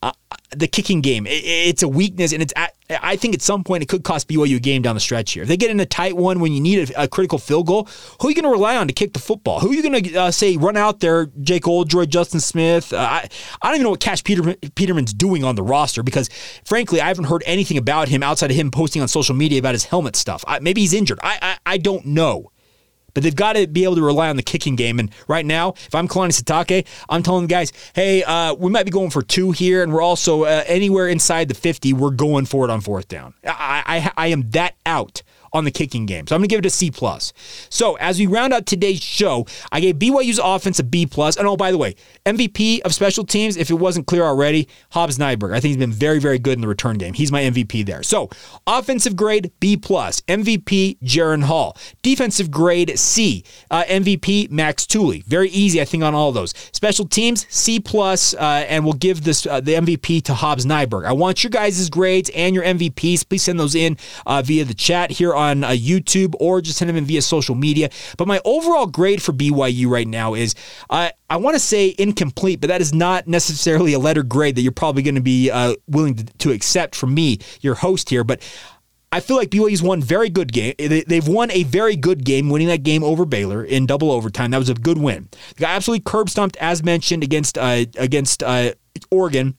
uh, 0.04 0.12
the 0.56 0.68
kicking 0.68 1.02
game. 1.02 1.28
It, 1.28 1.44
it's 1.44 1.84
a 1.84 1.88
weakness, 1.88 2.34
and 2.34 2.42
it's. 2.42 2.54
At, 2.56 2.74
I 2.90 3.16
think 3.16 3.34
at 3.34 3.42
some 3.42 3.64
point 3.64 3.84
it 3.84 3.90
could 3.90 4.04
cost 4.04 4.28
BYU 4.28 4.58
a 4.58 4.60
game 4.60 4.82
down 4.82 4.96
the 4.96 5.02
stretch 5.02 5.32
here. 5.32 5.44
If 5.44 5.50
they 5.50 5.56
get 5.56 5.70
in 5.70 5.80
a 5.80 5.86
tight 5.86 6.18
one 6.18 6.40
when 6.40 6.52
you 6.52 6.60
need 6.60 6.90
a, 6.90 7.04
a 7.04 7.08
critical 7.08 7.38
field 7.38 7.68
goal, 7.68 7.88
who 8.20 8.28
are 8.28 8.32
you 8.32 8.36
going 8.36 8.44
to 8.44 8.50
rely 8.50 8.76
on 8.76 8.88
to 8.88 8.94
kick 8.94 9.14
the 9.14 9.20
football? 9.20 9.60
Who 9.60 9.72
are 9.72 9.74
you 9.74 9.82
going 9.82 10.04
to 10.04 10.16
uh, 10.16 10.32
say 10.32 10.58
run 10.58 10.76
out 10.76 11.00
there? 11.00 11.28
Jake 11.42 11.68
Oldroyd, 11.68 12.10
Justin 12.10 12.40
Smith. 12.40 12.92
Uh, 12.92 12.98
I 12.98 13.30
I 13.62 13.68
don't 13.68 13.76
even 13.76 13.84
know 13.84 13.92
what 13.92 14.00
Cash 14.00 14.24
Peter, 14.24 14.42
Peterman's 14.76 15.14
doing 15.14 15.44
on 15.44 15.56
the 15.56 15.64
roster 15.64 16.04
because 16.04 16.30
frankly 16.66 17.00
I 17.00 17.08
haven't 17.08 17.26
heard 17.26 17.44
anything 17.46 17.78
about 17.78 18.10
him 18.10 18.24
outside 18.24 18.52
of 18.52 18.58
him 18.58 18.72
posting 18.72 19.02
on 19.02 19.08
social 19.08 19.36
media 19.36 19.60
about 19.60 19.74
his 19.74 19.86
helmet 19.86 20.16
stuff. 20.16 20.44
I, 20.48 20.60
maybe 20.60 20.82
he's 20.82 20.94
injured. 20.94 21.20
I, 21.24 21.38
I 21.42 21.74
I 21.74 21.78
don't 21.78 22.06
know. 22.06 22.52
But 23.14 23.24
they've 23.24 23.36
got 23.36 23.54
to 23.54 23.68
be 23.68 23.84
able 23.84 23.96
to 23.96 24.02
rely 24.02 24.30
on 24.30 24.36
the 24.36 24.44
kicking 24.44 24.76
game. 24.76 25.00
And 25.00 25.12
right 25.28 25.46
now, 25.46 25.70
if 25.70 25.94
I'm 25.96 26.08
Kalani 26.08 26.30
Sitake, 26.30 26.88
I'm 27.10 27.24
telling 27.24 27.44
the 27.44 27.48
guys, 27.48 27.74
hey, 27.94 28.24
uh, 28.24 28.54
we 28.54 28.72
might 28.72 28.86
be 28.86 28.92
going 28.92 29.10
for 29.10 29.22
two 29.22 29.52
here, 29.52 29.84
and 29.84 29.94
we're 29.94 30.02
also 30.02 30.44
uh, 30.44 30.64
anywhere 30.68 31.08
inside 31.08 31.48
the 31.48 31.54
50, 31.54 31.94
we're 31.94 32.12
going 32.12 32.46
for 32.46 32.66
it 32.66 32.72
on 32.72 32.82
fourth 32.82 33.08
down. 33.08 33.34
I, 33.46 34.12
I, 34.18 34.26
I 34.26 34.28
am 34.28 34.50
that 34.52 34.76
out 34.86 35.24
on 35.54 35.64
the 35.64 35.72
kicking 35.72 36.06
game. 36.06 36.28
So 36.28 36.36
I'm 36.36 36.40
going 36.40 36.50
to 36.50 36.54
give 36.54 36.60
it 36.60 36.66
a 36.66 36.70
C 36.70 36.92
plus. 36.92 37.34
So 37.70 37.96
as 37.96 38.20
we 38.20 38.28
round 38.28 38.54
out 38.54 38.66
today's 38.66 39.02
show, 39.02 39.46
I 39.72 39.80
gave 39.80 39.96
BYU's 39.96 40.40
offense 40.40 40.80
a 40.80 40.84
B 40.84 41.06
plus. 41.06 41.38
And 41.38 41.48
oh, 41.48 41.58
by 41.58 41.72
the 41.72 41.78
way, 41.78 41.96
MVP 42.26 42.82
of 42.82 42.94
special 42.94 43.26
teams, 43.26 43.58
if 43.58 43.70
it 43.70 43.76
wasn't 43.76 44.08
clear 44.08 44.24
already, 44.24 44.68
Hobbs 44.92 45.18
Nyberg. 45.18 45.52
I 45.52 45.60
think 45.60 45.70
he's 45.70 45.78
been 45.78 45.92
very, 45.92 46.20
very 46.20 46.40
good 46.40 46.54
in 46.54 46.62
the 46.62 46.68
return 46.68 46.98
game. 46.98 47.14
He's 47.14 47.32
my 47.32 47.42
MVP 47.44 47.86
there. 47.86 48.04
So 48.04 48.30
offensive 48.66 49.16
grade 49.16 49.52
B 49.60 49.78
plus, 49.78 50.22
MVP 50.22 51.00
Jaren 51.04 51.44
Hall, 51.44 51.78
defensive 52.02 52.52
grade 52.52 52.98
C, 52.98 53.44
uh, 53.70 53.84
MVP 53.84 54.52
Max 54.52 54.86
Tooley. 54.86 55.24
Very 55.28 55.50
easy, 55.50 55.82
I 55.82 55.86
think, 55.86 56.04
on 56.04 56.16
all 56.16 56.32
those. 56.32 56.54
Special 56.72 57.06
teams 57.06 57.46
C 57.50 57.80
plus, 57.80 58.34
uh, 58.36 58.66
and 58.68 58.84
we'll 58.84 58.94
give 58.94 59.24
this 59.24 59.46
uh, 59.46 59.60
the 59.60 59.74
MVP 59.74 60.24
to 60.24 60.34
Hobbs 60.34 60.66
Nyberg. 60.66 61.06
I 61.06 61.14
want 61.14 61.44
your 61.44 61.52
guys' 61.52 61.90
grades 61.90 62.30
and 62.36 62.56
your 62.56 62.64
MVPs. 62.64 63.28
Please 63.28 63.44
send 63.44 63.60
those 63.60 63.76
in 63.76 63.98
uh, 64.26 64.42
via 64.42 64.66
the 64.66 64.74
chat 64.74 65.12
here 65.12 65.34
on 65.42 65.64
uh, 65.64 65.70
YouTube 65.70 66.34
or 66.40 66.62
just 66.62 66.78
send 66.78 66.90
them 66.90 66.96
in 66.96 67.06
via 67.06 67.22
social 67.22 67.56
media. 67.56 67.90
But 68.18 68.28
my 68.28 68.40
overall 68.46 68.86
grade 68.86 69.22
for 69.22 69.34
BYU 69.34 69.88
right 69.88 70.08
now 70.08 70.34
is 70.34 70.56
I 70.90 71.38
want 71.38 71.56
to 71.56 71.60
say 71.60 71.96
incomplete, 71.98 72.60
but 72.60 72.68
that 72.68 72.82
is 72.82 72.94
not 72.94 73.28
necessarily 73.28 73.94
a 73.94 74.00
letter 74.00 74.24
grade 74.24 74.56
that 74.56 74.62
you're 74.62 74.72
probably 74.72 75.02
going 75.02 75.16
to 75.16 75.22
be 75.22 75.50
uh, 75.50 75.76
willing 75.88 76.16
to, 76.16 76.26
to 76.26 76.52
accept 76.52 76.96
from 76.96 77.14
me, 77.14 77.40
your 77.62 77.76
host 77.76 78.10
here. 78.10 78.24
But 78.24 78.42
I 79.14 79.20
feel 79.20 79.36
like 79.36 79.50
BYU's 79.50 79.84
won 79.84 80.02
very 80.02 80.30
good 80.30 80.54
game. 80.54 80.74
They've 80.78 81.28
won 81.28 81.52
a 81.52 81.64
very 81.64 81.98
good 81.98 82.24
game, 82.24 82.50
winning 82.50 82.70
that 82.70 82.84
game 82.84 83.04
over 83.04 83.26
Baylor 83.26 83.64
in 83.64 83.86
double 83.86 84.12
overtime. 84.12 84.52
That 84.52 84.58
was 84.58 84.70
a 84.70 84.74
good 84.74 84.98
win. 84.98 85.28
They 85.56 85.62
got 85.62 85.72
absolutely 85.72 86.04
curb 86.06 86.30
stomped, 86.30 86.56
as 86.58 86.82
mentioned, 86.82 87.24
against 87.24 87.58
uh, 87.58 87.86
against 87.98 88.42
uh, 88.42 88.74
Oregon. 89.10 89.58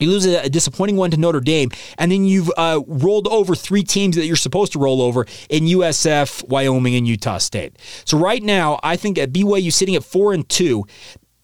You 0.00 0.10
lose 0.10 0.26
a, 0.26 0.48
disappointing 0.48 0.96
one 0.96 1.10
to 1.10 1.16
Notre 1.16 1.40
Dame, 1.40 1.70
and 1.98 2.10
then 2.10 2.24
you've 2.24 2.50
uh, 2.56 2.80
rolled 2.86 3.28
over 3.28 3.54
three 3.54 3.82
teams 3.82 4.16
that 4.16 4.26
you're 4.26 4.36
supposed 4.36 4.72
to 4.72 4.78
roll 4.78 5.02
over 5.02 5.26
in 5.48 5.64
USF, 5.64 6.48
Wyoming, 6.48 6.96
and 6.96 7.06
Utah 7.06 7.38
State. 7.38 7.78
So 8.04 8.18
right 8.18 8.42
now, 8.42 8.78
I 8.82 8.96
think 8.96 9.18
at 9.18 9.32
BYU 9.32 9.72
sitting 9.72 9.96
at 9.96 10.04
four 10.04 10.32
and 10.32 10.48
two. 10.48 10.86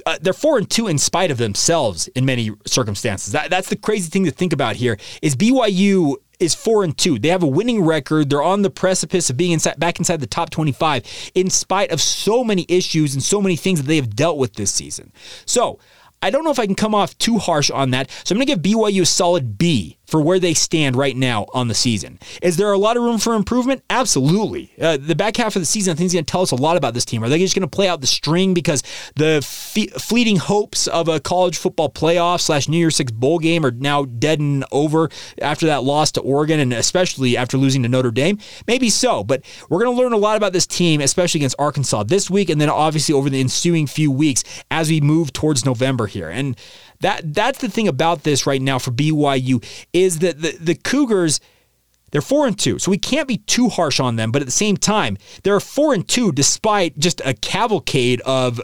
Uh, 0.07 0.19
they're 0.21 0.35
four 0.35 0.59
and 0.59 0.69
two 0.69 0.87
in 0.87 0.99
spite 0.99 1.31
of 1.31 1.39
themselves 1.39 2.09
in 2.09 2.27
many 2.27 2.51
circumstances. 2.67 3.33
That, 3.33 3.49
that's 3.49 3.71
the 3.71 3.77
crazy 3.77 4.11
thing 4.11 4.27
to 4.27 4.31
think 4.31 4.53
about 4.53 4.77
here. 4.77 4.99
Is 5.23 5.35
BYU 5.35 6.17
is 6.41 6.55
four 6.55 6.85
and 6.85 6.97
two. 6.97 7.19
They 7.19 7.29
have 7.29 7.43
a 7.43 7.49
winning 7.49 7.83
record. 7.83 8.31
They're 8.31 8.43
on 8.43 8.63
the 8.63 8.71
precipice 8.71 9.31
of 9.31 9.37
being 9.37 9.53
inside, 9.53 9.79
back 9.79 9.99
inside 9.99 10.21
the 10.21 10.27
top 10.27 10.51
25 10.51 11.31
in 11.35 11.51
spite 11.51 11.91
of 11.91 12.01
so 12.01 12.45
many 12.45 12.67
issues 12.69 13.15
and 13.15 13.23
so 13.23 13.41
many 13.41 13.57
things 13.57 13.81
that 13.81 13.87
they 13.87 13.97
have 13.97 14.15
dealt 14.15 14.39
with 14.39 14.55
this 14.55 14.71
season. 14.71 15.13
So 15.47 15.79
I 16.25 16.31
don't 16.31 16.43
know 16.43 16.51
if 16.51 16.59
I 16.59 16.65
can 16.65 16.75
come 16.75 16.95
off 16.95 17.17
too 17.19 17.37
harsh 17.37 17.71
on 17.71 17.91
that. 17.91 18.11
So 18.25 18.33
I'm 18.33 18.39
going 18.39 18.47
to 18.47 18.55
give 18.55 18.63
BYU 18.63 19.03
a 19.03 19.07
solid 19.07 19.59
B 19.59 19.99
for 20.07 20.21
where 20.21 20.39
they 20.39 20.55
stand 20.55 20.97
right 20.97 21.17
now 21.17 21.47
on 21.55 21.69
the 21.69 21.75
season. 21.75 22.19
Is 22.43 22.57
there 22.57 22.73
a 22.73 22.79
lot 22.79 22.97
of 22.97 23.03
room 23.03 23.19
for 23.19 23.35
improvement? 23.35 23.83
Absolutely. 23.91 24.73
Uh, 24.81 24.97
the 24.97 25.15
back 25.15 25.37
half 25.37 25.57
of 25.57 25.63
the 25.63 25.67
season, 25.67 25.93
I 25.93 25.95
think, 25.97 26.07
is 26.07 26.13
going 26.13 26.25
to 26.25 26.31
tell 26.31 26.43
us 26.43 26.51
a 26.51 26.57
lot 26.57 26.77
about 26.77 26.95
this 26.95 27.05
team. 27.05 27.23
Are 27.25 27.29
they 27.29 27.39
just 27.39 27.55
going 27.55 27.69
to 27.69 27.69
play 27.69 27.89
out 27.89 28.01
the 28.01 28.07
string 28.07 28.55
because 28.55 28.83
the 29.17 29.43
fe- 29.45 29.87
fleeting 29.87 30.37
hopes 30.37 30.87
of 30.87 31.09
a 31.09 31.21
college 31.21 31.57
football 31.57 31.91
playoff 31.91 32.41
slash 32.41 32.69
New 32.69 32.79
Year's 32.79 32.97
Six 32.97 33.13
bowl 33.13 33.39
game 33.39 33.65
are 33.65 33.71
now 33.71 34.05
dead 34.05 34.41
and 34.41 34.65
over 34.73 35.09
after 35.41 35.67
that 35.67 35.85
loss 35.85 36.13
to 36.13 36.21
Oregon 36.21 36.61
and 36.61 36.73
especially 36.73 37.37
after 37.37 37.57
losing 37.57 37.83
to 37.83 37.89
Notre 37.89 38.11
Dame? 38.11 38.39
Maybe 38.67 38.91
so, 38.91 39.25
but 39.25 39.45
we're 39.69 39.83
going 39.83 39.95
to 39.95 40.03
learn 40.03 40.13
a 40.13 40.19
lot 40.19 40.37
about 40.37 40.53
this 40.53 40.67
team, 40.67 41.01
especially 41.01 41.41
against 41.41 41.57
Arkansas 41.59 42.05
this 42.05 42.31
week 42.31 42.49
and 42.51 42.61
then 42.61 42.71
obviously 42.71 43.15
over 43.15 43.31
the 43.31 43.41
ensuing 43.41 43.87
few 43.87 44.11
weeks 44.11 44.45
as 44.71 44.89
we 44.89 45.01
move 45.01 45.33
towards 45.33 45.65
November 45.65 46.07
here. 46.07 46.29
And 46.29 46.57
that 47.01 47.35
that's 47.35 47.59
the 47.59 47.69
thing 47.69 47.89
about 47.89 48.23
this 48.23 48.47
right 48.47 48.63
now 48.63 48.79
for 48.79 48.91
BYU 48.91 49.65
is 49.93 50.21
that 50.21 50.41
the, 50.41 50.57
the 50.61 50.75
Cougars 50.75 51.41
they're 52.15 52.23
four 52.23 52.47
and 52.47 52.57
two, 52.57 52.79
so 52.79 52.93
we 52.93 52.99
can't 52.99 53.27
be 53.27 53.39
too 53.39 53.69
harsh 53.69 53.99
on 53.99 54.15
them. 54.15 54.31
But 54.31 54.41
at 54.41 54.47
the 54.47 54.53
same 54.53 54.77
time, 54.77 55.19
they're 55.43 55.59
four 55.59 55.93
and 55.93 56.07
two 56.07 56.31
despite 56.31 56.97
just 56.97 57.21
a 57.25 57.35
cavalcade 57.35 58.21
of, 58.21 58.61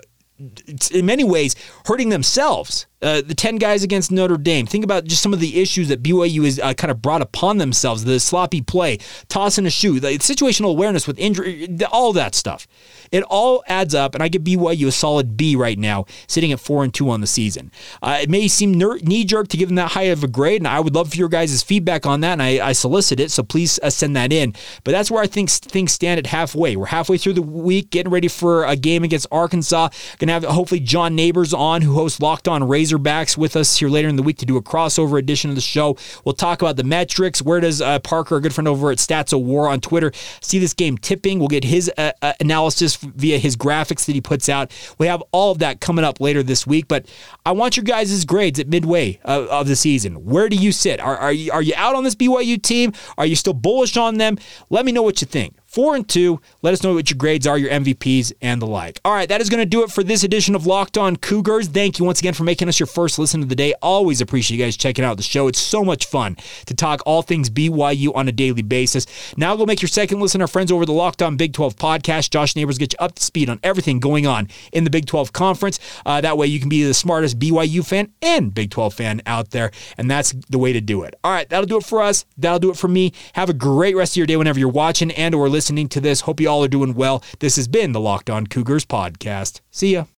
in 0.92 1.04
many 1.04 1.24
ways, 1.24 1.56
hurting 1.86 2.10
themselves. 2.10 2.86
Uh, 3.02 3.22
the 3.22 3.34
10 3.34 3.56
guys 3.56 3.82
against 3.82 4.12
Notre 4.12 4.36
Dame. 4.36 4.66
Think 4.66 4.84
about 4.84 5.04
just 5.04 5.22
some 5.22 5.32
of 5.32 5.40
the 5.40 5.60
issues 5.60 5.88
that 5.88 6.02
BYU 6.02 6.44
has 6.44 6.58
uh, 6.58 6.74
kind 6.74 6.90
of 6.90 7.00
brought 7.00 7.22
upon 7.22 7.58
themselves 7.58 8.04
the 8.04 8.20
sloppy 8.20 8.60
play, 8.60 8.98
tossing 9.28 9.66
a 9.66 9.70
shoe, 9.70 10.00
the 10.00 10.08
situational 10.18 10.70
awareness 10.70 11.06
with 11.06 11.18
injury, 11.18 11.68
all 11.90 12.12
that 12.12 12.34
stuff. 12.34 12.66
It 13.10 13.22
all 13.24 13.64
adds 13.66 13.94
up, 13.94 14.14
and 14.14 14.22
I 14.22 14.28
give 14.28 14.42
BYU 14.42 14.88
a 14.88 14.92
solid 14.92 15.36
B 15.36 15.56
right 15.56 15.78
now, 15.78 16.04
sitting 16.26 16.52
at 16.52 16.60
4 16.60 16.84
and 16.84 16.94
2 16.94 17.10
on 17.10 17.20
the 17.20 17.26
season. 17.26 17.72
Uh, 18.02 18.18
it 18.22 18.30
may 18.30 18.46
seem 18.48 18.72
knee 18.72 19.24
jerk 19.24 19.48
to 19.48 19.56
give 19.56 19.68
them 19.68 19.76
that 19.76 19.92
high 19.92 20.04
of 20.04 20.22
a 20.22 20.28
grade, 20.28 20.60
and 20.60 20.68
I 20.68 20.80
would 20.80 20.94
love 20.94 21.10
for 21.10 21.16
your 21.16 21.28
guys' 21.28 21.62
feedback 21.62 22.06
on 22.06 22.20
that, 22.20 22.32
and 22.32 22.42
I, 22.42 22.68
I 22.68 22.72
solicit 22.72 23.18
it, 23.18 23.30
so 23.30 23.42
please 23.42 23.80
uh, 23.82 23.90
send 23.90 24.14
that 24.16 24.32
in. 24.32 24.54
But 24.84 24.92
that's 24.92 25.10
where 25.10 25.22
I 25.22 25.26
think 25.26 25.50
things 25.50 25.92
stand 25.92 26.18
at 26.18 26.26
halfway. 26.26 26.76
We're 26.76 26.86
halfway 26.86 27.18
through 27.18 27.32
the 27.34 27.42
week, 27.42 27.90
getting 27.90 28.12
ready 28.12 28.28
for 28.28 28.64
a 28.64 28.76
game 28.76 29.04
against 29.04 29.26
Arkansas. 29.32 29.88
Going 30.18 30.28
to 30.28 30.34
have 30.34 30.44
hopefully 30.44 30.80
John 30.80 31.14
Neighbors 31.14 31.52
on, 31.52 31.82
who 31.82 31.94
hosts 31.94 32.20
Locked 32.20 32.46
On 32.46 32.66
Razor 32.66 32.89
Razorbacks 32.90 33.36
with 33.36 33.56
us 33.56 33.78
here 33.78 33.88
later 33.88 34.08
in 34.08 34.16
the 34.16 34.22
week 34.22 34.38
to 34.38 34.46
do 34.46 34.56
a 34.56 34.62
crossover 34.62 35.18
edition 35.18 35.50
of 35.50 35.56
the 35.56 35.62
show. 35.62 35.96
We'll 36.24 36.34
talk 36.34 36.62
about 36.62 36.76
the 36.76 36.84
metrics. 36.84 37.42
Where 37.42 37.60
does 37.60 37.80
uh, 37.80 37.98
Parker, 38.00 38.36
a 38.36 38.40
good 38.40 38.54
friend 38.54 38.68
over 38.68 38.90
at 38.90 38.98
Stats 38.98 39.32
of 39.32 39.40
War 39.40 39.68
on 39.68 39.80
Twitter, 39.80 40.12
see 40.40 40.58
this 40.58 40.74
game 40.74 40.98
tipping? 40.98 41.38
We'll 41.38 41.48
get 41.48 41.64
his 41.64 41.90
uh, 41.96 42.12
uh, 42.22 42.32
analysis 42.40 42.96
via 42.96 43.38
his 43.38 43.56
graphics 43.56 44.06
that 44.06 44.12
he 44.14 44.20
puts 44.20 44.48
out. 44.48 44.72
We 44.98 45.06
have 45.06 45.22
all 45.32 45.52
of 45.52 45.58
that 45.60 45.80
coming 45.80 46.04
up 46.04 46.20
later 46.20 46.42
this 46.42 46.66
week. 46.66 46.88
But 46.88 47.06
I 47.46 47.52
want 47.52 47.76
your 47.76 47.84
guys' 47.84 48.24
grades 48.24 48.58
at 48.58 48.68
midway 48.68 49.20
of, 49.24 49.46
of 49.48 49.68
the 49.68 49.76
season. 49.76 50.24
Where 50.24 50.48
do 50.48 50.56
you 50.56 50.72
sit? 50.72 51.00
Are, 51.00 51.16
are, 51.16 51.32
you, 51.32 51.52
are 51.52 51.62
you 51.62 51.74
out 51.76 51.94
on 51.94 52.04
this 52.04 52.14
BYU 52.14 52.60
team? 52.60 52.92
Are 53.18 53.26
you 53.26 53.36
still 53.36 53.54
bullish 53.54 53.96
on 53.96 54.18
them? 54.18 54.38
Let 54.68 54.84
me 54.84 54.92
know 54.92 55.02
what 55.02 55.20
you 55.20 55.26
think. 55.26 55.54
Four 55.70 55.94
and 55.94 56.08
two. 56.08 56.40
Let 56.62 56.74
us 56.74 56.82
know 56.82 56.94
what 56.94 57.10
your 57.10 57.16
grades 57.16 57.46
are, 57.46 57.56
your 57.56 57.70
MVPs, 57.70 58.32
and 58.42 58.60
the 58.60 58.66
like. 58.66 59.00
All 59.04 59.12
right, 59.12 59.28
that 59.28 59.40
is 59.40 59.48
going 59.48 59.60
to 59.60 59.64
do 59.64 59.84
it 59.84 59.92
for 59.92 60.02
this 60.02 60.24
edition 60.24 60.56
of 60.56 60.66
Locked 60.66 60.98
On 60.98 61.14
Cougars. 61.14 61.68
Thank 61.68 62.00
you 62.00 62.04
once 62.04 62.18
again 62.18 62.34
for 62.34 62.42
making 62.42 62.68
us 62.68 62.80
your 62.80 62.88
first 62.88 63.20
listen 63.20 63.40
of 63.40 63.48
the 63.48 63.54
day. 63.54 63.72
Always 63.80 64.20
appreciate 64.20 64.58
you 64.58 64.64
guys 64.64 64.76
checking 64.76 65.04
out 65.04 65.16
the 65.16 65.22
show. 65.22 65.46
It's 65.46 65.60
so 65.60 65.84
much 65.84 66.06
fun 66.06 66.36
to 66.66 66.74
talk 66.74 67.02
all 67.06 67.22
things 67.22 67.50
BYU 67.50 68.12
on 68.16 68.26
a 68.26 68.32
daily 68.32 68.62
basis. 68.62 69.06
Now 69.36 69.54
go 69.54 69.64
make 69.64 69.80
your 69.80 69.88
second 69.88 70.18
listen. 70.18 70.40
Our 70.40 70.48
friends 70.48 70.72
over 70.72 70.84
the 70.84 70.92
Locked 70.92 71.22
On 71.22 71.36
Big 71.36 71.52
12 71.52 71.76
podcast. 71.76 72.30
Josh 72.30 72.56
Neighbors 72.56 72.76
get 72.76 72.92
you 72.94 72.98
up 72.98 73.14
to 73.14 73.22
speed 73.22 73.48
on 73.48 73.60
everything 73.62 74.00
going 74.00 74.26
on 74.26 74.48
in 74.72 74.82
the 74.82 74.90
Big 74.90 75.06
12 75.06 75.32
conference. 75.32 75.78
Uh, 76.04 76.20
that 76.20 76.36
way 76.36 76.48
you 76.48 76.58
can 76.58 76.68
be 76.68 76.82
the 76.82 76.94
smartest 76.94 77.38
BYU 77.38 77.86
fan 77.86 78.12
and 78.22 78.52
Big 78.52 78.72
12 78.72 78.92
fan 78.92 79.22
out 79.24 79.50
there, 79.50 79.70
and 79.96 80.10
that's 80.10 80.32
the 80.48 80.58
way 80.58 80.72
to 80.72 80.80
do 80.80 81.04
it. 81.04 81.14
All 81.22 81.30
right, 81.30 81.48
that'll 81.48 81.68
do 81.68 81.76
it 81.76 81.84
for 81.84 82.02
us. 82.02 82.24
That'll 82.36 82.58
do 82.58 82.72
it 82.72 82.76
for 82.76 82.88
me. 82.88 83.12
Have 83.34 83.48
a 83.48 83.54
great 83.54 83.94
rest 83.94 84.14
of 84.14 84.16
your 84.16 84.26
day 84.26 84.36
whenever 84.36 84.58
you're 84.58 84.68
watching 84.68 85.12
and 85.12 85.32
or 85.32 85.48
listening 85.48 85.59
listening 85.60 85.90
to 85.90 86.00
this. 86.00 86.22
Hope 86.22 86.40
you 86.40 86.48
all 86.48 86.64
are 86.64 86.68
doing 86.68 86.94
well. 86.94 87.22
This 87.40 87.56
has 87.56 87.68
been 87.68 87.92
the 87.92 88.00
Locked 88.00 88.30
On 88.30 88.46
Cougars 88.46 88.86
podcast. 88.86 89.60
See 89.70 89.92
ya. 89.92 90.06